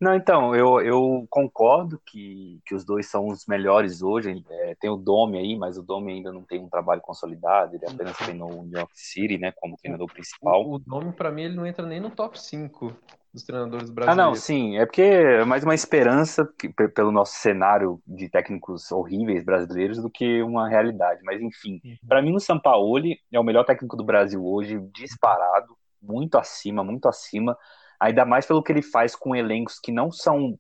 Não, 0.02 0.16
então, 0.16 0.52
eu, 0.52 0.80
eu 0.80 1.24
concordo 1.30 2.02
que, 2.04 2.60
que 2.66 2.74
os 2.74 2.84
dois 2.84 3.08
são 3.08 3.28
os 3.28 3.46
melhores 3.46 4.02
hoje. 4.02 4.44
É, 4.50 4.74
tem 4.74 4.90
o 4.90 4.96
Domi 4.96 5.38
aí, 5.38 5.56
mas 5.56 5.78
o 5.78 5.82
Domi 5.82 6.14
ainda 6.14 6.32
não 6.32 6.42
tem 6.42 6.58
um 6.58 6.68
trabalho 6.68 7.00
consolidado. 7.00 7.76
Ele 7.76 7.86
apenas 7.86 8.16
treinou 8.16 8.50
o 8.50 8.64
New 8.64 8.76
York 8.76 8.90
City, 8.94 9.38
né, 9.38 9.52
como 9.60 9.76
treinador 9.76 10.12
principal. 10.12 10.64
O, 10.66 10.74
o 10.74 10.78
Domi, 10.80 11.12
para 11.12 11.30
mim, 11.30 11.42
ele 11.42 11.54
não 11.54 11.64
entra 11.64 11.86
nem 11.86 12.00
no 12.00 12.10
top 12.10 12.36
5 12.36 12.92
dos 13.32 13.44
treinadores 13.44 13.90
brasileiros. 13.90 14.24
Ah, 14.24 14.26
não, 14.26 14.34
sim. 14.34 14.76
É 14.76 14.84
porque 14.84 15.02
é 15.02 15.44
mais 15.44 15.62
uma 15.62 15.72
esperança 15.72 16.52
que, 16.58 16.68
pelo 16.68 17.12
nosso 17.12 17.36
cenário 17.36 18.02
de 18.04 18.28
técnicos 18.28 18.90
horríveis 18.90 19.44
brasileiros 19.44 20.02
do 20.02 20.10
que 20.10 20.42
uma 20.42 20.68
realidade. 20.68 21.20
Mas, 21.22 21.40
enfim, 21.40 21.80
uhum. 21.84 21.96
para 22.08 22.20
mim, 22.20 22.34
o 22.34 22.40
Sampaoli 22.40 23.20
é 23.32 23.38
o 23.38 23.44
melhor 23.44 23.64
técnico 23.64 23.96
do 23.96 24.02
Brasil 24.02 24.44
hoje, 24.44 24.80
disparado, 24.92 25.76
muito 26.02 26.36
acima, 26.36 26.82
muito 26.82 27.06
acima 27.06 27.56
ainda 28.02 28.24
mais 28.24 28.44
pelo 28.44 28.62
que 28.62 28.72
ele 28.72 28.82
faz 28.82 29.14
com 29.14 29.34
elencos 29.34 29.78
que 29.78 29.92
não 29.92 30.10
são 30.10 30.58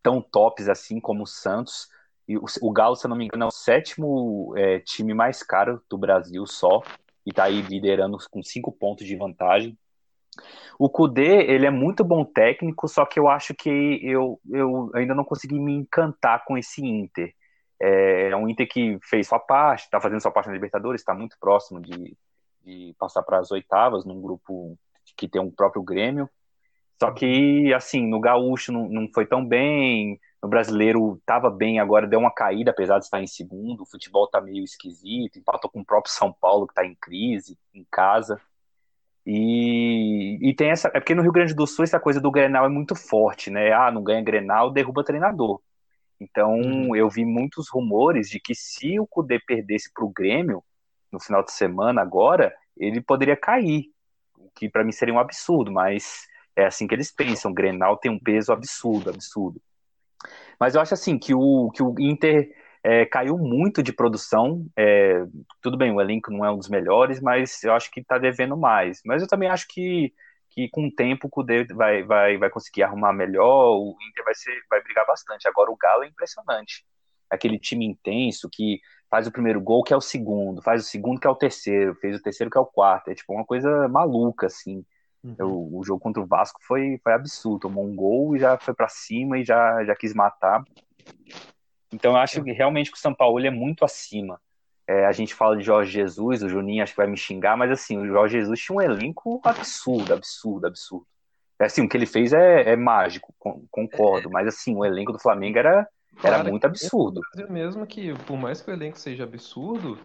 tão 0.00 0.22
tops 0.22 0.68
assim 0.68 1.00
como 1.00 1.24
o 1.24 1.26
Santos. 1.26 1.88
E 2.28 2.38
o, 2.38 2.44
o 2.62 2.72
Galo, 2.72 2.94
se 2.94 3.04
eu 3.04 3.08
não 3.08 3.16
me 3.16 3.24
engano, 3.24 3.44
é 3.44 3.48
o 3.48 3.50
sétimo 3.50 4.54
é, 4.56 4.78
time 4.78 5.12
mais 5.12 5.42
caro 5.42 5.82
do 5.90 5.98
Brasil 5.98 6.46
só, 6.46 6.82
e 7.26 7.30
está 7.30 7.44
aí 7.44 7.60
liderando 7.62 8.16
com 8.30 8.42
cinco 8.42 8.70
pontos 8.70 9.06
de 9.06 9.16
vantagem. 9.16 9.76
O 10.78 10.88
Kudê, 10.88 11.44
ele 11.50 11.66
é 11.66 11.70
muito 11.70 12.04
bom 12.04 12.24
técnico, 12.24 12.86
só 12.86 13.04
que 13.04 13.18
eu 13.18 13.28
acho 13.28 13.54
que 13.54 14.00
eu, 14.02 14.40
eu 14.48 14.90
ainda 14.94 15.14
não 15.14 15.24
consegui 15.24 15.58
me 15.58 15.72
encantar 15.72 16.44
com 16.44 16.56
esse 16.56 16.84
Inter. 16.84 17.34
É, 17.80 18.28
é 18.30 18.36
um 18.36 18.48
Inter 18.48 18.68
que 18.68 18.98
fez 19.02 19.26
sua 19.26 19.40
parte, 19.40 19.84
está 19.84 20.00
fazendo 20.00 20.20
sua 20.20 20.30
parte 20.30 20.46
na 20.46 20.54
Libertadores, 20.54 21.00
está 21.00 21.12
muito 21.14 21.36
próximo 21.40 21.80
de, 21.80 22.16
de 22.64 22.94
passar 22.98 23.22
para 23.24 23.38
as 23.38 23.50
oitavas, 23.50 24.04
num 24.04 24.20
grupo 24.20 24.78
que 25.16 25.28
tem 25.28 25.42
um 25.42 25.50
próprio 25.50 25.82
Grêmio. 25.82 26.28
Só 27.00 27.10
que, 27.10 27.72
assim, 27.74 28.06
no 28.06 28.20
Gaúcho 28.20 28.72
não, 28.72 28.88
não 28.88 29.08
foi 29.12 29.26
tão 29.26 29.44
bem, 29.44 30.18
no 30.42 30.48
Brasileiro 30.48 31.16
estava 31.16 31.50
bem, 31.50 31.80
agora 31.80 32.06
deu 32.06 32.18
uma 32.18 32.30
caída, 32.30 32.70
apesar 32.70 32.98
de 32.98 33.06
estar 33.06 33.20
em 33.22 33.26
segundo, 33.26 33.82
o 33.82 33.86
futebol 33.86 34.26
está 34.26 34.40
meio 34.40 34.62
esquisito, 34.62 35.38
empatou 35.38 35.70
com 35.70 35.80
o 35.80 35.84
próprio 35.84 36.12
São 36.12 36.32
Paulo, 36.32 36.66
que 36.66 36.72
está 36.72 36.84
em 36.84 36.94
crise, 36.94 37.58
em 37.74 37.84
casa. 37.90 38.40
E, 39.26 40.38
e 40.42 40.54
tem 40.54 40.70
essa. 40.70 40.88
É 40.88 41.00
porque 41.00 41.14
no 41.14 41.22
Rio 41.22 41.32
Grande 41.32 41.54
do 41.54 41.66
Sul 41.66 41.84
essa 41.84 41.98
coisa 41.98 42.20
do 42.20 42.30
Grenal 42.30 42.66
é 42.66 42.68
muito 42.68 42.94
forte, 42.94 43.50
né? 43.50 43.72
Ah, 43.72 43.90
não 43.90 44.02
ganha 44.02 44.22
Grenal, 44.22 44.70
derruba 44.70 45.02
treinador. 45.02 45.60
Então 46.20 46.52
uhum. 46.54 46.94
eu 46.94 47.08
vi 47.08 47.24
muitos 47.24 47.68
rumores 47.70 48.28
de 48.28 48.38
que 48.38 48.54
se 48.54 49.00
o 49.00 49.06
Cudê 49.06 49.40
perdesse 49.40 49.90
para 49.92 50.04
o 50.04 50.12
Grêmio 50.12 50.62
no 51.10 51.18
final 51.18 51.42
de 51.42 51.52
semana 51.52 52.02
agora, 52.02 52.54
ele 52.76 53.00
poderia 53.00 53.36
cair. 53.36 53.86
O 54.36 54.50
que 54.54 54.68
para 54.68 54.84
mim 54.84 54.92
seria 54.92 55.14
um 55.14 55.18
absurdo, 55.18 55.72
mas 55.72 56.26
é 56.56 56.66
assim 56.66 56.86
que 56.86 56.94
eles 56.94 57.12
pensam. 57.12 57.50
O 57.50 57.54
Grenal 57.54 57.96
tem 57.96 58.10
um 58.10 58.18
peso 58.18 58.52
absurdo, 58.52 59.10
absurdo. 59.10 59.60
Mas 60.58 60.74
eu 60.74 60.80
acho 60.80 60.94
assim 60.94 61.18
que 61.18 61.34
o, 61.34 61.70
que 61.70 61.82
o 61.82 61.94
Inter 61.98 62.50
é, 62.82 63.06
caiu 63.06 63.38
muito 63.38 63.82
de 63.82 63.92
produção. 63.92 64.66
É, 64.76 65.24
tudo 65.60 65.76
bem, 65.76 65.92
o 65.92 66.00
elenco 66.00 66.30
não 66.30 66.44
é 66.44 66.50
um 66.52 66.58
dos 66.58 66.68
melhores, 66.68 67.20
mas 67.20 67.62
eu 67.64 67.72
acho 67.72 67.90
que 67.90 68.00
está 68.00 68.18
devendo 68.18 68.56
mais. 68.56 69.00
Mas 69.04 69.22
eu 69.22 69.28
também 69.28 69.48
acho 69.48 69.66
que, 69.68 70.12
que 70.50 70.68
com 70.68 70.86
o 70.86 70.94
tempo 70.94 71.26
o 71.26 71.30
Kudê 71.30 71.64
vai, 71.64 72.02
vai, 72.02 72.36
vai 72.36 72.50
conseguir 72.50 72.82
arrumar 72.82 73.12
melhor. 73.12 73.78
O 73.78 73.96
Inter 74.08 74.24
vai, 74.24 74.34
ser, 74.34 74.54
vai 74.68 74.82
brigar 74.82 75.06
bastante. 75.06 75.48
Agora 75.48 75.70
o 75.70 75.76
Galo 75.76 76.04
é 76.04 76.08
impressionante. 76.08 76.84
Aquele 77.30 77.58
time 77.58 77.86
intenso 77.86 78.48
que 78.52 78.80
faz 79.10 79.26
o 79.26 79.32
primeiro 79.32 79.60
gol, 79.60 79.82
que 79.82 79.94
é 79.94 79.96
o 79.96 80.00
segundo, 80.00 80.60
faz 80.62 80.82
o 80.82 80.88
segundo, 80.88 81.20
que 81.20 81.26
é 81.26 81.30
o 81.30 81.36
terceiro, 81.36 81.94
fez 81.94 82.16
o 82.16 82.22
terceiro, 82.22 82.50
que 82.50 82.58
é 82.58 82.60
o 82.60 82.66
quarto. 82.66 83.10
É 83.10 83.14
tipo 83.14 83.32
uma 83.32 83.44
coisa 83.44 83.88
maluca, 83.88 84.46
assim. 84.46 84.84
Uhum. 85.24 85.36
O, 85.40 85.78
o, 85.78 85.84
jogo 85.84 86.00
contra 86.00 86.22
o 86.22 86.26
Vasco 86.26 86.60
foi, 86.62 87.00
foi 87.02 87.14
absurdo. 87.14 87.60
Tomou 87.60 87.84
um 87.84 87.96
gol 87.96 88.36
e 88.36 88.38
já 88.38 88.58
foi 88.58 88.74
para 88.74 88.88
cima 88.88 89.38
e 89.38 89.44
já, 89.44 89.82
já 89.84 89.96
quis 89.96 90.12
matar. 90.12 90.62
Então 91.90 92.12
eu 92.12 92.18
acho 92.18 92.42
que 92.42 92.52
realmente 92.52 92.90
que 92.90 92.98
o 92.98 93.00
São 93.00 93.14
Paulo 93.14 93.44
é 93.44 93.50
muito 93.50 93.84
acima. 93.84 94.38
É, 94.86 95.06
a 95.06 95.12
gente 95.12 95.34
fala 95.34 95.56
de 95.56 95.62
Jorge 95.62 95.92
Jesus, 95.92 96.42
o 96.42 96.48
Juninho 96.48 96.82
acho 96.82 96.92
que 96.92 96.98
vai 96.98 97.06
me 97.06 97.16
xingar, 97.16 97.56
mas 97.56 97.70
assim, 97.70 97.96
o 97.96 98.06
Jorge 98.06 98.38
Jesus 98.38 98.60
tinha 98.60 98.76
um 98.76 98.82
elenco 98.82 99.40
absurdo, 99.42 100.12
absurdo, 100.12 100.66
absurdo. 100.66 101.06
É, 101.58 101.64
assim, 101.64 101.82
o 101.82 101.88
que 101.88 101.96
ele 101.96 102.04
fez 102.04 102.34
é, 102.34 102.72
é 102.72 102.76
mágico, 102.76 103.32
concordo, 103.70 104.28
é. 104.28 104.30
mas 104.30 104.46
assim, 104.46 104.76
o 104.76 104.84
elenco 104.84 105.12
do 105.12 105.18
Flamengo 105.18 105.58
era, 105.58 105.88
era 106.22 106.44
muito 106.44 106.66
absurdo. 106.66 107.22
Mesmo 107.48 107.86
que, 107.86 108.12
por 108.26 108.36
mais 108.36 108.60
que 108.60 108.70
o 108.70 108.74
elenco 108.74 108.98
seja 108.98 109.24
absurdo, 109.24 109.98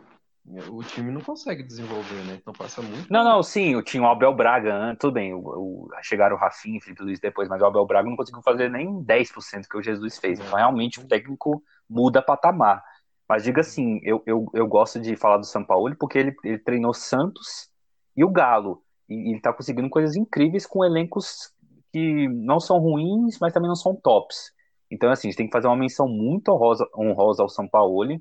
o 0.70 0.84
time 0.84 1.12
não 1.12 1.22
consegue 1.22 1.62
desenvolver, 1.62 2.24
né? 2.26 2.40
Então 2.42 2.54
passa 2.54 2.82
muito. 2.82 3.12
Não, 3.12 3.24
não, 3.24 3.44
sim, 3.44 3.80
tinha 3.84 4.02
o 4.02 4.08
Abel 4.08 4.34
Braga, 4.34 4.96
tudo 5.00 5.14
bem, 5.14 5.34
o, 5.34 5.40
o, 5.40 5.90
chegaram 6.02 6.36
o 6.36 6.40
Rafinha, 6.40 6.82
Felipe 6.82 7.04
Luiz 7.04 7.20
depois, 7.20 7.48
mas 7.48 7.62
o 7.62 7.66
Abel 7.66 7.86
Braga 7.86 8.10
não 8.10 8.16
conseguiu 8.16 8.42
fazer 8.42 8.70
nem 8.70 9.04
10% 9.04 9.68
que 9.70 9.78
o 9.78 9.82
Jesus 9.82 10.18
fez. 10.18 10.40
Então 10.40 10.58
realmente 10.58 11.00
o 11.00 11.08
técnico 11.08 11.64
muda 11.88 12.22
patamar. 12.22 12.84
Mas 13.28 13.44
diga 13.44 13.62
assim, 13.62 14.00
eu, 14.02 14.24
eu, 14.26 14.48
eu 14.56 14.68
gosto 14.68 15.00
de 15.00 15.16
falar 15.16 15.38
do 15.38 15.46
São 15.46 15.64
Paulo 15.64 15.96
porque 15.96 16.18
ele, 16.18 16.36
ele 16.44 16.58
treinou 16.58 16.94
Santos 16.96 17.70
e 18.18 18.24
o 18.24 18.30
Galo. 18.30 18.82
E, 19.08 19.32
ele 19.32 19.40
tá 19.40 19.54
conseguindo 19.54 19.88
coisas 19.88 20.16
incríveis 20.16 20.66
com 20.66 20.84
elencos 20.84 21.54
que 21.94 22.28
não 22.28 22.60
são 22.60 22.80
ruins, 22.80 23.38
mas 23.40 23.54
também 23.54 23.68
não 23.68 23.76
são 23.76 23.96
tops. 23.96 24.52
Então, 24.90 25.12
assim, 25.12 25.28
a 25.28 25.32
gente 25.32 25.38
tem 25.38 25.46
que 25.46 25.52
fazer 25.52 25.68
uma 25.68 25.78
menção 25.78 26.08
muito 26.08 26.50
honrosa, 26.52 26.88
honrosa 26.98 27.44
ao 27.44 27.50
São 27.50 27.68
Paulo 27.68 28.20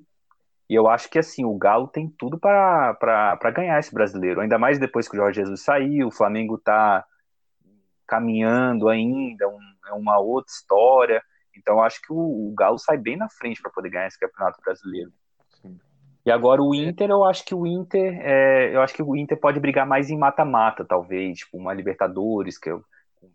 e 0.68 0.74
eu 0.74 0.86
acho 0.86 1.08
que 1.08 1.18
assim, 1.18 1.44
o 1.44 1.56
Galo 1.56 1.88
tem 1.88 2.08
tudo 2.08 2.38
para 2.38 3.36
ganhar 3.54 3.78
esse 3.78 3.92
brasileiro. 3.92 4.40
Ainda 4.40 4.58
mais 4.58 4.78
depois 4.78 5.08
que 5.08 5.16
o 5.16 5.20
Jorge 5.20 5.40
Jesus 5.40 5.62
saiu, 5.62 6.08
o 6.08 6.12
Flamengo 6.12 6.56
está 6.56 7.04
caminhando 8.06 8.88
ainda, 8.88 9.48
um, 9.48 9.58
é 9.86 9.92
uma 9.92 10.18
outra 10.18 10.52
história. 10.52 11.22
Então 11.56 11.76
eu 11.76 11.82
acho 11.82 12.02
que 12.02 12.12
o, 12.12 12.50
o 12.50 12.54
Galo 12.54 12.78
sai 12.78 12.98
bem 12.98 13.16
na 13.16 13.28
frente 13.30 13.62
para 13.62 13.70
poder 13.70 13.88
ganhar 13.88 14.08
esse 14.08 14.18
campeonato 14.18 14.60
brasileiro. 14.62 15.10
Sim. 15.62 15.78
E 16.26 16.30
agora 16.30 16.62
o 16.62 16.74
Inter, 16.74 17.08
eu 17.08 17.24
acho 17.24 17.44
que 17.46 17.54
o 17.54 17.66
Inter, 17.66 18.20
é, 18.20 18.74
eu 18.74 18.82
acho 18.82 18.92
que 18.92 19.02
o 19.02 19.16
Inter 19.16 19.40
pode 19.40 19.58
brigar 19.58 19.86
mais 19.86 20.10
em 20.10 20.18
mata-mata, 20.18 20.84
talvez, 20.84 21.38
tipo 21.38 21.56
uma 21.56 21.72
Libertadores, 21.72 22.58
que 22.58 22.68
é 22.68 22.74
um 22.74 22.82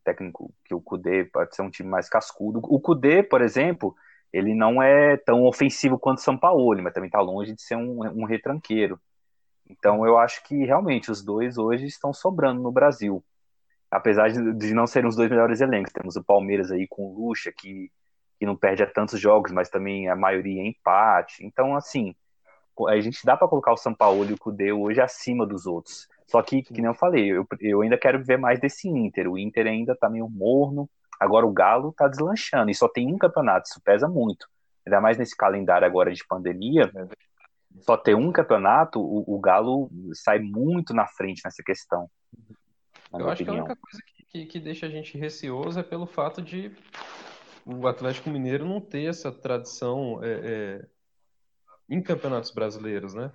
técnico 0.04 0.54
que 0.64 0.76
o 0.76 0.82
Cudê 0.82 1.26
pode 1.26 1.56
ser 1.56 1.64
um 1.64 1.72
time 1.72 1.90
mais 1.90 2.08
cascudo. 2.08 2.60
O 2.64 2.80
Cudê, 2.80 3.24
por 3.24 3.42
exemplo, 3.42 3.96
ele 4.34 4.56
não 4.56 4.82
é 4.82 5.16
tão 5.16 5.46
ofensivo 5.46 6.00
quanto 6.00 6.18
o 6.18 6.22
São 6.22 6.36
Paulo, 6.36 6.82
mas 6.82 6.92
também 6.92 7.08
está 7.08 7.22
longe 7.22 7.54
de 7.54 7.62
ser 7.62 7.76
um, 7.76 8.00
um 8.02 8.26
retranqueiro. 8.26 9.00
Então 9.70 10.06
eu 10.06 10.18
acho 10.18 10.44
que 10.44 10.66
realmente 10.66 11.12
os 11.12 11.24
dois 11.24 11.58
hoje 11.58 11.86
estão 11.86 12.12
sobrando 12.12 12.62
no 12.62 12.72
Brasil. 12.72 13.24
Apesar 13.92 14.30
de, 14.30 14.54
de 14.54 14.74
não 14.74 14.88
serem 14.88 15.08
os 15.08 15.16
dois 15.16 15.30
melhores 15.30 15.62
elencos. 15.62 15.94
Temos 15.94 16.16
o 16.16 16.24
Palmeiras 16.24 16.72
aí 16.72 16.88
com 16.90 17.04
o 17.04 17.14
Lucha, 17.14 17.54
que, 17.56 17.92
que 18.40 18.46
não 18.46 18.56
perde 18.56 18.82
a 18.82 18.90
tantos 18.90 19.20
jogos, 19.20 19.52
mas 19.52 19.70
também 19.70 20.10
a 20.10 20.16
maioria 20.16 20.64
é 20.64 20.66
empate. 20.66 21.46
Então, 21.46 21.76
assim, 21.76 22.16
a 22.88 23.00
gente 23.00 23.24
dá 23.24 23.38
para 23.38 23.48
colocar 23.48 23.72
o 23.72 23.78
São 23.78 23.94
Paulo 23.94 24.26
e 24.26 24.34
o 24.34 24.38
Cudê 24.38 24.72
hoje 24.72 25.00
acima 25.00 25.46
dos 25.46 25.68
outros. 25.68 26.08
Só 26.26 26.42
que, 26.42 26.64
que 26.64 26.74
nem 26.74 26.86
eu 26.86 26.96
falei, 26.96 27.32
eu, 27.32 27.46
eu 27.60 27.82
ainda 27.82 27.98
quero 27.98 28.24
ver 28.24 28.38
mais 28.38 28.60
desse 28.60 28.90
Inter. 28.90 29.30
O 29.30 29.38
Inter 29.38 29.68
ainda 29.68 29.96
tá 29.96 30.10
meio 30.10 30.28
morno. 30.28 30.90
Agora 31.20 31.46
o 31.46 31.54
Galo 31.54 31.94
tá 31.94 32.08
deslanchando 32.08 32.72
e 32.72 32.76
só 32.76 32.88
tem 32.88 33.14
um 33.14 33.18
campeonato, 33.18 33.68
isso 33.68 33.82
pesa 33.82 34.08
muito. 34.08 34.48
Ainda 34.86 35.00
mais 35.00 35.18
nesse 35.18 35.36
calendário 35.36 35.88
agora 35.88 36.12
de 36.12 36.26
pandemia, 36.28 36.92
só 37.82 37.98
ter 37.98 38.16
um 38.16 38.32
campeonato, 38.32 39.00
o, 39.00 39.36
o 39.36 39.40
Galo 39.40 39.90
sai 40.14 40.40
muito 40.40 40.94
na 40.94 41.08
frente 41.08 41.42
nessa 41.44 41.64
questão. 41.64 42.10
Eu 43.14 43.30
acho 43.30 43.44
opinião. 43.44 43.66
que 43.66 43.72
a 43.72 43.74
única 43.74 43.76
coisa 43.76 44.04
que, 44.06 44.26
que, 44.26 44.46
que 44.46 44.60
deixa 44.60 44.88
a 44.88 44.90
gente 44.90 45.18
receoso 45.18 45.80
é 45.80 45.84
pelo 45.84 46.06
fato 46.06 46.42
de 46.42 46.76
o 47.66 47.88
Atlético 47.88 48.30
Mineiro 48.30 48.66
não 48.66 48.82
ter 48.82 49.06
essa 49.06 49.32
tradição 49.32 50.20
é, 50.24 50.32
é, 50.32 50.86
em 51.90 52.02
campeonatos 52.02 52.52
brasileiros, 52.52 53.14
né? 53.14 53.32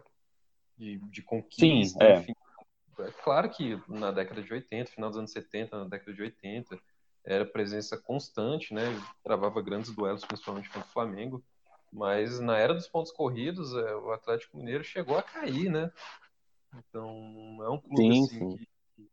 De, 0.76 0.98
de 1.10 1.22
conquista, 1.22 1.98
Sim, 1.98 2.10
é. 2.10 2.18
enfim. 2.18 2.32
É 3.00 3.10
claro 3.22 3.48
que 3.48 3.80
na 3.88 4.10
década 4.10 4.42
de 4.42 4.52
80, 4.52 4.90
final 4.90 5.10
dos 5.10 5.18
anos 5.18 5.32
70, 5.32 5.78
na 5.78 5.84
década 5.84 6.12
de 6.12 6.22
80, 6.22 6.78
era 7.24 7.44
presença 7.44 7.96
constante, 7.96 8.72
né? 8.72 8.82
Travava 9.22 9.60
grandes 9.62 9.94
duelos, 9.94 10.24
principalmente 10.24 10.68
contra 10.68 10.88
o 10.88 10.92
Flamengo. 10.92 11.42
Mas 11.92 12.38
na 12.38 12.56
era 12.58 12.74
dos 12.74 12.88
pontos 12.88 13.12
corridos, 13.12 13.74
é, 13.74 13.94
o 13.96 14.12
Atlético 14.12 14.56
Mineiro 14.56 14.84
chegou 14.84 15.16
a 15.16 15.22
cair, 15.22 15.70
né? 15.70 15.90
Então 16.76 17.58
é 17.62 17.68
um 17.70 17.78
clube 17.78 17.96
sim, 17.96 18.24
assim, 18.24 18.50
sim. 18.50 18.56
que 18.56 19.10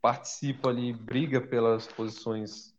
participa 0.00 0.68
ali, 0.68 0.92
briga 0.92 1.40
pelas 1.40 1.86
posições 1.88 2.72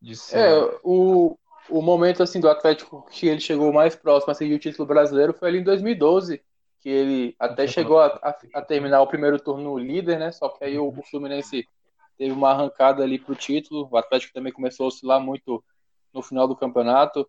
de 0.00 0.14
cima. 0.14 0.42
É, 0.42 0.78
o, 0.82 1.38
o 1.70 1.80
momento 1.80 2.22
assim 2.22 2.40
do 2.40 2.48
Atlético 2.48 3.06
que 3.10 3.26
ele 3.26 3.40
chegou 3.40 3.72
mais 3.72 3.96
próximo 3.96 4.30
a 4.30 4.34
seguir 4.34 4.54
o 4.54 4.58
título 4.58 4.86
brasileiro 4.86 5.32
foi 5.32 5.48
ali 5.48 5.58
em 5.60 5.64
2012, 5.64 6.42
que 6.80 6.88
ele 6.90 7.34
até 7.38 7.66
chegou 7.66 7.98
a, 7.98 8.06
a, 8.06 8.38
a 8.54 8.62
terminar 8.62 9.00
o 9.00 9.06
primeiro 9.06 9.40
turno 9.40 9.78
líder, 9.78 10.18
né? 10.18 10.30
Só 10.32 10.50
que 10.50 10.62
aí 10.64 10.78
o, 10.78 10.88
o 10.88 11.02
Fluminense 11.02 11.66
teve 12.16 12.32
uma 12.32 12.50
arrancada 12.50 13.02
ali 13.02 13.18
para 13.18 13.32
o 13.32 13.36
título. 13.36 13.88
O 13.90 13.96
Atlético 13.96 14.32
também 14.32 14.52
começou 14.52 14.84
a 14.84 14.88
oscilar 14.88 15.20
muito 15.20 15.62
no 16.12 16.22
final 16.22 16.46
do 16.46 16.56
campeonato. 16.56 17.28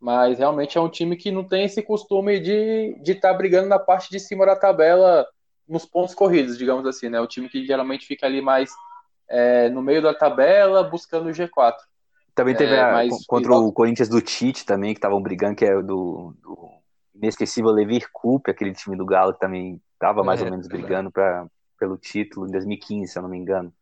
Mas 0.00 0.38
realmente 0.38 0.76
é 0.76 0.80
um 0.80 0.88
time 0.88 1.16
que 1.16 1.30
não 1.30 1.44
tem 1.44 1.64
esse 1.64 1.82
costume 1.82 2.38
de 2.38 2.96
estar 2.98 3.02
de 3.02 3.14
tá 3.14 3.32
brigando 3.32 3.68
na 3.68 3.78
parte 3.78 4.10
de 4.10 4.20
cima 4.20 4.44
da 4.44 4.56
tabela 4.56 5.26
nos 5.66 5.86
pontos 5.86 6.14
corridos, 6.14 6.58
digamos 6.58 6.86
assim, 6.86 7.08
né? 7.08 7.20
O 7.20 7.26
time 7.26 7.48
que 7.48 7.64
geralmente 7.64 8.06
fica 8.06 8.26
ali 8.26 8.42
mais 8.42 8.70
é, 9.28 9.68
no 9.70 9.82
meio 9.82 10.02
da 10.02 10.12
tabela, 10.12 10.82
buscando 10.82 11.28
o 11.28 11.32
G4. 11.32 11.74
Também 12.34 12.54
teve 12.54 12.74
é, 12.74 12.80
a, 12.80 12.92
mas, 12.92 13.24
contra 13.26 13.54
o 13.54 13.72
Corinthians 13.72 14.08
do 14.08 14.20
Tite 14.20 14.66
também, 14.66 14.92
que 14.92 14.98
estavam 14.98 15.22
brigando, 15.22 15.54
que 15.54 15.64
é 15.64 15.74
do, 15.80 16.34
do 16.42 16.68
inesquecível 17.14 17.70
Levir 17.70 18.08
Coupe, 18.12 18.50
aquele 18.50 18.72
time 18.72 18.96
do 18.96 19.06
Galo 19.06 19.32
que 19.32 19.40
também 19.40 19.80
estava 19.94 20.22
mais 20.24 20.40
é, 20.40 20.44
ou 20.44 20.50
menos 20.50 20.66
brigando 20.66 21.10
pra, 21.10 21.46
pelo 21.78 21.96
título 21.96 22.46
em 22.46 22.50
2015, 22.50 23.12
se 23.12 23.18
eu 23.18 23.22
não 23.22 23.30
me 23.30 23.38
engano. 23.38 23.72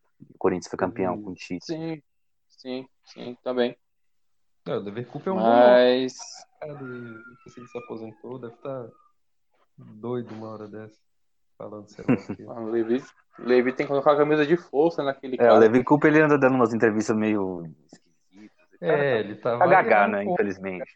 O 0.42 0.50
Corinthians 0.50 0.68
foi 0.68 0.76
campeão 0.76 1.22
com 1.22 1.30
o 1.30 1.34
Tite. 1.34 1.64
Sim, 1.64 2.02
sim, 2.48 2.88
sim, 3.04 3.36
também. 3.44 3.76
É, 4.66 4.74
o 4.74 4.80
Lever 4.80 5.06
Coupe 5.06 5.28
é 5.28 5.32
um 5.32 5.36
Mas... 5.36 6.16
bom. 6.60 6.66
Cara, 6.66 6.80
não 6.80 7.36
sei 7.42 7.52
se 7.52 7.60
ele 7.60 7.68
se 7.68 7.78
aposentou, 7.78 8.38
deve 8.40 8.54
estar 8.54 8.82
tá 8.82 8.92
doido 9.78 10.34
uma 10.34 10.48
hora 10.48 10.66
dessa. 10.66 11.00
Falando, 11.56 11.88
sei 11.88 12.04
lá. 12.08 12.16
Ah, 12.56 12.60
o 12.60 12.70
Levi, 12.70 13.00
Levi 13.38 13.72
tem 13.72 13.86
que 13.86 13.92
colocar 13.92 14.14
a 14.14 14.16
camisa 14.16 14.44
de 14.44 14.56
força 14.56 15.04
naquele 15.04 15.34
é, 15.34 15.38
cara. 15.38 15.52
É, 15.52 15.54
o 15.54 15.58
Levi 15.60 15.84
Coupe 15.84 16.08
ele 16.08 16.20
anda 16.20 16.36
dando 16.36 16.56
umas 16.56 16.74
entrevistas 16.74 17.16
meio 17.16 17.64
esquisitas. 17.92 18.68
É, 18.80 18.88
tá 18.88 19.20
ele 19.20 19.34
tá. 19.36 19.58
Tá 19.58 19.66
gagá, 19.68 20.08
né? 20.08 20.24
Infelizmente. 20.24 20.90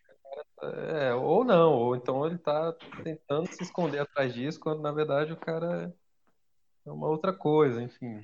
É, 0.60 1.14
ou 1.14 1.44
não, 1.44 1.72
ou 1.72 1.94
então 1.94 2.26
ele 2.26 2.38
tá 2.38 2.74
tentando 3.04 3.46
se 3.46 3.62
esconder 3.62 4.00
atrás 4.00 4.34
disso, 4.34 4.58
quando 4.58 4.82
na 4.82 4.90
verdade 4.90 5.32
o 5.32 5.36
cara 5.36 5.94
é 6.84 6.90
uma 6.90 7.06
outra 7.06 7.32
coisa, 7.32 7.80
enfim. 7.80 8.22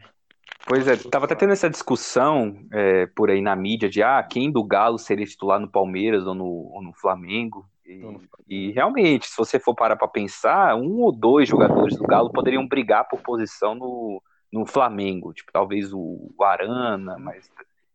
Pois 0.66 0.86
é, 0.86 0.96
tava 0.96 1.24
até 1.24 1.34
tendo 1.34 1.52
essa 1.52 1.68
discussão 1.68 2.56
é, 2.72 3.06
por 3.06 3.30
aí 3.30 3.40
na 3.40 3.54
mídia 3.56 3.88
de 3.88 4.02
ah, 4.02 4.22
quem 4.22 4.50
do 4.50 4.62
Galo 4.62 4.98
seria 4.98 5.26
titular 5.26 5.58
no 5.58 5.68
Palmeiras 5.68 6.26
ou 6.26 6.34
no, 6.34 6.70
ou 6.72 6.82
no 6.82 6.92
Flamengo. 6.92 7.66
E, 7.84 8.00
e, 8.48 8.70
realmente, 8.72 9.26
se 9.26 9.36
você 9.36 9.58
for 9.58 9.74
parar 9.74 9.96
para 9.96 10.08
pensar, 10.08 10.76
um 10.76 11.00
ou 11.00 11.12
dois 11.12 11.48
jogadores 11.48 11.96
do 11.96 12.04
Galo 12.04 12.30
poderiam 12.30 12.66
brigar 12.66 13.08
por 13.08 13.20
posição 13.20 13.74
no, 13.74 14.22
no 14.52 14.64
Flamengo. 14.64 15.32
Tipo, 15.32 15.52
talvez 15.52 15.92
o, 15.92 16.32
o 16.36 16.44
Arana, 16.44 17.18
mas. 17.18 17.50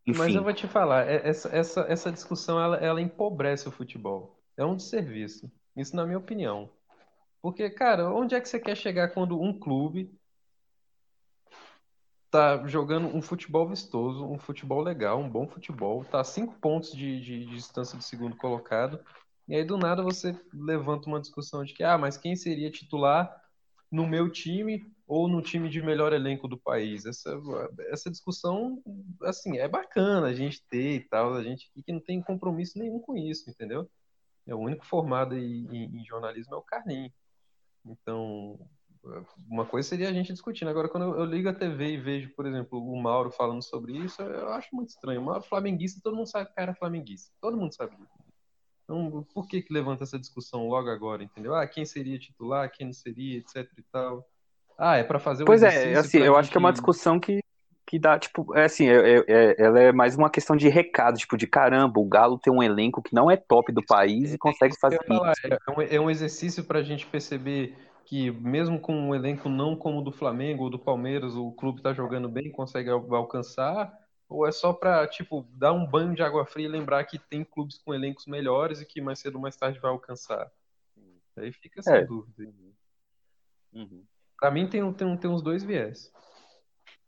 Enfim. 0.06 0.20
Mas 0.20 0.36
eu 0.36 0.44
vou 0.44 0.54
te 0.54 0.68
falar, 0.68 1.06
é, 1.06 1.28
essa, 1.28 1.54
essa, 1.54 1.86
essa 1.90 2.12
discussão 2.12 2.62
ela, 2.62 2.78
ela 2.78 3.02
empobrece 3.02 3.68
o 3.68 3.72
futebol. 3.72 4.40
É 4.56 4.64
um 4.64 4.76
desserviço. 4.76 5.52
Isso 5.76 5.96
na 5.96 6.06
minha 6.06 6.18
opinião. 6.18 6.70
Porque, 7.42 7.70
cara, 7.70 8.10
onde 8.10 8.34
é 8.34 8.40
que 8.40 8.48
você 8.48 8.60
quer 8.60 8.76
chegar 8.76 9.10
quando 9.10 9.40
um 9.40 9.58
clube 9.58 10.17
tá 12.30 12.66
jogando 12.68 13.08
um 13.08 13.22
futebol 13.22 13.68
vistoso, 13.68 14.26
um 14.26 14.38
futebol 14.38 14.82
legal, 14.82 15.20
um 15.20 15.30
bom 15.30 15.48
futebol, 15.48 16.04
tá 16.04 16.20
a 16.20 16.24
cinco 16.24 16.56
pontos 16.60 16.92
de, 16.92 17.22
de, 17.22 17.46
de, 17.46 17.56
distância 17.56 17.98
do 17.98 18.04
segundo 18.04 18.36
colocado, 18.36 19.00
e 19.48 19.56
aí 19.56 19.64
do 19.64 19.78
nada 19.78 20.04
você 20.04 20.38
levanta 20.54 21.08
uma 21.08 21.22
discussão 21.22 21.64
de 21.64 21.74
que, 21.74 21.84
ah, 21.84 21.98
mas 21.98 22.18
quem 22.18 22.36
seria 22.36 22.70
titular 22.70 23.34
no 23.90 24.06
meu 24.06 24.30
time 24.30 24.94
ou 25.08 25.30
no 25.30 25.42
time 25.42 25.70
de 25.70 25.82
melhor 25.82 26.12
elenco 26.12 26.50
do 26.50 26.58
país? 26.58 27.06
Essa, 27.06 27.40
essa 27.90 28.12
discussão, 28.12 28.84
assim, 29.24 29.58
é 29.58 29.68
bacana 29.68 30.28
a 30.28 30.34
gente 30.34 30.62
ter 30.70 30.96
e 30.96 31.00
tal, 31.00 31.34
a 31.34 31.44
gente 31.44 31.72
que 31.86 31.94
não 31.94 32.02
tem 32.02 32.22
compromisso 32.22 32.78
nenhum 32.78 33.00
com 33.00 33.16
isso, 33.16 33.50
entendeu? 33.50 33.90
É 34.46 34.54
o 34.54 34.60
único 34.60 34.86
formado 34.86 35.38
em, 35.38 35.66
em, 35.72 36.02
em 36.02 36.06
jornalismo 36.06 36.56
é 36.56 36.58
o 36.58 36.62
Carlinho. 36.62 37.12
Então, 37.86 38.60
uma 39.50 39.66
coisa 39.66 39.88
seria 39.88 40.10
a 40.10 40.14
gente 40.14 40.34
discutindo. 40.34 40.70
Agora, 40.70 40.90
quando 40.90 41.16
eu, 41.16 41.26
ligo 41.26 41.50
a 41.50 41.54
TV 41.54 41.94
e 41.94 41.98
vejo, 41.98 42.30
por 42.36 42.46
exemplo, 42.46 42.80
o 42.80 43.02
Mauro 43.02 43.32
falando 43.32 43.64
sobre 43.64 43.94
isso, 43.94 44.22
eu 44.22 44.50
acho 44.50 44.76
muito 44.76 44.90
estranho. 44.90 45.22
O 45.22 45.26
Mauro 45.26 45.44
flamenguista, 45.44 46.02
todo 46.04 46.16
mundo 46.16 46.30
sabe 46.30 46.50
que 46.50 46.56
cara 46.56 46.72
é 46.72 46.76
flamenguista. 46.76 47.32
Todo 47.42 47.58
mundo 47.58 47.74
sabe 47.74 47.96
disso. 47.96 48.12
Então, 48.84 49.26
por 49.34 49.48
que 49.48 49.62
que 49.62 49.74
levanta 49.74 50.04
essa 50.04 50.18
discussão 50.18 50.68
logo 50.68 50.90
agora, 50.90 51.22
entendeu? 51.22 51.54
Ah, 51.54 51.68
quem 51.68 51.86
seria 51.86 52.18
titular, 52.18 52.72
quem 52.72 52.86
não 52.86 52.94
seria, 52.94 53.40
etc 53.40 53.68
e 53.78 53.84
tal. 53.92 54.26
Ah, 54.78 54.96
é 54.96 55.04
para 55.04 55.20
fazer 55.20 55.44
um 55.44 55.46
Pois 55.46 55.62
é, 55.62 55.96
assim, 55.96 56.20
eu 56.20 56.38
acho 56.38 56.50
que 56.50 56.58
é 56.58 56.60
uma 56.60 56.72
discussão 56.72 57.20
que, 57.20 57.42
que 57.86 58.00
dá, 58.00 58.18
tipo, 58.18 58.56
é 58.56 58.66
assim, 58.66 58.88
é, 58.88 59.26
é, 59.28 59.56
ela 59.58 59.80
é 59.80 59.92
mais 59.92 60.16
uma 60.16 60.30
questão 60.30 60.56
de 60.56 60.70
recado, 60.70 61.18
tipo, 61.18 61.36
de 61.36 61.48
caramba, 61.48 62.00
o 62.00 62.06
Galo 62.06 62.38
tem 62.38 62.54
um 62.54 62.62
elenco 62.62 63.02
que 63.02 63.14
não 63.14 63.30
é 63.30 63.36
top 63.36 63.74
do 63.74 63.84
país 63.86 64.34
e 64.34 64.38
consegue 64.38 64.78
fazer 64.80 65.00
isso. 65.10 65.32
É 65.44 65.72
um, 65.72 65.82
é 65.82 66.00
um 66.00 66.10
exercício 66.10 66.64
pra 66.64 66.82
gente 66.82 67.06
perceber 67.06 67.76
que 68.08 68.32
mesmo 68.32 68.80
com 68.80 68.96
um 68.96 69.14
elenco 69.14 69.50
não 69.50 69.76
como 69.76 70.00
o 70.00 70.02
do 70.02 70.14
Flamengo 70.14 70.64
ou 70.64 70.70
do 70.70 70.80
Palmeiras, 70.80 71.36
o 71.36 71.52
clube 71.52 71.80
está 71.80 71.94
jogando 71.94 72.30
bem, 72.30 72.50
consegue 72.50 72.90
alcançar? 72.90 73.94
Ou 74.30 74.48
é 74.48 74.52
só 74.52 74.72
para 74.72 75.06
tipo 75.08 75.46
dar 75.52 75.74
um 75.74 75.86
banho 75.86 76.16
de 76.16 76.24
água 76.24 76.46
fria 76.46 76.68
e 76.68 76.70
lembrar 76.70 77.04
que 77.04 77.20
tem 77.20 77.44
clubes 77.44 77.78
com 77.78 77.94
elencos 77.94 78.26
melhores 78.26 78.80
e 78.80 78.86
que 78.86 79.02
mais 79.02 79.20
cedo 79.20 79.36
ou 79.36 79.42
mais 79.42 79.58
tarde 79.58 79.80
vai 79.80 79.92
alcançar? 79.92 80.50
Aí 81.36 81.52
fica 81.52 81.82
essa 81.82 81.98
é. 81.98 82.06
dúvida. 82.06 82.50
Uhum. 83.74 84.06
Para 84.40 84.52
mim 84.52 84.70
tem, 84.70 84.94
tem, 84.94 85.18
tem 85.18 85.30
uns 85.30 85.42
dois 85.42 85.62
viés. 85.62 86.10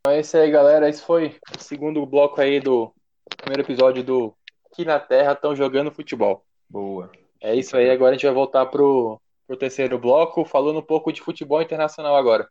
Então 0.01 0.13
é 0.13 0.19
isso 0.19 0.35
aí, 0.35 0.51
galera. 0.51 0.89
Esse 0.89 1.01
foi 1.01 1.39
o 1.57 1.63
segundo 1.63 2.05
bloco 2.05 2.41
aí 2.41 2.59
do 2.59 2.93
primeiro 3.37 3.63
episódio 3.63 4.03
do 4.03 4.35
Que 4.75 4.83
na 4.83 4.99
Terra 4.99 5.31
estão 5.31 5.55
jogando 5.55 5.93
futebol. 5.93 6.45
Boa. 6.69 7.09
É 7.39 7.55
isso 7.55 7.77
aí. 7.77 7.89
Agora 7.89 8.11
a 8.11 8.13
gente 8.15 8.25
vai 8.25 8.35
voltar 8.35 8.65
pro 8.65 9.19
para 9.49 9.55
o 9.55 9.57
terceiro 9.57 9.97
bloco, 9.97 10.45
falando 10.45 10.77
um 10.77 10.83
pouco 10.83 11.11
de 11.11 11.21
futebol 11.21 11.59
internacional 11.59 12.15
agora. 12.15 12.47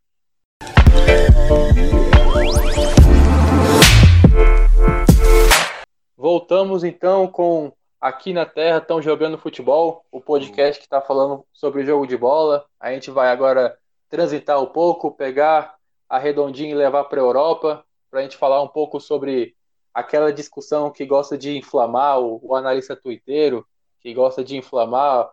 Voltamos 6.16 6.82
então 6.82 7.28
com 7.28 7.72
Aqui 8.00 8.32
na 8.32 8.44
Terra 8.44 8.78
estão 8.78 9.00
jogando 9.00 9.38
futebol, 9.38 10.04
o 10.10 10.20
podcast 10.20 10.80
que 10.80 10.86
está 10.86 11.00
falando 11.00 11.44
sobre 11.52 11.84
jogo 11.84 12.04
de 12.04 12.16
bola. 12.16 12.64
A 12.80 12.92
gente 12.92 13.12
vai 13.12 13.28
agora 13.28 13.78
transitar 14.08 14.60
um 14.60 14.66
pouco, 14.66 15.12
pegar 15.12 15.76
a 16.08 16.18
redondinha 16.18 16.70
e 16.70 16.74
levar 16.74 17.04
para 17.04 17.20
a 17.20 17.24
Europa, 17.24 17.84
para 18.10 18.20
a 18.20 18.22
gente 18.24 18.36
falar 18.36 18.60
um 18.60 18.68
pouco 18.68 19.00
sobre 19.00 19.54
aquela 19.94 20.32
discussão 20.32 20.90
que 20.90 21.06
gosta 21.06 21.38
de 21.38 21.56
inflamar 21.56 22.20
o, 22.20 22.40
o 22.42 22.56
analista 22.56 22.96
tuiteiro, 22.96 23.66
que 24.00 24.14
gosta 24.14 24.42
de 24.42 24.56
inflamar 24.56 25.30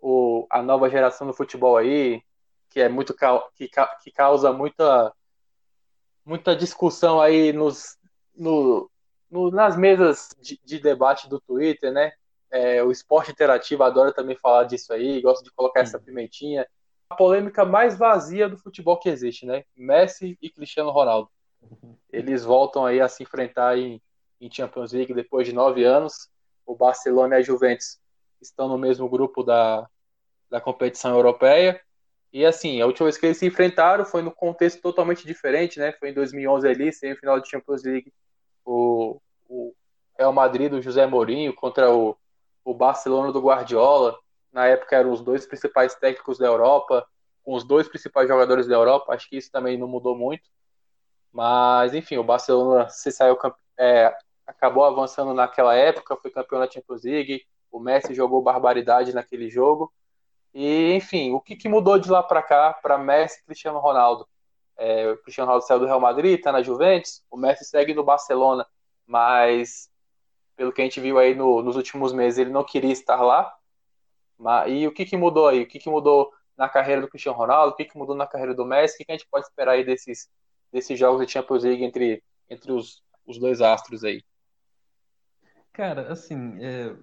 o, 0.00 0.46
a 0.50 0.62
nova 0.62 0.88
geração 0.88 1.26
do 1.26 1.32
futebol 1.32 1.76
aí, 1.76 2.22
que 2.70 2.80
é 2.80 2.88
muito 2.88 3.14
que, 3.54 3.68
que 4.02 4.10
causa 4.10 4.52
muita 4.52 5.12
muita 6.24 6.54
discussão 6.54 7.20
aí 7.20 7.52
nos 7.52 7.96
no, 8.34 8.90
no 9.30 9.50
nas 9.50 9.76
mesas 9.76 10.28
de, 10.40 10.60
de, 10.64 10.78
debate 10.78 11.28
do 11.28 11.40
Twitter, 11.40 11.92
né? 11.92 12.12
É, 12.50 12.82
o 12.82 12.90
esporte 12.90 13.30
interativo 13.30 13.82
adora 13.82 14.12
também 14.12 14.36
falar 14.36 14.64
disso 14.64 14.92
aí, 14.92 15.20
gosta 15.20 15.44
de 15.44 15.50
colocar 15.52 15.80
essa 15.80 15.98
pimentinha. 15.98 16.66
A 17.10 17.14
polêmica 17.14 17.64
mais 17.64 17.98
vazia 17.98 18.48
do 18.48 18.58
futebol 18.58 18.98
que 18.98 19.08
existe, 19.08 19.44
né? 19.44 19.64
Messi 19.76 20.38
e 20.40 20.50
Cristiano 20.50 20.90
Ronaldo. 20.90 21.30
Eles 22.10 22.44
voltam 22.44 22.86
aí 22.86 23.00
a 23.00 23.08
se 23.08 23.22
enfrentar 23.22 23.76
em, 23.76 24.00
em 24.40 24.50
Champions 24.50 24.92
League 24.92 25.12
depois 25.12 25.46
de 25.46 25.52
nove 25.52 25.84
anos. 25.84 26.28
O 26.64 26.74
Barcelona 26.74 27.36
e 27.36 27.38
a 27.38 27.42
Juventus 27.42 27.98
estão 28.40 28.68
no 28.68 28.78
mesmo 28.78 29.08
grupo 29.08 29.42
da, 29.42 29.88
da 30.50 30.60
competição 30.60 31.14
europeia. 31.14 31.80
E 32.32 32.44
assim, 32.44 32.80
a 32.80 32.86
última 32.86 33.06
vez 33.06 33.16
que 33.16 33.26
eles 33.26 33.38
se 33.38 33.46
enfrentaram 33.46 34.04
foi 34.04 34.22
no 34.22 34.30
contexto 34.30 34.82
totalmente 34.82 35.26
diferente, 35.26 35.78
né? 35.78 35.92
Foi 35.92 36.10
em 36.10 36.14
2011 36.14 36.68
ali, 36.68 36.92
semifinal 36.92 37.40
de 37.40 37.48
Champions 37.48 37.82
League, 37.84 38.12
o, 38.64 39.20
o 39.48 39.74
Real 40.16 40.32
Madrid 40.32 40.70
do 40.70 40.82
José 40.82 41.06
Mourinho 41.06 41.54
contra 41.54 41.90
o, 41.90 42.16
o 42.64 42.74
Barcelona 42.74 43.32
do 43.32 43.40
Guardiola. 43.40 44.18
Na 44.52 44.66
época 44.66 44.96
eram 44.96 45.12
os 45.12 45.22
dois 45.22 45.46
principais 45.46 45.94
técnicos 45.94 46.38
da 46.38 46.46
Europa, 46.46 47.06
com 47.42 47.54
os 47.54 47.64
dois 47.64 47.88
principais 47.88 48.28
jogadores 48.28 48.66
da 48.66 48.74
Europa. 48.74 49.14
Acho 49.14 49.28
que 49.28 49.38
isso 49.38 49.50
também 49.50 49.78
não 49.78 49.88
mudou 49.88 50.16
muito. 50.16 50.50
Mas, 51.32 51.94
enfim, 51.94 52.18
o 52.18 52.24
Barcelona 52.24 52.88
se 52.88 53.10
saiu 53.10 53.38
é, 53.78 54.14
acabou 54.46 54.84
avançando 54.84 55.32
naquela 55.32 55.74
época, 55.74 56.16
foi 56.16 56.30
campeão 56.30 56.60
da 56.60 56.70
Champions 56.70 57.04
League. 57.04 57.46
O 57.70 57.78
Messi 57.78 58.14
jogou 58.14 58.42
barbaridade 58.42 59.14
naquele 59.14 59.50
jogo. 59.50 59.92
E, 60.54 60.94
enfim, 60.94 61.32
o 61.32 61.40
que, 61.40 61.56
que 61.56 61.68
mudou 61.68 61.98
de 61.98 62.10
lá 62.10 62.22
para 62.22 62.42
cá 62.42 62.72
para 62.72 62.98
Messi 62.98 63.40
e 63.40 63.44
Cristiano 63.44 63.78
Ronaldo? 63.78 64.26
É, 64.76 65.10
o 65.10 65.18
Cristiano 65.18 65.46
Ronaldo 65.48 65.66
saiu 65.66 65.80
do 65.80 65.86
Real 65.86 66.00
Madrid, 66.00 66.38
está 66.38 66.52
na 66.52 66.62
Juventus, 66.62 67.22
o 67.30 67.36
Messi 67.36 67.64
segue 67.64 67.92
no 67.92 68.04
Barcelona, 68.04 68.66
mas 69.06 69.90
pelo 70.56 70.72
que 70.72 70.80
a 70.80 70.84
gente 70.84 71.00
viu 71.00 71.18
aí 71.18 71.34
no, 71.34 71.62
nos 71.62 71.76
últimos 71.76 72.12
meses, 72.12 72.38
ele 72.38 72.50
não 72.50 72.64
queria 72.64 72.92
estar 72.92 73.22
lá. 73.22 73.52
Mas, 74.36 74.72
e 74.72 74.86
o 74.86 74.92
que, 74.92 75.04
que 75.04 75.16
mudou 75.16 75.48
aí? 75.48 75.62
O 75.62 75.66
que, 75.68 75.78
que 75.78 75.90
mudou 75.90 76.32
na 76.56 76.68
carreira 76.68 77.00
do 77.00 77.08
Cristiano 77.08 77.38
Ronaldo? 77.38 77.72
O 77.72 77.76
que, 77.76 77.84
que 77.84 77.96
mudou 77.96 78.16
na 78.16 78.26
carreira 78.26 78.54
do 78.54 78.64
Messi? 78.64 78.94
O 78.94 78.98
que, 78.98 79.04
que 79.04 79.12
a 79.12 79.16
gente 79.16 79.28
pode 79.30 79.46
esperar 79.46 79.72
aí 79.72 79.84
desses, 79.84 80.28
desses 80.72 80.98
jogos 80.98 81.24
de 81.24 81.32
Champions 81.32 81.62
League 81.62 81.84
entre, 81.84 82.22
entre 82.50 82.72
os, 82.72 83.02
os 83.24 83.38
dois 83.38 83.60
astros 83.60 84.02
aí? 84.02 84.22
Cara, 85.72 86.12
assim, 86.12 86.58
é, 86.60 86.96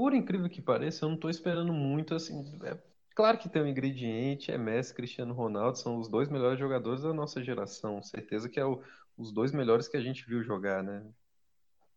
por 0.00 0.14
incrível 0.14 0.48
que 0.48 0.62
pareça, 0.62 1.04
eu 1.04 1.10
não 1.10 1.16
estou 1.16 1.28
esperando 1.28 1.74
muito, 1.74 2.14
assim, 2.14 2.58
é, 2.64 2.74
claro 3.14 3.36
que 3.36 3.50
tem 3.50 3.60
um 3.60 3.66
ingrediente, 3.66 4.50
é 4.50 4.56
Messi, 4.56 4.94
Cristiano 4.94 5.34
Ronaldo, 5.34 5.76
são 5.76 5.98
os 5.98 6.08
dois 6.08 6.26
melhores 6.30 6.58
jogadores 6.58 7.02
da 7.02 7.12
nossa 7.12 7.44
geração, 7.44 8.02
certeza 8.02 8.48
que 8.48 8.58
é 8.58 8.64
o, 8.64 8.82
os 9.14 9.30
dois 9.30 9.52
melhores 9.52 9.88
que 9.88 9.98
a 9.98 10.00
gente 10.00 10.24
viu 10.26 10.42
jogar, 10.42 10.82
né? 10.82 11.06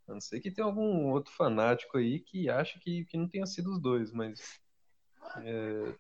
A 0.06 0.12
não 0.16 0.20
ser 0.20 0.42
que 0.42 0.52
tenha 0.52 0.68
algum 0.68 1.12
outro 1.12 1.34
fanático 1.34 1.98
aí 1.98 2.20
que 2.20 2.50
acha 2.50 2.78
que, 2.78 3.06
que 3.06 3.18
não 3.18 3.26
tenha 3.26 3.46
sido 3.46 3.72
os 3.72 3.80
dois, 3.80 4.12
mas 4.12 4.60
é, 5.38 5.96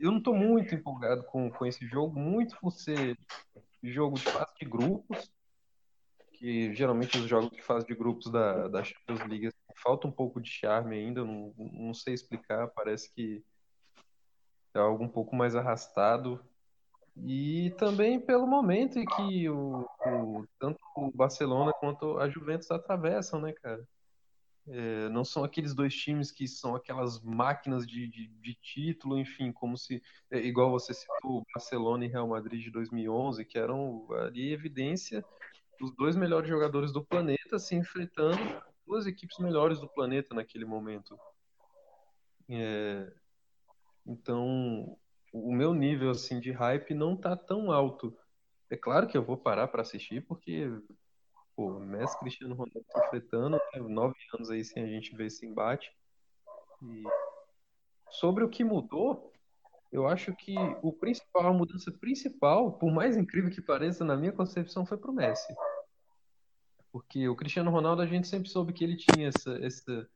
eu 0.00 0.10
não 0.10 0.16
estou 0.16 0.34
muito 0.34 0.74
empolgado 0.74 1.22
com, 1.24 1.50
com 1.50 1.66
esse 1.66 1.86
jogo, 1.86 2.18
muito 2.18 2.58
por 2.58 2.70
ser 2.70 3.18
jogo 3.82 4.16
de 4.16 4.22
fase 4.22 4.54
de 4.58 4.64
grupos, 4.64 5.30
que 6.32 6.74
geralmente 6.74 7.18
os 7.18 7.28
jogos 7.28 7.50
de 7.50 7.60
fase 7.60 7.86
de 7.86 7.94
grupos 7.94 8.32
da, 8.32 8.68
da 8.68 8.82
Champions 8.82 9.20
League 9.28 9.50
falta 9.82 10.06
um 10.06 10.12
pouco 10.12 10.40
de 10.40 10.50
charme 10.50 10.96
ainda, 10.96 11.24
não, 11.24 11.52
não 11.56 11.94
sei 11.94 12.14
explicar, 12.14 12.68
parece 12.68 13.12
que 13.14 13.44
é 14.74 14.78
algo 14.78 15.04
um 15.04 15.08
pouco 15.08 15.34
mais 15.34 15.54
arrastado. 15.54 16.40
E 17.16 17.70
também 17.78 18.20
pelo 18.20 18.46
momento 18.46 18.98
em 18.98 19.06
que 19.06 19.48
o, 19.48 19.88
o 20.06 20.46
tanto 20.58 20.78
o 20.96 21.10
Barcelona 21.10 21.72
quanto 21.72 22.18
a 22.18 22.28
Juventus 22.28 22.70
atravessam, 22.70 23.40
né, 23.40 23.52
cara? 23.52 23.86
É, 24.68 25.08
não 25.10 25.24
são 25.24 25.44
aqueles 25.44 25.72
dois 25.74 25.94
times 25.94 26.32
que 26.32 26.48
são 26.48 26.74
aquelas 26.74 27.20
máquinas 27.20 27.86
de, 27.86 28.08
de, 28.08 28.26
de 28.26 28.54
título, 28.54 29.16
enfim, 29.16 29.52
como 29.52 29.78
se, 29.78 30.02
é, 30.30 30.40
igual 30.40 30.70
você 30.70 30.92
citou, 30.92 31.46
Barcelona 31.54 32.04
e 32.04 32.08
Real 32.08 32.26
Madrid 32.26 32.64
de 32.64 32.70
2011, 32.70 33.44
que 33.44 33.58
eram 33.58 34.08
ali 34.12 34.52
evidência 34.52 35.24
dos 35.78 35.94
dois 35.94 36.16
melhores 36.16 36.48
jogadores 36.48 36.92
do 36.92 37.04
planeta 37.04 37.58
se 37.58 37.76
enfrentando 37.76 38.38
duas 38.86 39.06
equipes 39.06 39.38
melhores 39.38 39.80
do 39.80 39.88
planeta 39.88 40.34
naquele 40.34 40.64
momento. 40.64 41.18
É, 42.48 43.12
então, 44.06 44.96
o 45.32 45.52
meu 45.52 45.74
nível 45.74 46.10
assim 46.10 46.38
de 46.38 46.52
hype 46.52 46.94
não 46.94 47.16
tá 47.16 47.36
tão 47.36 47.72
alto. 47.72 48.16
É 48.70 48.76
claro 48.76 49.06
que 49.06 49.16
eu 49.16 49.24
vou 49.24 49.36
parar 49.36 49.68
para 49.68 49.82
assistir 49.82 50.24
porque 50.26 50.70
pô, 51.54 51.78
Messi 51.80 52.18
Cristiano 52.20 52.54
Ronaldo 52.54 52.84
enfrentando, 52.96 53.56
né, 53.56 53.80
nove 53.80 54.16
anos 54.34 54.50
aí 54.50 54.64
sem 54.64 54.84
a 54.84 54.86
gente 54.86 55.16
ver 55.16 55.26
esse 55.26 55.46
embate. 55.46 55.90
E 56.82 57.04
sobre 58.10 58.44
o 58.44 58.48
que 58.48 58.62
mudou, 58.62 59.32
eu 59.90 60.06
acho 60.06 60.34
que 60.34 60.54
o 60.82 60.92
principal, 60.92 61.46
a 61.46 61.52
mudança 61.52 61.90
principal, 61.90 62.72
por 62.72 62.92
mais 62.92 63.16
incrível 63.16 63.50
que 63.50 63.62
pareça, 63.62 64.04
na 64.04 64.16
minha 64.16 64.32
concepção, 64.32 64.84
foi 64.84 64.98
pro 64.98 65.12
Messi. 65.12 65.54
Porque 66.96 67.28
o 67.28 67.36
Cristiano 67.36 67.70
Ronaldo, 67.70 68.00
a 68.00 68.06
gente 68.06 68.26
sempre 68.26 68.48
soube 68.48 68.72
que 68.72 68.82
ele 68.82 68.96
tinha 68.96 69.28
essa, 69.28 69.62
essa, 69.62 70.08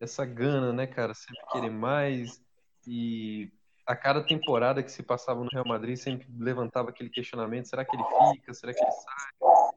essa 0.00 0.24
gana, 0.24 0.72
né, 0.72 0.84
cara? 0.84 1.14
Sempre 1.14 1.46
querer 1.52 1.70
mais. 1.70 2.42
E 2.84 3.52
a 3.86 3.94
cada 3.94 4.20
temporada 4.20 4.82
que 4.82 4.90
se 4.90 5.00
passava 5.00 5.44
no 5.44 5.48
Real 5.52 5.64
Madrid, 5.64 5.96
sempre 5.96 6.26
levantava 6.36 6.90
aquele 6.90 7.08
questionamento: 7.08 7.68
será 7.68 7.84
que 7.84 7.94
ele 7.94 8.02
fica? 8.32 8.52
Será 8.52 8.74
que 8.74 8.82
ele 8.82 8.90
sai? 8.90 9.70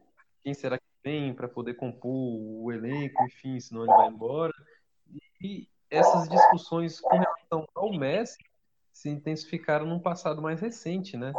Quem 0.43 0.53
será 0.55 0.79
que 0.79 0.85
vem 1.03 1.31
para 1.31 1.47
poder 1.47 1.75
compor 1.75 2.11
o 2.11 2.71
elenco? 2.71 3.23
Enfim, 3.25 3.59
senão 3.59 3.83
ele 3.83 3.93
vai 3.93 4.07
embora. 4.07 4.53
E 5.39 5.69
essas 5.91 6.27
discussões 6.27 6.99
com 6.99 7.19
relação 7.19 7.67
ao 7.75 7.93
Messi 7.93 8.39
se 8.91 9.09
intensificaram 9.09 9.85
num 9.85 9.99
passado 9.99 10.41
mais 10.41 10.59
recente, 10.59 11.17
né? 11.17 11.31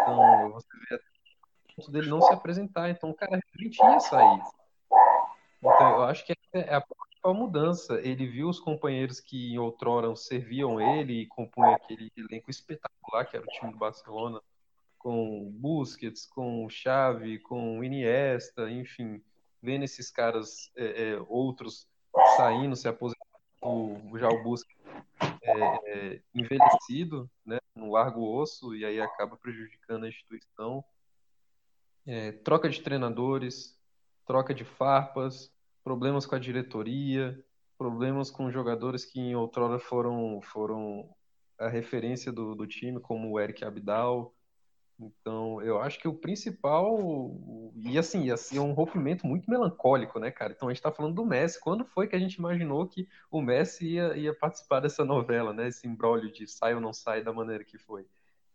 Então, 0.00 0.50
você 0.52 0.68
vê 0.88 0.98
dele 1.88 2.08
não 2.08 2.20
se 2.20 2.32
apresentar. 2.32 2.90
Então, 2.90 3.10
o 3.10 3.14
cara 3.14 3.38
realmente 3.54 3.78
ia 3.78 4.00
sair. 4.00 4.42
Então, 5.58 5.90
eu 5.96 6.02
acho 6.04 6.24
que 6.24 6.34
é 6.54 6.74
a 6.74 6.80
principal 6.80 7.34
mudança. 7.34 8.00
Ele 8.00 8.26
viu 8.26 8.48
os 8.48 8.58
companheiros 8.58 9.20
que 9.20 9.52
em 9.52 9.58
outrora 9.58 10.14
serviam 10.16 10.80
ele 10.80 11.22
e 11.22 11.26
compunham 11.26 11.74
aquele 11.74 12.10
elenco 12.16 12.50
espetacular 12.50 13.24
que 13.26 13.36
era 13.36 13.44
o 13.44 13.48
time 13.48 13.72
do 13.72 13.78
Barcelona, 13.78 14.40
com 14.98 15.50
Busquets, 15.52 16.26
com 16.26 16.68
Xavi, 16.68 17.38
com 17.38 17.82
Iniesta, 17.84 18.70
enfim, 18.70 19.22
vendo 19.62 19.84
esses 19.84 20.10
caras 20.10 20.70
é, 20.76 21.12
é, 21.12 21.20
outros 21.28 21.86
saindo, 22.36 22.76
se 22.76 22.88
aposentando, 22.88 24.18
já 24.18 24.28
o 24.28 24.42
Busquets 24.42 24.80
é, 25.42 25.62
é, 25.84 26.20
envelhecido, 26.34 27.30
né, 27.44 27.58
no 27.74 27.92
largo 27.92 28.22
osso, 28.22 28.74
e 28.74 28.84
aí 28.84 29.00
acaba 29.00 29.36
prejudicando 29.36 30.04
a 30.04 30.08
instituição 30.08 30.84
é, 32.06 32.32
troca 32.32 32.68
de 32.68 32.80
treinadores, 32.80 33.78
troca 34.26 34.54
de 34.54 34.64
farpas, 34.64 35.52
problemas 35.82 36.26
com 36.26 36.34
a 36.34 36.38
diretoria, 36.38 37.42
problemas 37.78 38.30
com 38.30 38.50
jogadores 38.50 39.04
que 39.04 39.18
em 39.18 39.34
outrora 39.34 39.78
foram, 39.78 40.40
foram 40.42 41.08
a 41.58 41.68
referência 41.68 42.30
do, 42.32 42.54
do 42.54 42.66
time, 42.66 43.00
como 43.00 43.30
o 43.30 43.40
Eric 43.40 43.64
Abidal. 43.64 44.34
Então, 44.98 45.62
eu 45.62 45.80
acho 45.80 45.98
que 45.98 46.06
o 46.06 46.14
principal. 46.14 46.98
E 47.74 47.98
assim, 47.98 48.24
ia 48.24 48.36
ser 48.36 48.58
um 48.58 48.72
rompimento 48.72 49.26
muito 49.26 49.50
melancólico, 49.50 50.18
né, 50.18 50.30
cara? 50.30 50.52
Então 50.52 50.68
a 50.68 50.72
gente 50.72 50.82
tá 50.82 50.92
falando 50.92 51.14
do 51.14 51.24
Messi. 51.24 51.58
Quando 51.58 51.86
foi 51.86 52.06
que 52.06 52.14
a 52.14 52.18
gente 52.18 52.34
imaginou 52.34 52.86
que 52.86 53.08
o 53.30 53.40
Messi 53.40 53.94
ia, 53.94 54.16
ia 54.16 54.34
participar 54.34 54.80
dessa 54.80 55.04
novela, 55.04 55.54
né? 55.54 55.68
Esse 55.68 55.88
embrólio 55.88 56.30
de 56.30 56.46
sai 56.46 56.74
ou 56.74 56.80
não 56.80 56.92
sai 56.92 57.24
da 57.24 57.32
maneira 57.32 57.64
que 57.64 57.78
foi. 57.78 58.06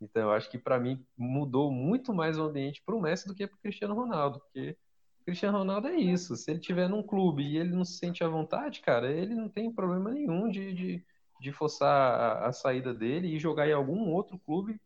Então, 0.06 0.24
eu 0.24 0.32
acho 0.32 0.49
que 0.49 0.58
para 0.58 0.80
mim 0.80 1.03
mudou 1.18 1.72
muito 1.72 2.14
mais 2.14 2.38
o 2.38 2.43
ambiente 2.43 2.82
para 2.86 2.95
o 2.95 3.01
Messi 3.01 3.28
do 3.28 3.34
que 3.34 3.47
para 3.47 3.56
o 3.56 3.60
Cristiano 3.60 3.95
Ronaldo, 3.95 4.39
porque 4.39 4.78
o 5.22 5.26
Cristiano 5.26 5.58
Ronaldo 5.58 5.88
é 5.88 5.95
isso. 5.95 6.36
Se 6.36 6.51
ele 6.51 6.60
tiver 6.60 6.88
num 6.88 7.01
clube 7.01 7.43
e 7.43 7.58
ele 7.58 7.76
não 7.76 7.84
se 7.84 7.97
sente 7.97 8.24
à 8.24 8.28
vontade, 8.28 8.82
cara, 8.82 9.12
ele 9.12 9.34
não 9.34 9.49
tem 9.49 9.72
problema 9.72 10.12
nenhum 10.12 10.49
de, 10.49 10.74
de, 10.74 11.06
de 11.41 11.51
forçar 11.51 11.89
a, 11.89 12.47
a 12.47 12.53
saída 12.53 12.93
dele 12.93 13.36
e 13.36 13.39
jogar 13.39 13.68
em 13.68 13.74
algum 13.74 14.12
outro 14.12 14.38
clube 14.39 14.80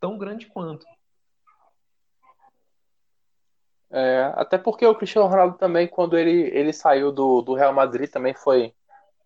tão 0.00 0.16
grande 0.16 0.46
quanto. 0.46 0.86
É, 3.92 4.32
até 4.36 4.56
porque 4.56 4.86
o 4.86 4.94
Cristiano 4.94 5.26
Ronaldo 5.26 5.58
também, 5.58 5.88
quando 5.88 6.16
ele, 6.16 6.48
ele 6.56 6.72
saiu 6.72 7.10
do, 7.10 7.42
do 7.42 7.54
Real 7.54 7.74
Madrid, 7.74 8.08
também 8.08 8.32
foi 8.32 8.72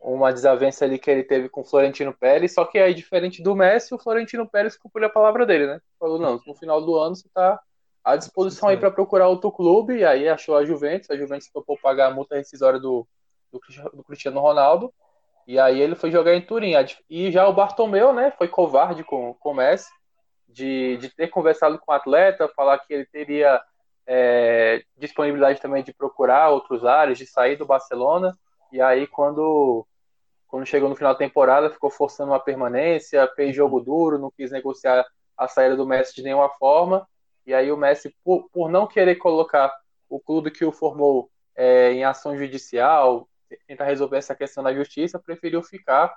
uma 0.04 0.32
desavença 0.32 0.84
ali 0.84 0.98
que 0.98 1.10
ele 1.10 1.24
teve 1.24 1.48
com 1.48 1.62
o 1.62 1.64
Florentino 1.64 2.12
Pérez, 2.12 2.52
só 2.52 2.66
que 2.66 2.78
aí, 2.78 2.92
diferente 2.92 3.42
do 3.42 3.56
Messi, 3.56 3.94
o 3.94 3.98
Florentino 3.98 4.46
Pérez 4.46 4.76
cumpriu 4.76 5.06
a 5.06 5.10
palavra 5.10 5.46
dele, 5.46 5.66
né? 5.66 5.80
Falou, 5.98 6.18
não, 6.18 6.38
no 6.46 6.54
final 6.54 6.82
do 6.82 6.94
ano 6.98 7.16
você 7.16 7.26
tá 7.32 7.58
à 8.04 8.14
disposição 8.14 8.68
aí 8.68 8.76
para 8.76 8.90
procurar 8.90 9.28
outro 9.28 9.50
clube, 9.50 9.96
e 9.96 10.04
aí 10.04 10.28
achou 10.28 10.56
a 10.56 10.64
Juventus, 10.64 11.10
a 11.10 11.16
Juventus 11.16 11.48
topou 11.50 11.78
pagar 11.80 12.08
a 12.08 12.14
multa 12.14 12.36
rescisória 12.36 12.78
do, 12.78 13.06
do, 13.50 13.58
do 13.94 14.04
Cristiano 14.04 14.40
Ronaldo, 14.40 14.92
e 15.46 15.58
aí 15.58 15.80
ele 15.80 15.94
foi 15.94 16.10
jogar 16.10 16.34
em 16.34 16.42
Turim. 16.42 16.74
E 17.08 17.32
já 17.32 17.48
o 17.48 17.54
Bartomeu, 17.54 18.12
né, 18.12 18.30
foi 18.36 18.46
covarde 18.46 19.02
com, 19.04 19.32
com 19.32 19.52
o 19.52 19.54
Messi, 19.54 19.90
de, 20.46 20.98
de 20.98 21.08
ter 21.08 21.28
conversado 21.28 21.78
com 21.78 21.90
o 21.90 21.94
atleta, 21.94 22.46
falar 22.54 22.78
que 22.78 22.92
ele 22.92 23.06
teria 23.06 23.58
é, 24.06 24.82
disponibilidade 24.98 25.62
também 25.62 25.82
de 25.82 25.94
procurar 25.94 26.50
outros 26.50 26.84
áreas, 26.84 27.16
de 27.16 27.26
sair 27.26 27.56
do 27.56 27.64
Barcelona, 27.64 28.36
e 28.70 28.82
aí 28.82 29.06
quando 29.06 29.86
quando 30.54 30.66
chegou 30.66 30.88
no 30.88 30.94
final 30.94 31.12
da 31.12 31.18
temporada, 31.18 31.68
ficou 31.68 31.90
forçando 31.90 32.30
uma 32.30 32.38
permanência, 32.38 33.28
fez 33.34 33.56
jogo 33.56 33.80
duro, 33.80 34.20
não 34.20 34.30
quis 34.30 34.52
negociar 34.52 35.04
a 35.36 35.48
saída 35.48 35.74
do 35.74 35.84
Messi 35.84 36.14
de 36.14 36.22
nenhuma 36.22 36.48
forma. 36.48 37.04
E 37.44 37.52
aí 37.52 37.72
o 37.72 37.76
Messi, 37.76 38.14
por, 38.24 38.48
por 38.52 38.70
não 38.70 38.86
querer 38.86 39.16
colocar 39.16 39.74
o 40.08 40.20
clube 40.20 40.52
que 40.52 40.64
o 40.64 40.70
formou 40.70 41.28
é, 41.56 41.90
em 41.90 42.04
ação 42.04 42.38
judicial, 42.38 43.28
tentar 43.66 43.86
resolver 43.86 44.16
essa 44.16 44.32
questão 44.32 44.62
da 44.62 44.72
justiça, 44.72 45.18
preferiu 45.18 45.60
ficar. 45.60 46.14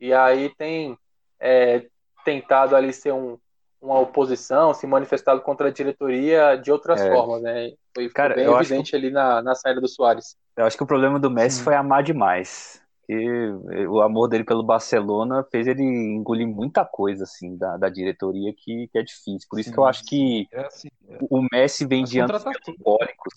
e 0.00 0.12
aí 0.12 0.52
tem 0.56 0.98
é, 1.38 1.86
tentado 2.24 2.74
ali 2.74 2.92
ser 2.92 3.12
um, 3.12 3.38
uma 3.80 4.00
oposição, 4.00 4.74
se 4.74 4.84
manifestado 4.84 5.40
contra 5.42 5.68
a 5.68 5.72
diretoria 5.72 6.56
de 6.56 6.72
outras 6.72 7.00
é. 7.00 7.08
formas, 7.08 7.40
né? 7.40 7.70
Foi, 7.94 8.08
Cara, 8.08 8.34
bem 8.34 8.52
evidente 8.52 8.90
que... 8.90 8.96
ali 8.96 9.10
na, 9.12 9.40
na 9.42 9.54
saída 9.54 9.80
do 9.80 9.86
Soares. 9.86 10.36
Eu 10.56 10.64
acho 10.64 10.76
que 10.76 10.82
o 10.82 10.88
problema 10.88 11.20
do 11.20 11.30
Messi 11.30 11.58
Sim. 11.58 11.62
foi 11.62 11.76
amar 11.76 12.02
demais. 12.02 12.84
E 13.08 13.86
o 13.86 14.00
amor 14.00 14.26
dele 14.26 14.42
pelo 14.42 14.64
Barcelona 14.64 15.46
fez 15.50 15.68
ele 15.68 15.82
engolir 15.82 16.46
muita 16.46 16.84
coisa 16.84 17.22
assim 17.22 17.56
da, 17.56 17.76
da 17.76 17.88
diretoria 17.88 18.52
que, 18.52 18.88
que 18.88 18.98
é 18.98 19.02
difícil. 19.02 19.46
Por 19.48 19.60
isso 19.60 19.68
sim, 19.68 19.74
que 19.74 19.78
eu 19.78 19.84
acho 19.84 20.04
que 20.04 20.48
é 20.52 20.66
assim, 20.66 20.88
é. 21.08 21.18
o 21.30 21.46
Messi 21.52 21.86
vem 21.86 22.02
de 22.02 22.18
anos 22.18 22.42
simbólicos 22.64 23.34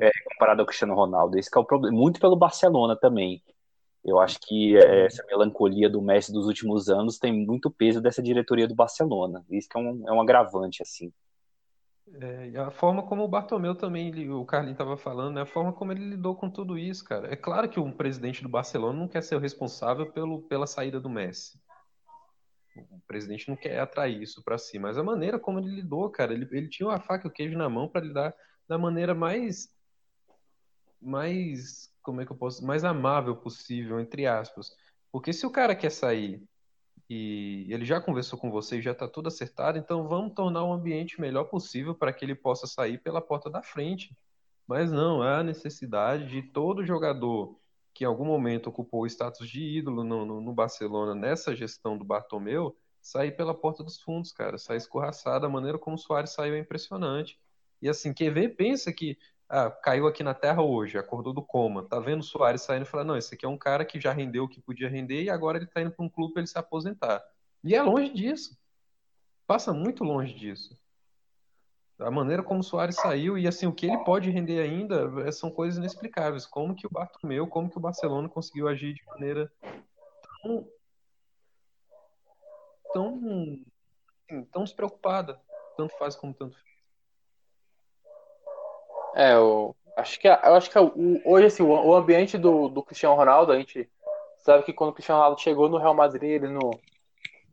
é, 0.00 0.10
comparado 0.30 0.62
ao 0.62 0.66
Cristiano 0.66 0.94
Ronaldo. 0.94 1.38
Esse 1.38 1.50
é 1.54 1.60
o 1.60 1.64
problema. 1.64 1.94
Muito 1.94 2.18
pelo 2.18 2.34
Barcelona 2.34 2.96
também. 2.96 3.42
Eu 4.02 4.18
acho 4.18 4.38
que 4.40 4.76
é, 4.76 5.06
essa 5.06 5.24
melancolia 5.26 5.88
do 5.88 6.00
Messi 6.00 6.32
dos 6.32 6.46
últimos 6.46 6.88
anos 6.88 7.18
tem 7.18 7.32
muito 7.32 7.70
peso 7.70 8.00
dessa 8.00 8.22
diretoria 8.22 8.66
do 8.66 8.74
Barcelona. 8.74 9.44
Isso 9.50 9.68
que 9.68 9.76
é 9.76 9.80
um, 9.80 10.08
é 10.08 10.12
um 10.12 10.20
agravante, 10.20 10.82
assim. 10.82 11.12
É, 12.12 12.58
a 12.58 12.70
forma 12.70 13.02
como 13.02 13.24
o 13.24 13.28
Bartomeu 13.28 13.74
também, 13.74 14.30
o 14.30 14.44
Carlinhos 14.44 14.74
estava 14.74 14.96
falando, 14.96 15.36
né? 15.36 15.42
a 15.42 15.46
forma 15.46 15.72
como 15.72 15.90
ele 15.90 16.10
lidou 16.10 16.36
com 16.36 16.50
tudo 16.50 16.78
isso, 16.78 17.04
cara. 17.04 17.32
É 17.32 17.36
claro 17.36 17.68
que 17.68 17.80
um 17.80 17.90
presidente 17.90 18.42
do 18.42 18.48
Barcelona 18.48 18.98
não 18.98 19.08
quer 19.08 19.22
ser 19.22 19.36
o 19.36 19.40
responsável 19.40 20.12
pelo, 20.12 20.42
pela 20.42 20.66
saída 20.66 21.00
do 21.00 21.08
Messi. 21.08 21.58
O 22.76 23.00
presidente 23.06 23.48
não 23.48 23.56
quer 23.56 23.78
atrair 23.78 24.20
isso 24.20 24.42
para 24.42 24.58
si, 24.58 24.78
mas 24.78 24.98
a 24.98 25.02
maneira 25.02 25.38
como 25.38 25.58
ele 25.58 25.70
lidou, 25.70 26.10
cara, 26.10 26.34
ele, 26.34 26.46
ele 26.52 26.68
tinha 26.68 26.90
a 26.90 27.00
faca 27.00 27.26
e 27.26 27.30
o 27.30 27.32
queijo 27.32 27.56
na 27.56 27.68
mão 27.68 27.88
para 27.88 28.04
lidar 28.04 28.34
da 28.68 28.76
maneira 28.76 29.14
mais 29.14 29.72
mais 31.00 31.92
como 32.02 32.20
é 32.20 32.26
que 32.26 32.32
eu 32.32 32.36
posso 32.36 32.64
mais 32.64 32.82
amável 32.82 33.36
possível 33.36 34.00
entre 34.00 34.26
aspas. 34.26 34.70
Porque 35.12 35.32
se 35.32 35.46
o 35.46 35.50
cara 35.50 35.74
quer 35.74 35.90
sair 35.90 36.42
e 37.08 37.66
ele 37.68 37.84
já 37.84 38.00
conversou 38.00 38.38
com 38.38 38.50
você, 38.50 38.80
já 38.80 38.92
está 38.92 39.06
tudo 39.06 39.28
acertado, 39.28 39.78
então 39.78 40.08
vamos 40.08 40.34
tornar 40.34 40.64
o 40.64 40.72
ambiente 40.72 41.20
melhor 41.20 41.44
possível 41.44 41.94
para 41.94 42.12
que 42.12 42.24
ele 42.24 42.34
possa 42.34 42.66
sair 42.66 42.98
pela 42.98 43.20
porta 43.20 43.50
da 43.50 43.62
frente. 43.62 44.16
Mas 44.66 44.90
não, 44.90 45.22
há 45.22 45.42
necessidade 45.42 46.26
de 46.26 46.42
todo 46.42 46.84
jogador 46.84 47.58
que 47.92 48.04
em 48.04 48.06
algum 48.06 48.24
momento 48.24 48.68
ocupou 48.68 49.02
o 49.02 49.06
status 49.06 49.48
de 49.48 49.62
ídolo 49.62 50.02
no, 50.02 50.26
no, 50.26 50.40
no 50.40 50.52
Barcelona 50.52 51.14
nessa 51.14 51.54
gestão 51.54 51.96
do 51.96 52.04
Bartomeu, 52.04 52.76
sair 53.00 53.32
pela 53.36 53.54
porta 53.54 53.84
dos 53.84 54.00
fundos, 54.00 54.32
cara, 54.32 54.58
sair 54.58 54.78
escorraçado, 54.78 55.46
a 55.46 55.48
maneira 55.48 55.78
como 55.78 55.94
o 55.94 55.98
Soares 55.98 56.30
saiu 56.30 56.54
é 56.54 56.58
impressionante. 56.58 57.38
E 57.80 57.88
assim, 57.88 58.12
quem 58.12 58.32
vê 58.32 58.48
pensa 58.48 58.92
que 58.92 59.16
ah, 59.48 59.70
caiu 59.70 60.06
aqui 60.06 60.22
na 60.22 60.34
Terra 60.34 60.62
hoje, 60.62 60.98
acordou 60.98 61.32
do 61.32 61.42
coma, 61.42 61.84
tá 61.84 62.00
vendo 62.00 62.20
o 62.20 62.24
Soares 62.24 62.62
saindo 62.62 62.82
e 62.82 62.88
fala, 62.88 63.04
não, 63.04 63.16
esse 63.16 63.34
aqui 63.34 63.44
é 63.44 63.48
um 63.48 63.58
cara 63.58 63.84
que 63.84 64.00
já 64.00 64.12
rendeu 64.12 64.44
o 64.44 64.48
que 64.48 64.60
podia 64.60 64.88
render 64.88 65.22
e 65.22 65.30
agora 65.30 65.58
ele 65.58 65.66
tá 65.66 65.80
indo 65.80 65.90
para 65.90 66.04
um 66.04 66.08
clube 66.08 66.32
para 66.32 66.40
ele 66.40 66.46
se 66.46 66.58
aposentar. 66.58 67.22
E 67.62 67.74
é 67.74 67.82
longe 67.82 68.12
disso. 68.12 68.58
Passa 69.46 69.72
muito 69.72 70.04
longe 70.04 70.34
disso. 70.34 70.78
A 71.98 72.10
maneira 72.10 72.42
como 72.42 72.60
o 72.60 72.64
Soares 72.64 72.96
saiu 72.96 73.38
e 73.38 73.46
assim 73.46 73.66
o 73.66 73.72
que 73.72 73.86
ele 73.86 73.98
pode 73.98 74.30
render 74.30 74.60
ainda 74.60 75.12
é, 75.26 75.30
são 75.30 75.50
coisas 75.50 75.78
inexplicáveis. 75.78 76.44
Como 76.44 76.74
que 76.74 76.86
o 76.86 76.90
Bartomeu, 76.90 77.46
como 77.46 77.70
que 77.70 77.78
o 77.78 77.80
Barcelona 77.80 78.28
conseguiu 78.28 78.66
agir 78.66 78.94
de 78.94 79.04
maneira 79.06 79.52
tão 80.42 80.66
tão, 82.94 83.64
assim, 84.22 84.44
tão 84.44 84.62
despreocupada, 84.62 85.40
tanto 85.76 85.98
faz 85.98 86.14
como 86.14 86.32
tanto 86.32 86.56
fez. 86.56 86.73
É, 89.14 89.34
eu 89.34 89.74
acho 89.96 90.18
que, 90.18 90.26
eu 90.26 90.54
acho 90.54 90.70
que 90.70 90.78
o, 90.78 91.20
hoje 91.24 91.46
assim, 91.46 91.62
o, 91.62 91.94
ambiente 91.94 92.36
do, 92.36 92.68
do 92.68 92.82
Cristiano 92.82 93.14
Ronaldo, 93.14 93.52
a 93.52 93.56
gente 93.56 93.88
sabe 94.38 94.64
que 94.64 94.72
quando 94.72 94.90
o 94.90 94.92
Cristiano 94.92 95.20
Ronaldo 95.20 95.40
chegou 95.40 95.68
no 95.68 95.78
Real 95.78 95.94
Madrid, 95.94 96.30
ele, 96.42 96.48
no, 96.48 96.70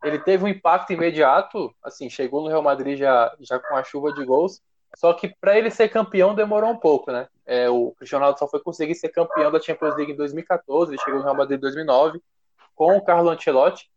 ele 0.04 0.20
teve 0.20 0.44
um 0.44 0.48
impacto 0.48 0.92
imediato, 0.92 1.74
assim, 1.84 2.10
chegou 2.10 2.42
no 2.42 2.50
Real 2.50 2.64
Madrid 2.64 2.98
já, 2.98 3.32
já 3.40 3.60
com 3.60 3.76
a 3.76 3.84
chuva 3.84 4.12
de 4.12 4.26
gols, 4.26 4.62
só 4.98 5.14
que 5.14 5.30
para 5.40 5.58
ele 5.58 5.70
ser 5.70 5.90
campeão 5.90 6.36
demorou 6.36 6.72
um 6.72 6.78
pouco, 6.78 7.12
né? 7.12 7.28
É, 7.46 7.70
o 7.70 7.92
Cristiano 7.92 8.22
Ronaldo 8.24 8.40
só 8.40 8.48
foi 8.48 8.60
conseguir 8.60 8.96
ser 8.96 9.10
campeão 9.10 9.52
da 9.52 9.62
Champions 9.62 9.96
League 9.96 10.12
em 10.12 10.18
2014, 10.18 10.92
ele 10.92 11.02
chegou 11.02 11.20
no 11.20 11.26
Real 11.26 11.38
Madrid 11.38 11.60
em 11.60 11.62
2009 11.62 12.20
com 12.76 12.98
o 12.98 13.02
Carlo 13.02 13.30
Ancelotti, 13.30 13.91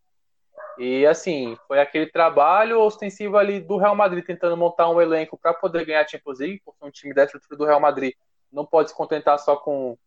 e 0.77 1.05
assim, 1.05 1.57
foi 1.67 1.79
aquele 1.79 2.07
trabalho 2.07 2.79
ostensivo 2.81 3.37
ali 3.37 3.59
do 3.59 3.77
Real 3.77 3.95
Madrid 3.95 4.25
tentando 4.25 4.57
montar 4.57 4.89
um 4.89 5.01
elenco 5.01 5.37
para 5.37 5.53
poder 5.53 5.85
ganhar 5.85 6.01
a 6.01 6.07
Champions 6.07 6.39
League, 6.39 6.61
porque 6.63 6.85
um 6.85 6.91
time 6.91 7.13
da 7.13 7.23
estrutura 7.23 7.57
do 7.57 7.65
Real 7.65 7.79
Madrid 7.79 8.13
não 8.51 8.65
pode 8.65 8.89
se 8.89 8.95
contentar 8.95 9.37
só 9.39 9.55
com, 9.55 9.97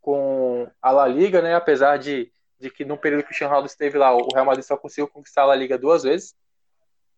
com 0.00 0.68
a 0.80 0.90
La 0.90 1.06
Liga, 1.06 1.42
né? 1.42 1.54
Apesar 1.54 1.98
de, 1.98 2.32
de 2.58 2.70
que 2.70 2.84
no 2.84 2.96
período 2.96 3.20
que 3.20 3.26
o 3.26 3.28
Cristiano 3.28 3.50
Ronaldo 3.50 3.68
esteve 3.68 3.98
lá, 3.98 4.14
o 4.14 4.28
Real 4.32 4.46
Madrid 4.46 4.64
só 4.64 4.76
conseguiu 4.76 5.08
conquistar 5.08 5.42
a 5.42 5.46
La 5.46 5.54
Liga 5.56 5.78
duas 5.78 6.02
vezes. 6.02 6.34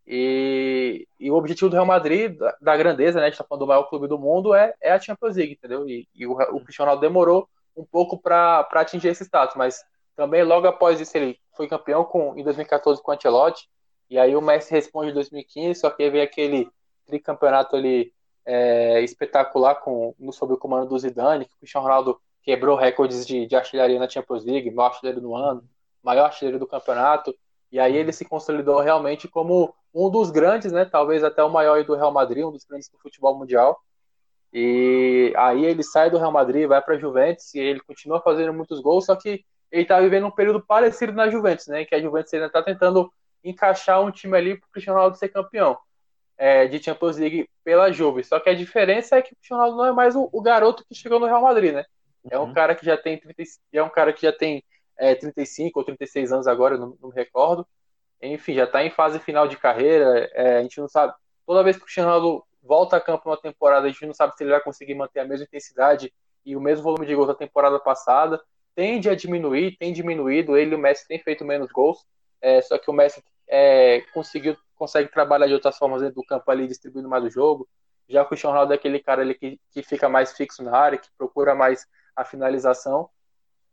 E, 0.06 1.06
e 1.18 1.30
o 1.30 1.34
objetivo 1.34 1.70
do 1.70 1.74
Real 1.74 1.86
Madrid, 1.86 2.36
da, 2.36 2.56
da 2.60 2.76
grandeza, 2.76 3.20
né? 3.20 3.26
A 3.26 3.30
gente 3.30 3.38
tá 3.38 3.44
falando 3.44 3.60
do 3.60 3.68
maior 3.68 3.84
clube 3.84 4.08
do 4.08 4.18
mundo, 4.18 4.54
é, 4.54 4.74
é 4.80 4.92
a 4.92 5.00
Champions 5.00 5.36
League, 5.36 5.52
entendeu? 5.52 5.88
E, 5.88 6.08
e 6.14 6.26
o, 6.26 6.32
o 6.32 6.60
Cristiano 6.62 6.90
Ronaldo 6.90 7.00
demorou 7.00 7.48
um 7.76 7.84
pouco 7.84 8.18
para 8.18 8.66
atingir 8.72 9.08
esse 9.08 9.24
status, 9.24 9.56
mas 9.56 9.84
também, 10.16 10.42
logo 10.42 10.66
após 10.66 11.00
isso, 11.00 11.16
ele 11.16 11.38
foi 11.56 11.68
campeão 11.68 12.04
com, 12.04 12.36
em 12.38 12.42
2014 12.42 13.02
com 13.02 13.10
o 13.10 13.14
Ancelotti. 13.14 13.68
E 14.08 14.18
aí 14.18 14.34
o 14.34 14.40
Messi 14.40 14.72
responde 14.72 15.10
em 15.10 15.14
2015, 15.14 15.80
só 15.80 15.90
que 15.90 16.02
aí 16.02 16.10
veio 16.10 16.24
aquele 16.24 16.68
tricampeonato 17.06 17.76
ali 17.76 18.12
é, 18.44 19.00
espetacular 19.02 19.76
com, 19.76 20.14
no, 20.18 20.32
sob 20.32 20.54
o 20.54 20.56
comando 20.56 20.88
do 20.88 20.98
Zidane, 20.98 21.44
que 21.44 21.54
o 21.54 21.58
Cristiano 21.58 21.86
Ronaldo 21.86 22.20
quebrou 22.42 22.76
recordes 22.76 23.26
de, 23.26 23.46
de 23.46 23.54
artilharia 23.54 23.98
na 23.98 24.08
Champions 24.08 24.44
League, 24.44 24.70
maior 24.70 24.88
artilheiro 24.88 25.20
do 25.20 25.34
ano, 25.34 25.62
maior 26.02 26.24
artilheiro 26.24 26.58
do 26.58 26.66
campeonato. 26.66 27.34
E 27.70 27.78
aí 27.78 27.96
ele 27.96 28.12
se 28.12 28.24
consolidou 28.24 28.80
realmente 28.80 29.28
como 29.28 29.72
um 29.94 30.10
dos 30.10 30.30
grandes, 30.30 30.72
né? 30.72 30.84
Talvez 30.84 31.22
até 31.22 31.42
o 31.44 31.50
maior 31.50 31.84
do 31.84 31.94
Real 31.94 32.12
Madrid, 32.12 32.44
um 32.44 32.50
dos 32.50 32.64
grandes 32.64 32.88
do 32.88 32.98
futebol 32.98 33.38
mundial. 33.38 33.80
E 34.52 35.32
aí 35.36 35.64
ele 35.64 35.82
sai 35.84 36.10
do 36.10 36.18
Real 36.18 36.32
Madrid, 36.32 36.66
vai 36.66 36.82
para 36.82 36.96
a 36.96 36.98
Juventus 36.98 37.54
e 37.54 37.60
ele 37.60 37.80
continua 37.80 38.20
fazendo 38.20 38.52
muitos 38.52 38.80
gols, 38.80 39.06
só 39.06 39.14
que 39.14 39.44
ele 39.70 39.82
está 39.82 40.00
vivendo 40.00 40.26
um 40.26 40.30
período 40.30 40.60
parecido 40.60 41.12
na 41.12 41.28
Juventus, 41.30 41.66
né? 41.66 41.84
Que 41.84 41.94
a 41.94 42.00
Juventus 42.00 42.32
ainda 42.34 42.46
está 42.46 42.62
tentando 42.62 43.12
encaixar 43.42 44.02
um 44.02 44.10
time 44.10 44.36
ali 44.36 44.58
para 44.58 44.66
o 44.66 44.70
Cristiano 44.70 44.98
Ronaldo 44.98 45.16
ser 45.16 45.28
campeão 45.28 45.78
é, 46.36 46.66
de 46.66 46.82
Champions 46.82 47.16
League 47.16 47.48
pela 47.62 47.92
Juve. 47.92 48.24
Só 48.24 48.40
que 48.40 48.50
a 48.50 48.54
diferença 48.54 49.16
é 49.16 49.22
que 49.22 49.32
o 49.32 49.36
Cristiano 49.36 49.62
Ronaldo 49.62 49.82
não 49.82 49.88
é 49.90 49.92
mais 49.92 50.16
o, 50.16 50.28
o 50.32 50.40
garoto 50.40 50.84
que 50.86 50.94
chegou 50.94 51.20
no 51.20 51.26
Real 51.26 51.42
Madrid, 51.42 51.72
né? 51.72 51.84
É 52.30 52.38
um 52.38 52.44
uhum. 52.44 52.52
cara 52.52 52.74
que 52.74 52.84
já 52.84 52.96
tem 52.96 53.18
30, 53.18 53.42
é 53.72 53.82
um 53.82 53.88
cara 53.88 54.12
que 54.12 54.22
já 54.22 54.32
tem 54.32 54.62
é, 54.98 55.14
35 55.14 55.78
ou 55.78 55.84
36 55.84 56.32
anos 56.32 56.46
agora, 56.46 56.76
não, 56.76 56.96
não 57.00 57.08
me 57.10 57.14
recordo. 57.14 57.66
Enfim, 58.20 58.54
já 58.54 58.64
está 58.64 58.84
em 58.84 58.90
fase 58.90 59.18
final 59.18 59.48
de 59.48 59.56
carreira. 59.56 60.30
É, 60.34 60.58
a 60.58 60.62
gente 60.62 60.78
não 60.78 60.88
sabe. 60.88 61.14
Toda 61.46 61.62
vez 61.62 61.76
que 61.76 61.82
o 61.82 61.84
Cristiano 61.84 62.10
Ronaldo 62.10 62.44
volta 62.62 62.96
a 62.96 63.00
campo 63.00 63.22
numa 63.26 63.40
temporada, 63.40 63.86
a 63.86 63.90
gente 63.90 64.04
não 64.04 64.12
sabe 64.12 64.36
se 64.36 64.42
ele 64.42 64.50
vai 64.50 64.60
conseguir 64.60 64.94
manter 64.94 65.20
a 65.20 65.24
mesma 65.24 65.44
intensidade 65.44 66.12
e 66.44 66.54
o 66.54 66.60
mesmo 66.60 66.82
volume 66.82 67.06
de 67.06 67.14
gols 67.14 67.28
da 67.28 67.34
temporada 67.34 67.78
passada 67.78 68.40
tende 68.74 69.08
a 69.08 69.14
diminuir, 69.14 69.76
tem 69.76 69.92
diminuído. 69.92 70.56
Ele 70.56 70.72
e 70.72 70.74
o 70.74 70.78
Messi 70.78 71.06
têm 71.06 71.18
feito 71.18 71.44
menos 71.44 71.70
gols, 71.70 72.04
é, 72.40 72.60
só 72.62 72.78
que 72.78 72.90
o 72.90 72.92
Messi 72.92 73.22
é, 73.48 74.02
conseguiu, 74.12 74.56
consegue 74.76 75.10
trabalhar 75.10 75.46
de 75.46 75.54
outras 75.54 75.76
formas 75.76 76.00
dentro 76.00 76.16
do 76.16 76.26
campo 76.26 76.50
ali, 76.50 76.66
distribuindo 76.66 77.08
mais 77.08 77.24
o 77.24 77.30
jogo. 77.30 77.68
Já 78.08 78.22
o 78.22 78.26
Cristiano 78.26 78.52
Ronaldo 78.52 78.72
é 78.72 78.76
aquele 78.76 79.00
cara 79.00 79.22
ali 79.22 79.34
que, 79.34 79.60
que 79.70 79.82
fica 79.82 80.08
mais 80.08 80.32
fixo 80.32 80.62
na 80.62 80.76
área, 80.76 80.98
que 80.98 81.08
procura 81.16 81.54
mais 81.54 81.86
a 82.16 82.24
finalização. 82.24 83.08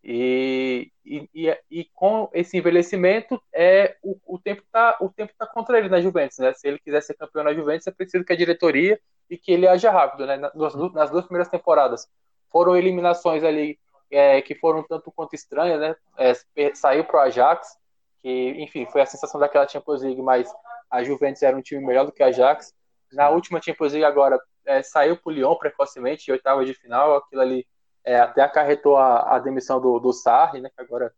E, 0.04 0.92
e, 1.04 1.58
e, 1.70 1.86
com 1.94 2.30
esse 2.32 2.58
envelhecimento, 2.58 3.42
é, 3.54 3.98
o, 4.02 4.18
o 4.26 4.40
tempo 4.40 4.62
está 4.62 4.98
tá 5.38 5.48
contra 5.48 5.78
ele 5.78 5.90
na 5.90 6.00
Juventus. 6.00 6.38
Né? 6.38 6.54
Se 6.54 6.68
ele 6.68 6.80
quiser 6.80 7.02
ser 7.02 7.16
campeão 7.16 7.44
na 7.44 7.54
Juventus, 7.54 7.88
é 7.88 7.92
preciso 7.92 8.24
que 8.24 8.32
a 8.32 8.38
diretoria 8.38 9.00
e 9.30 9.38
que 9.38 9.52
ele 9.52 9.68
haja 9.68 9.92
rápido. 9.92 10.26
Né? 10.26 10.38
Nas, 10.38 10.76
nas 10.94 11.10
duas 11.10 11.26
primeiras 11.26 11.50
temporadas 11.50 12.08
foram 12.50 12.78
eliminações 12.78 13.44
ali 13.44 13.78
é, 14.12 14.42
que 14.42 14.56
foram 14.56 14.84
tanto 14.84 15.12
quanto 15.12 15.36
estranhas, 15.36 15.80
né? 15.80 15.96
É, 16.18 16.74
saiu 16.74 17.04
para 17.04 17.18
o 17.18 17.24
Ajax, 17.24 17.78
que, 18.22 18.56
enfim, 18.58 18.86
foi 18.86 19.02
a 19.02 19.06
sensação 19.06 19.40
daquela 19.40 19.68
Champions 19.68 20.02
League, 20.02 20.22
mas 20.22 20.50
a 20.90 21.04
Juventus 21.04 21.44
era 21.44 21.56
um 21.56 21.62
time 21.62 21.86
melhor 21.86 22.06
do 22.06 22.12
que 22.12 22.24
a 22.24 22.28
Ajax. 22.28 22.74
Na 23.12 23.30
última 23.30 23.62
Champions 23.62 23.94
League 23.94 24.06
agora, 24.06 24.40
é, 24.66 24.82
saiu 24.82 25.18
para 25.18 25.30
o 25.30 25.34
Lyon 25.34 25.56
precocemente, 25.56 26.30
em 26.30 26.34
oitava 26.34 26.66
de 26.66 26.74
final, 26.74 27.16
aquilo 27.16 27.42
ali 27.42 27.68
é, 28.04 28.20
até 28.20 28.42
acarretou 28.42 28.98
a, 28.98 29.36
a 29.36 29.40
demissão 29.40 29.82
do, 29.82 30.00
do 30.00 30.14
Sarri, 30.14 30.62
né? 30.62 30.70
Que 30.74 30.82
agora 30.82 31.14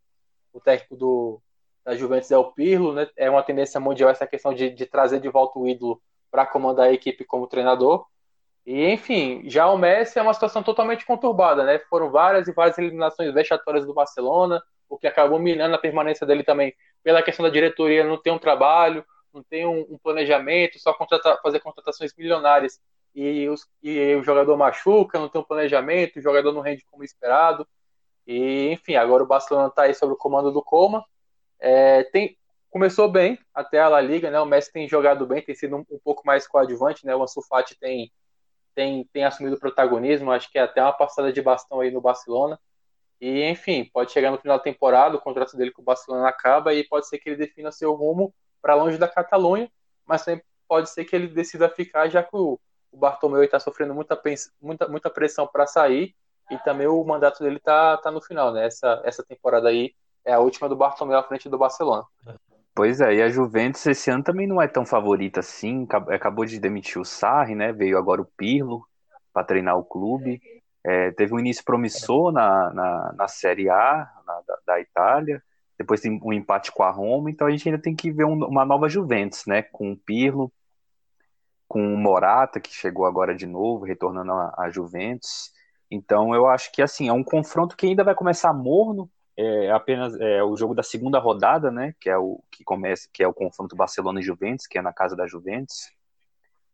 o 0.52 0.60
técnico 0.60 0.96
do, 0.96 1.40
da 1.84 1.94
Juventus 1.94 2.30
é 2.30 2.38
o 2.38 2.52
Pirlo, 2.52 2.92
né? 2.92 3.08
É 3.16 3.30
uma 3.30 3.42
tendência 3.42 3.78
mundial 3.78 4.10
essa 4.10 4.26
questão 4.26 4.52
de, 4.52 4.70
de 4.70 4.86
trazer 4.86 5.20
de 5.20 5.28
volta 5.28 5.58
o 5.58 5.68
ídolo 5.68 6.02
para 6.30 6.46
comandar 6.46 6.86
a 6.86 6.92
equipe 6.92 7.24
como 7.24 7.46
treinador. 7.46 8.06
E, 8.72 8.88
enfim, 8.92 9.42
já 9.46 9.66
o 9.68 9.76
Messi 9.76 10.16
é 10.16 10.22
uma 10.22 10.32
situação 10.32 10.62
totalmente 10.62 11.04
conturbada, 11.04 11.64
né? 11.64 11.80
Foram 11.90 12.08
várias 12.08 12.46
e 12.46 12.52
várias 12.52 12.78
eliminações 12.78 13.34
vexatórias 13.34 13.84
do 13.84 13.92
Barcelona, 13.92 14.62
o 14.88 14.96
que 14.96 15.08
acabou 15.08 15.40
minando 15.40 15.74
a 15.74 15.78
permanência 15.78 16.24
dele 16.24 16.44
também 16.44 16.72
pela 17.02 17.20
questão 17.20 17.42
da 17.42 17.50
diretoria 17.50 18.04
não 18.04 18.16
ter 18.16 18.30
um 18.30 18.38
trabalho, 18.38 19.04
não 19.34 19.42
ter 19.42 19.66
um, 19.66 19.80
um 19.90 19.98
planejamento, 19.98 20.78
só 20.78 20.92
contratar, 20.94 21.40
fazer 21.42 21.58
contratações 21.58 22.14
milionárias 22.16 22.80
e, 23.12 23.48
os, 23.48 23.66
e 23.82 24.14
o 24.14 24.22
jogador 24.22 24.56
machuca, 24.56 25.18
não 25.18 25.28
tem 25.28 25.40
um 25.40 25.44
planejamento, 25.44 26.20
o 26.20 26.22
jogador 26.22 26.52
não 26.52 26.60
rende 26.60 26.84
como 26.88 27.02
esperado. 27.02 27.66
E, 28.24 28.70
enfim, 28.70 28.94
agora 28.94 29.24
o 29.24 29.26
Barcelona 29.26 29.66
está 29.66 29.82
aí 29.82 29.94
sob 29.94 30.12
o 30.12 30.16
comando 30.16 30.52
do 30.52 30.62
Coma. 30.62 31.04
É, 31.58 32.04
tem, 32.04 32.38
começou 32.70 33.10
bem 33.10 33.36
até 33.52 33.80
a 33.80 33.88
La 33.88 34.00
Liga, 34.00 34.30
né? 34.30 34.38
O 34.40 34.46
Messi 34.46 34.72
tem 34.72 34.88
jogado 34.88 35.26
bem, 35.26 35.42
tem 35.42 35.56
sido 35.56 35.74
um, 35.74 35.84
um 35.90 35.98
pouco 36.04 36.22
mais 36.24 36.46
coadjuvante, 36.46 37.04
né? 37.04 37.16
O 37.16 37.22
Ansu 37.24 37.42
Fati 37.42 37.76
tem, 37.76 38.12
tem, 38.74 39.04
tem 39.12 39.24
assumido 39.24 39.56
o 39.56 39.60
protagonismo, 39.60 40.30
acho 40.30 40.50
que 40.50 40.58
é 40.58 40.62
até 40.62 40.82
uma 40.82 40.92
passada 40.92 41.32
de 41.32 41.42
bastão 41.42 41.80
aí 41.80 41.90
no 41.90 42.00
Barcelona. 42.00 42.58
E, 43.20 43.44
enfim, 43.44 43.88
pode 43.92 44.12
chegar 44.12 44.30
no 44.30 44.38
final 44.38 44.56
da 44.56 44.64
temporada, 44.64 45.16
o 45.16 45.20
contrato 45.20 45.56
dele 45.56 45.70
com 45.70 45.82
o 45.82 45.84
Barcelona 45.84 46.28
acaba 46.28 46.72
e 46.72 46.82
pode 46.84 47.06
ser 47.06 47.18
que 47.18 47.28
ele 47.28 47.36
defina 47.36 47.70
seu 47.70 47.92
rumo 47.94 48.34
para 48.62 48.74
longe 48.74 48.96
da 48.96 49.08
Catalunha, 49.08 49.70
mas 50.06 50.24
também 50.24 50.42
pode 50.66 50.88
ser 50.90 51.04
que 51.04 51.14
ele 51.14 51.28
decida 51.28 51.68
ficar, 51.68 52.08
já 52.08 52.22
que 52.22 52.34
o, 52.34 52.58
o 52.90 52.96
Bartomeu 52.96 53.42
está 53.42 53.60
sofrendo 53.60 53.94
muita, 53.94 54.20
muita, 54.60 54.88
muita 54.88 55.10
pressão 55.10 55.46
para 55.46 55.66
sair 55.66 56.14
e 56.50 56.58
também 56.58 56.86
o 56.86 57.04
mandato 57.04 57.42
dele 57.42 57.56
está 57.56 57.96
tá 57.98 58.10
no 58.10 58.20
final, 58.20 58.52
né? 58.52 58.66
Essa, 58.66 59.00
essa 59.04 59.22
temporada 59.22 59.68
aí 59.68 59.94
é 60.24 60.32
a 60.32 60.40
última 60.40 60.68
do 60.68 60.76
Bartomeu 60.76 61.18
à 61.18 61.22
frente 61.22 61.48
do 61.48 61.58
Barcelona. 61.58 62.04
Pois 62.74 63.00
é, 63.00 63.14
e 63.14 63.22
a 63.22 63.28
Juventus 63.28 63.84
esse 63.86 64.10
ano 64.10 64.22
também 64.22 64.46
não 64.46 64.62
é 64.62 64.68
tão 64.68 64.86
favorita 64.86 65.40
assim, 65.40 65.86
acabou 66.08 66.44
de 66.44 66.58
demitir 66.58 67.00
o 67.00 67.04
Sarri, 67.04 67.54
né? 67.54 67.72
Veio 67.72 67.98
agora 67.98 68.22
o 68.22 68.24
Pirlo 68.24 68.86
para 69.32 69.44
treinar 69.44 69.76
o 69.76 69.84
clube. 69.84 70.40
É, 70.84 71.10
teve 71.10 71.34
um 71.34 71.38
início 71.38 71.64
promissor 71.64 72.32
na, 72.32 72.72
na, 72.72 73.12
na 73.12 73.28
Série 73.28 73.68
A 73.68 74.10
na, 74.26 74.40
da, 74.46 74.58
da, 74.66 74.80
Itália, 74.80 75.42
depois 75.76 76.00
tem 76.00 76.18
um 76.22 76.32
empate 76.32 76.72
com 76.72 76.82
a 76.82 76.90
Roma, 76.90 77.30
então 77.30 77.46
a 77.46 77.50
gente 77.50 77.68
ainda 77.68 77.80
tem 77.80 77.94
que 77.94 78.10
ver 78.10 78.24
um, 78.24 78.44
uma 78.46 78.64
nova 78.64 78.88
Juventus, 78.88 79.44
né? 79.46 79.62
Com 79.62 79.92
o 79.92 79.96
Pirlo, 79.96 80.50
com 81.68 81.94
o 81.94 81.98
Morata, 81.98 82.60
que 82.60 82.72
chegou 82.72 83.04
agora 83.04 83.34
de 83.34 83.46
novo, 83.46 83.84
retornando 83.84 84.32
à 84.32 84.70
Juventus. 84.70 85.52
Então 85.90 86.34
eu 86.34 86.46
acho 86.46 86.72
que 86.72 86.80
assim, 86.80 87.08
é 87.08 87.12
um 87.12 87.24
confronto 87.24 87.76
que 87.76 87.86
ainda 87.86 88.04
vai 88.04 88.14
começar 88.14 88.52
morno, 88.52 89.10
é 89.40 89.70
apenas 89.70 90.14
é, 90.20 90.42
o 90.42 90.54
jogo 90.56 90.74
da 90.74 90.82
segunda 90.82 91.18
rodada, 91.18 91.70
né? 91.70 91.94
Que 91.98 92.10
é 92.10 92.18
o 92.18 92.42
que 92.50 92.62
começa, 92.62 93.08
que 93.12 93.22
é 93.22 93.28
o 93.28 93.32
confronto 93.32 93.74
Barcelona 93.74 94.20
e 94.20 94.22
Juventus, 94.22 94.66
que 94.66 94.78
é 94.78 94.82
na 94.82 94.92
casa 94.92 95.16
da 95.16 95.26
Juventus. 95.26 95.90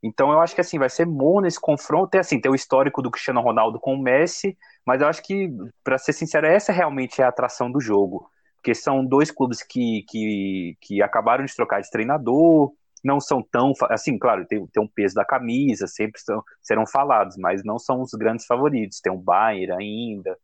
Então 0.02 0.32
eu 0.32 0.40
acho 0.40 0.54
que 0.54 0.60
assim 0.60 0.78
vai 0.78 0.90
ser 0.90 1.06
morno 1.06 1.46
esse 1.46 1.60
confronto. 1.60 2.10
Tem 2.10 2.20
assim, 2.20 2.40
tem 2.40 2.50
o 2.50 2.54
histórico 2.54 3.00
do 3.00 3.10
Cristiano 3.10 3.40
Ronaldo 3.40 3.78
com 3.78 3.94
o 3.94 4.02
Messi, 4.02 4.58
mas 4.84 5.00
eu 5.00 5.08
acho 5.08 5.22
que, 5.22 5.48
para 5.84 5.98
ser 5.98 6.12
sincero, 6.12 6.46
essa 6.46 6.72
realmente 6.72 7.22
é 7.22 7.24
a 7.24 7.28
atração 7.28 7.70
do 7.70 7.80
jogo. 7.80 8.28
Porque 8.56 8.74
são 8.74 9.04
dois 9.04 9.30
clubes 9.30 9.62
que, 9.62 10.04
que, 10.08 10.76
que 10.80 11.02
acabaram 11.02 11.44
de 11.44 11.54
trocar 11.54 11.80
de 11.80 11.90
treinador, 11.90 12.72
não 13.04 13.20
são 13.20 13.42
tão. 13.42 13.72
Assim, 13.90 14.18
claro, 14.18 14.44
tem, 14.46 14.66
tem 14.66 14.82
um 14.82 14.88
peso 14.88 15.14
da 15.14 15.24
camisa, 15.24 15.86
sempre 15.86 16.20
são, 16.20 16.42
serão 16.60 16.86
falados, 16.86 17.36
mas 17.36 17.62
não 17.64 17.78
são 17.78 18.00
os 18.02 18.10
grandes 18.12 18.44
favoritos. 18.44 19.00
Tem 19.00 19.12
o 19.12 19.18
Bayern 19.18 19.72
ainda 19.72 20.36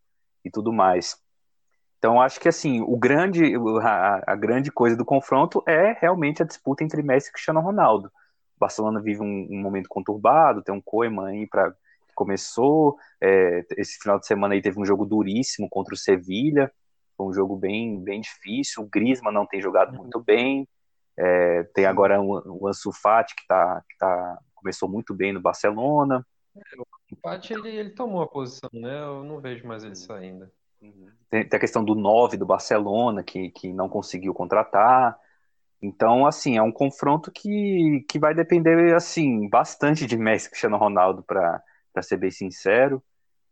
e 0.45 0.51
tudo 0.51 0.73
mais. 0.73 1.17
Então, 2.03 2.21
acho 2.21 2.41
que 2.41 2.49
assim, 2.49 2.81
o 2.81 2.97
grande, 2.97 3.55
a, 3.81 4.33
a, 4.33 4.35
grande 4.35 4.73
coisa 4.73 4.97
do 4.97 5.05
confronto 5.05 5.63
é 5.69 5.93
realmente 5.93 6.43
a 6.43 6.45
disputa 6.45 6.83
entre 6.83 7.01
Messi 7.01 7.29
e 7.29 7.33
Cristiano 7.33 7.61
Ronaldo. 7.61 8.09
O 8.57 8.59
Barcelona 8.59 9.01
vive 9.01 9.23
um, 9.23 9.47
um 9.49 9.63
momento 9.63 9.89
conturbado, 9.89 10.65
tem 10.65 10.75
um 10.75 10.81
Koeman 10.81 11.29
aí 11.29 11.47
para 11.47 11.73
começou. 12.13 12.99
É, 13.21 13.65
esse 13.77 14.01
final 14.01 14.19
de 14.19 14.27
semana 14.27 14.55
aí 14.55 14.61
teve 14.61 14.81
um 14.81 14.85
jogo 14.85 15.07
duríssimo 15.07 15.69
contra 15.71 15.95
o 15.95 15.97
Sevilha, 15.97 16.73
foi 17.17 17.27
um 17.27 17.33
jogo 17.33 17.55
bem, 17.57 18.03
bem 18.03 18.21
difícil. 18.21 18.83
O 18.83 18.89
Griezmann 18.89 19.33
não 19.33 19.47
tem 19.47 19.63
jogado 19.63 19.97
muito 19.97 20.19
bem. 20.19 20.69
É, 21.17 21.63
tem 21.73 21.87
agora 21.87 22.21
o, 22.21 22.65
o 22.65 22.67
Ansu 22.67 22.91
Fati 22.91 23.33
que, 23.37 23.47
tá, 23.47 23.81
que 23.89 23.97
tá, 23.97 24.41
começou 24.57 24.89
muito 24.89 25.15
bem 25.15 25.33
no 25.33 25.41
Barcelona. 25.41 26.27
É, 26.57 26.61
o 26.81 27.17
Fati 27.23 27.53
ele, 27.53 27.69
ele 27.69 27.91
tomou 27.91 28.23
a 28.23 28.27
posição, 28.27 28.71
né? 28.73 29.05
Eu 29.05 29.23
não 29.23 29.39
vejo 29.39 29.65
mais 29.69 29.85
ele 29.85 29.95
saindo. 29.95 30.51
Tem, 31.31 31.49
tem 31.49 31.57
a 31.57 31.61
questão 31.61 31.85
do 31.85 31.95
9 31.95 32.37
do 32.37 32.47
Barcelona, 32.47 33.23
que, 33.23 33.51
que 33.51 33.73
não 33.73 33.89
conseguiu 33.89 34.35
contratar. 34.35 35.17
Então, 35.81 36.27
assim, 36.27 36.57
é 36.57 36.63
um 36.63 36.73
confronto 36.73 37.31
que, 37.31 38.05
que 38.09 38.19
vai 38.19 38.35
depender, 38.35 38.95
assim, 38.95 39.49
bastante 39.49 40.07
de 40.07 40.17
Messi 40.17 40.47
e 40.47 40.51
Cristiano 40.51 40.77
Ronaldo, 40.77 41.23
para 41.23 41.63
ser 42.03 42.19
bem 42.19 42.31
sincero. 42.31 43.03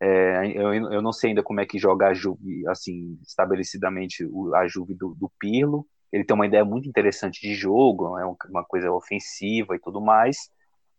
É, 0.01 0.47
eu, 0.55 0.73
eu 0.73 1.03
não 1.03 1.13
sei 1.13 1.31
ainda 1.31 1.43
como 1.43 1.61
é 1.61 1.67
que 1.67 1.79
joga 1.79 2.09
a 2.09 2.15
Juve, 2.15 2.67
assim, 2.69 3.19
estabelecidamente 3.23 4.27
a 4.55 4.67
Juve 4.67 4.95
do, 4.95 5.15
do 5.15 5.31
Pirlo. 5.39 5.87
Ele 6.13 6.25
tem 6.25 6.35
uma 6.35 6.47
ideia 6.47 6.65
muito 6.65 6.89
interessante 6.89 7.41
de 7.41 7.55
jogo, 7.55 8.19
é 8.19 8.25
uma 8.49 8.65
coisa 8.65 8.91
ofensiva 8.93 9.77
e 9.77 9.79
tudo 9.79 10.01
mais. 10.01 10.51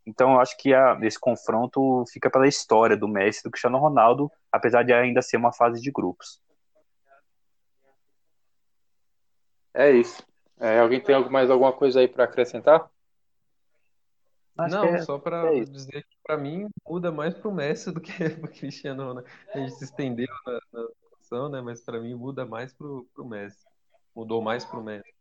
Então, 0.06 0.34
eu 0.34 0.40
acho 0.40 0.56
que 0.56 0.74
a, 0.74 0.98
esse 1.02 1.18
confronto 1.18 2.04
fica 2.12 2.30
pela 2.30 2.48
história 2.48 2.96
do 2.96 3.06
Messi 3.06 3.40
e 3.40 3.42
do 3.44 3.50
Cristiano 3.50 3.78
Ronaldo, 3.78 4.30
apesar 4.50 4.82
de 4.82 4.92
ainda 4.92 5.22
ser 5.22 5.36
uma 5.36 5.52
fase 5.52 5.80
de 5.80 5.90
grupos. 5.90 6.40
É 9.74 9.90
isso. 9.90 10.22
É, 10.58 10.78
alguém 10.80 11.00
tem 11.00 11.28
mais 11.30 11.50
alguma 11.50 11.72
coisa 11.72 12.00
aí 12.00 12.08
para 12.08 12.24
acrescentar? 12.24 12.90
Acho 14.56 14.74
Não, 14.74 14.84
é, 14.84 14.98
só 15.00 15.18
para 15.18 15.56
é 15.56 15.64
dizer 15.64 16.02
que 16.02 16.16
para 16.22 16.36
mim 16.36 16.68
muda 16.86 17.10
mais 17.10 17.34
para 17.34 17.48
o 17.48 17.54
Messi 17.54 17.90
do 17.90 18.00
que 18.00 18.12
para 18.28 18.46
o 18.46 18.52
Cristiano 18.52 19.08
Ronaldo. 19.08 19.28
A 19.54 19.58
gente 19.58 19.72
se 19.72 19.84
estendeu 19.84 20.28
na, 20.46 20.60
na 20.72 20.88
discussão, 21.00 21.48
né? 21.48 21.60
Mas 21.60 21.80
para 21.80 21.98
mim 22.00 22.14
muda 22.14 22.44
mais 22.44 22.72
para 22.72 22.86
o 22.86 23.24
Messi. 23.24 23.64
Mudou 24.14 24.42
mais 24.42 24.64
para 24.64 24.78
o 24.78 24.84
Messi. 24.84 25.14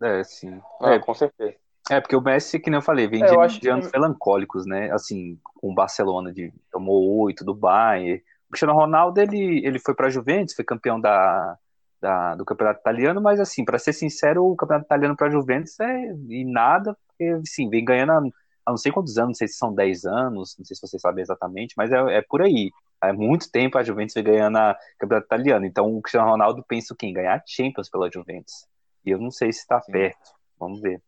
É, 0.00 0.24
sim. 0.24 0.60
Ah, 0.80 0.94
é, 0.94 0.98
com 0.98 1.14
certeza. 1.14 1.61
É, 1.90 2.00
porque 2.00 2.14
o 2.14 2.20
Messi, 2.20 2.60
que 2.60 2.70
nem 2.70 2.78
eu 2.78 2.82
falei, 2.82 3.08
vem 3.08 3.22
é, 3.22 3.26
de, 3.26 3.60
de 3.60 3.68
anos 3.68 3.86
que... 3.88 3.98
melancólicos, 3.98 4.64
né? 4.66 4.90
Assim, 4.92 5.38
com 5.42 5.70
o 5.70 5.74
Barcelona, 5.74 6.32
de, 6.32 6.52
tomou 6.70 7.22
oito 7.22 7.44
do 7.44 7.54
Bayern. 7.54 8.22
O 8.48 8.50
Cristiano 8.50 8.74
Ronaldo, 8.74 9.20
ele, 9.20 9.64
ele 9.66 9.78
foi 9.78 9.94
para 9.94 10.06
a 10.06 10.10
Juventus, 10.10 10.54
foi 10.54 10.64
campeão 10.64 11.00
da, 11.00 11.58
da, 12.00 12.34
do 12.34 12.44
campeonato 12.44 12.80
italiano, 12.80 13.20
mas 13.20 13.40
assim, 13.40 13.64
para 13.64 13.78
ser 13.78 13.92
sincero, 13.92 14.44
o 14.44 14.56
campeonato 14.56 14.86
italiano 14.86 15.16
para 15.16 15.28
a 15.28 15.30
Juventus 15.30 15.78
é 15.80 16.14
e 16.28 16.44
nada, 16.44 16.96
porque 17.06 17.40
sim, 17.44 17.70
vem 17.70 17.84
ganhando 17.84 18.12
há, 18.12 18.18
há, 18.66 18.70
não 18.70 18.76
sei 18.76 18.92
quantos 18.92 19.16
anos, 19.16 19.28
não 19.28 19.34
sei 19.34 19.48
se 19.48 19.54
são 19.54 19.74
10 19.74 20.04
anos, 20.04 20.56
não 20.58 20.64
sei 20.64 20.76
se 20.76 20.82
vocês 20.82 21.00
sabem 21.00 21.22
exatamente, 21.22 21.74
mas 21.76 21.90
é, 21.92 22.18
é 22.18 22.22
por 22.22 22.42
aí. 22.42 22.70
Há 23.00 23.12
muito 23.12 23.50
tempo 23.50 23.78
a 23.78 23.82
Juventus 23.82 24.14
vem 24.14 24.24
ganhando 24.24 24.58
o 24.58 24.74
campeonato 24.98 25.26
italiano. 25.26 25.66
Então 25.66 25.92
o 25.96 26.00
Cristiano 26.00 26.30
Ronaldo 26.30 26.64
pensa 26.66 26.94
o 26.94 26.96
quê? 26.96 27.06
Em 27.06 27.12
ganhar 27.12 27.42
Champions 27.46 27.90
pela 27.90 28.10
Juventus. 28.10 28.66
E 29.04 29.10
eu 29.10 29.18
não 29.18 29.30
sei 29.30 29.52
se 29.52 29.60
está 29.60 29.80
perto. 29.80 30.30
Vamos 30.58 30.80
ver. 30.80 31.02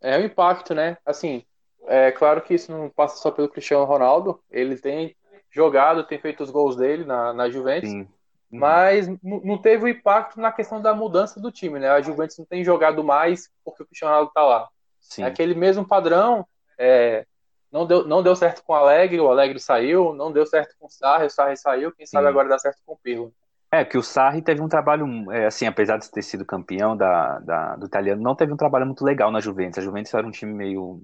É 0.00 0.18
o 0.18 0.24
impacto, 0.24 0.74
né? 0.74 0.96
Assim, 1.04 1.44
é 1.86 2.10
claro 2.12 2.40
que 2.42 2.54
isso 2.54 2.70
não 2.70 2.88
passa 2.88 3.16
só 3.16 3.30
pelo 3.30 3.48
Cristiano 3.48 3.84
Ronaldo. 3.84 4.40
Ele 4.50 4.76
tem 4.76 5.16
jogado, 5.50 6.04
tem 6.04 6.18
feito 6.18 6.42
os 6.42 6.50
gols 6.50 6.76
dele 6.76 7.04
na, 7.04 7.32
na 7.32 7.50
Juventus. 7.50 7.90
Sim. 7.90 8.08
Uhum. 8.50 8.60
Mas 8.60 9.08
não 9.22 9.58
teve 9.58 9.84
o 9.84 9.88
impacto 9.88 10.40
na 10.40 10.50
questão 10.50 10.80
da 10.80 10.94
mudança 10.94 11.38
do 11.38 11.52
time, 11.52 11.78
né? 11.78 11.90
A 11.90 12.00
Juventus 12.00 12.38
não 12.38 12.46
tem 12.46 12.64
jogado 12.64 13.04
mais 13.04 13.50
porque 13.64 13.82
o 13.82 13.86
Cristiano 13.86 14.12
Ronaldo 14.14 14.32
tá 14.34 14.42
lá. 14.42 14.68
Sim. 15.00 15.22
É 15.22 15.26
aquele 15.26 15.54
mesmo 15.54 15.86
padrão. 15.86 16.46
É, 16.78 17.26
não, 17.70 17.86
deu, 17.86 18.06
não 18.06 18.22
deu 18.22 18.34
certo 18.34 18.62
com 18.62 18.72
o 18.72 18.76
Alegre, 18.76 19.20
o 19.20 19.28
Alegre 19.28 19.58
saiu. 19.60 20.14
Não 20.14 20.32
deu 20.32 20.46
certo 20.46 20.74
com 20.78 20.86
o 20.86 20.90
Sarri, 20.90 21.26
o 21.26 21.30
Sarri 21.30 21.56
saiu. 21.56 21.92
Quem 21.92 22.06
Sim. 22.06 22.12
sabe 22.12 22.26
agora 22.26 22.48
dá 22.48 22.58
certo 22.58 22.78
com 22.86 22.94
o 22.94 22.98
Pirlo. 22.98 23.32
É, 23.70 23.84
que 23.84 23.98
o 23.98 24.02
Sarri 24.02 24.40
teve 24.40 24.60
um 24.60 24.68
trabalho, 24.68 25.30
é, 25.30 25.46
assim, 25.46 25.66
apesar 25.66 25.98
de 25.98 26.10
ter 26.10 26.22
sido 26.22 26.44
campeão 26.44 26.96
da, 26.96 27.38
da, 27.40 27.76
do 27.76 27.86
italiano, 27.86 28.22
não 28.22 28.34
teve 28.34 28.52
um 28.52 28.56
trabalho 28.56 28.86
muito 28.86 29.04
legal 29.04 29.30
na 29.30 29.40
Juventus. 29.40 29.78
A 29.78 29.82
Juventus 29.82 30.12
era 30.14 30.26
um 30.26 30.30
time 30.30 30.52
meio, 30.52 31.02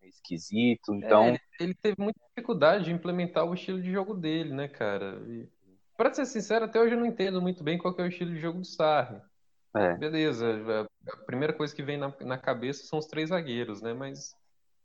meio 0.00 0.10
esquisito, 0.10 0.92
então... 0.94 1.24
É, 1.24 1.28
ele, 1.28 1.40
ele, 1.60 1.74
teve 1.74 1.96
muita 1.98 2.18
dificuldade 2.28 2.84
de 2.84 2.92
implementar 2.92 3.44
o 3.44 3.54
estilo 3.54 3.80
de 3.80 3.92
jogo 3.92 4.12
dele, 4.14 4.52
né, 4.52 4.66
cara? 4.66 5.22
E, 5.28 5.48
pra 5.96 6.12
ser 6.12 6.26
sincero, 6.26 6.64
até 6.64 6.80
hoje 6.80 6.94
eu 6.94 6.98
não 6.98 7.06
entendo 7.06 7.40
muito 7.40 7.62
bem 7.62 7.78
qual 7.78 7.94
é 7.98 8.02
o 8.02 8.08
estilo 8.08 8.32
de 8.32 8.40
jogo 8.40 8.58
do 8.58 8.66
Sarri. 8.66 9.20
É. 9.76 9.94
Beleza, 9.96 10.88
a 11.12 11.16
primeira 11.26 11.52
coisa 11.52 11.74
que 11.74 11.82
vem 11.82 11.96
na, 11.96 12.12
na 12.20 12.38
cabeça 12.38 12.84
são 12.86 12.98
os 12.98 13.06
três 13.06 13.28
zagueiros, 13.30 13.82
né? 13.82 13.92
Mas 13.92 14.36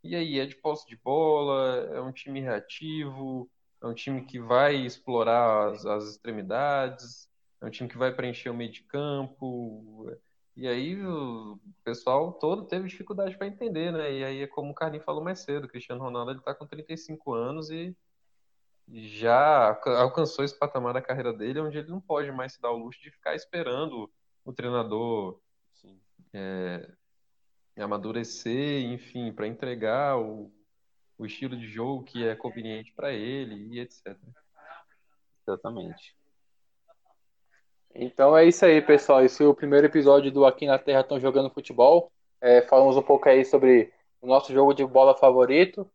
e 0.04 0.16
aí, 0.16 0.40
é 0.40 0.46
de 0.46 0.56
posse 0.56 0.88
de 0.88 0.96
bola, 0.96 1.90
é 1.94 2.02
um 2.02 2.12
time 2.12 2.40
reativo, 2.40 3.50
é 3.82 3.88
um 3.88 3.94
time 3.94 4.26
que 4.26 4.40
vai 4.40 4.76
explorar 4.76 5.72
as, 5.72 5.86
as 5.86 6.06
extremidades, 6.06 7.30
é 7.62 7.66
um 7.66 7.70
time 7.70 7.90
que 7.90 7.98
vai 7.98 8.14
preencher 8.14 8.50
o 8.50 8.54
meio 8.54 8.72
de 8.72 8.84
campo. 8.84 10.12
E 10.56 10.68
aí 10.68 11.02
o 11.06 11.60
pessoal 11.84 12.34
todo 12.34 12.66
teve 12.66 12.88
dificuldade 12.88 13.38
para 13.38 13.48
entender, 13.48 13.92
né? 13.92 14.12
E 14.12 14.24
aí 14.24 14.42
é 14.42 14.48
como 14.48 14.72
o 14.72 14.76
Carlinhos 14.76 15.06
falou 15.06 15.24
mais 15.24 15.40
cedo, 15.40 15.66
o 15.66 15.70
Cristiano 15.70 16.02
Ronaldo 16.02 16.32
ele 16.32 16.42
tá 16.42 16.54
com 16.54 16.66
35 16.66 17.34
anos 17.34 17.70
e 17.70 17.96
já 18.92 19.80
alcançou 19.98 20.44
esse 20.44 20.58
patamar 20.58 20.94
da 20.94 21.02
carreira 21.02 21.32
dele, 21.32 21.60
onde 21.60 21.78
ele 21.78 21.90
não 21.90 22.02
pode 22.02 22.32
mais 22.32 22.54
se 22.54 22.62
dar 22.62 22.72
o 22.72 22.78
luxo 22.78 23.02
de 23.02 23.12
ficar 23.12 23.36
esperando 23.36 24.12
o 24.44 24.52
treinador 24.52 25.40
é, 26.34 26.92
amadurecer, 27.78 28.84
enfim, 28.92 29.32
para 29.32 29.48
entregar 29.48 30.18
o, 30.18 30.52
o 31.20 31.26
estilo 31.26 31.56
de 31.58 31.68
jogo 31.68 32.04
que 32.04 32.26
é 32.26 32.34
conveniente 32.34 32.94
para 32.96 33.12
ele 33.12 33.76
e 33.76 33.80
etc. 33.82 34.18
Exatamente. 35.46 36.16
Então 37.94 38.38
é 38.38 38.46
isso 38.48 38.66
aí, 38.66 38.82
pessoal. 38.82 39.24
Esse 39.24 39.44
é 39.44 39.46
o 39.46 39.54
primeiro 39.54 39.86
episódio 39.86 40.32
do 40.32 40.46
Aqui 40.46 40.66
na 40.66 40.80
Terra 40.80 41.02
Estão 41.02 41.20
Jogando 41.20 41.50
Futebol. 41.50 42.10
É, 42.40 42.62
falamos 42.62 42.96
um 42.96 43.02
pouco 43.02 43.28
aí 43.28 43.44
sobre 43.44 43.92
o 44.22 44.28
nosso 44.28 44.54
jogo 44.54 44.74
de 44.74 44.86
bola 44.86 45.14
favorito. 45.14 45.90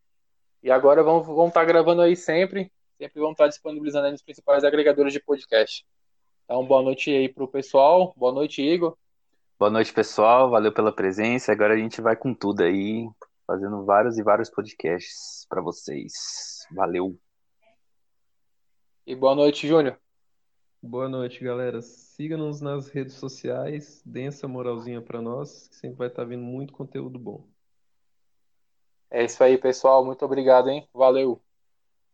E 0.63 0.71
agora 0.71 1.03
vamos, 1.03 1.27
vamos 1.27 1.49
estar 1.49 1.61
tá 1.61 1.67
gravando 1.67 2.03
aí 2.03 2.15
sempre. 2.15 2.71
Sempre 2.99 3.19
vamos 3.21 3.33
estar 3.33 3.45
tá 3.45 3.49
disponibilizando 3.49 4.07
aí 4.07 4.13
nos 4.13 4.23
principais 4.23 4.63
agregadores 4.63 5.13
de 5.13 5.21
podcast. 5.21 5.87
Então, 6.45 6.67
boa 6.67 6.83
noite 6.83 7.11
aí 7.11 7.31
pro 7.31 7.49
pessoal. 7.49 8.13
Boa 8.15 8.33
noite, 8.33 8.61
Igor. 8.61 8.95
Boa 9.59 9.71
noite, 9.71 9.91
pessoal. 9.91 10.51
Valeu 10.51 10.73
pela 10.73 10.93
presença. 10.93 11.51
Agora 11.51 11.73
a 11.73 11.79
gente 11.79 12.03
vai 12.03 12.15
com 12.15 12.35
tudo 12.35 12.63
aí, 12.63 13.09
fazendo 13.47 13.85
vários 13.85 14.19
e 14.19 14.23
vários 14.23 14.51
podcasts 14.51 15.47
para 15.49 15.61
vocês. 15.61 16.67
Valeu. 16.73 17.19
E 19.07 19.15
boa 19.15 19.35
noite, 19.35 19.69
Júnior. 19.69 19.99
Boa 20.83 21.09
noite, 21.09 21.43
galera. 21.43 21.81
Siga-nos 21.81 22.61
nas 22.61 22.89
redes 22.89 23.15
sociais, 23.15 24.03
deem 24.05 24.27
essa 24.27 24.47
moralzinha 24.47 25.01
para 25.01 25.23
nós, 25.23 25.69
que 25.69 25.77
sempre 25.77 25.97
vai 25.97 26.09
estar 26.09 26.25
vindo 26.25 26.43
muito 26.43 26.73
conteúdo 26.73 27.19
bom. 27.19 27.47
É 29.11 29.25
isso 29.25 29.43
aí, 29.43 29.57
pessoal. 29.57 30.05
Muito 30.05 30.25
obrigado, 30.25 30.69
hein? 30.69 30.89
Valeu. 30.93 31.41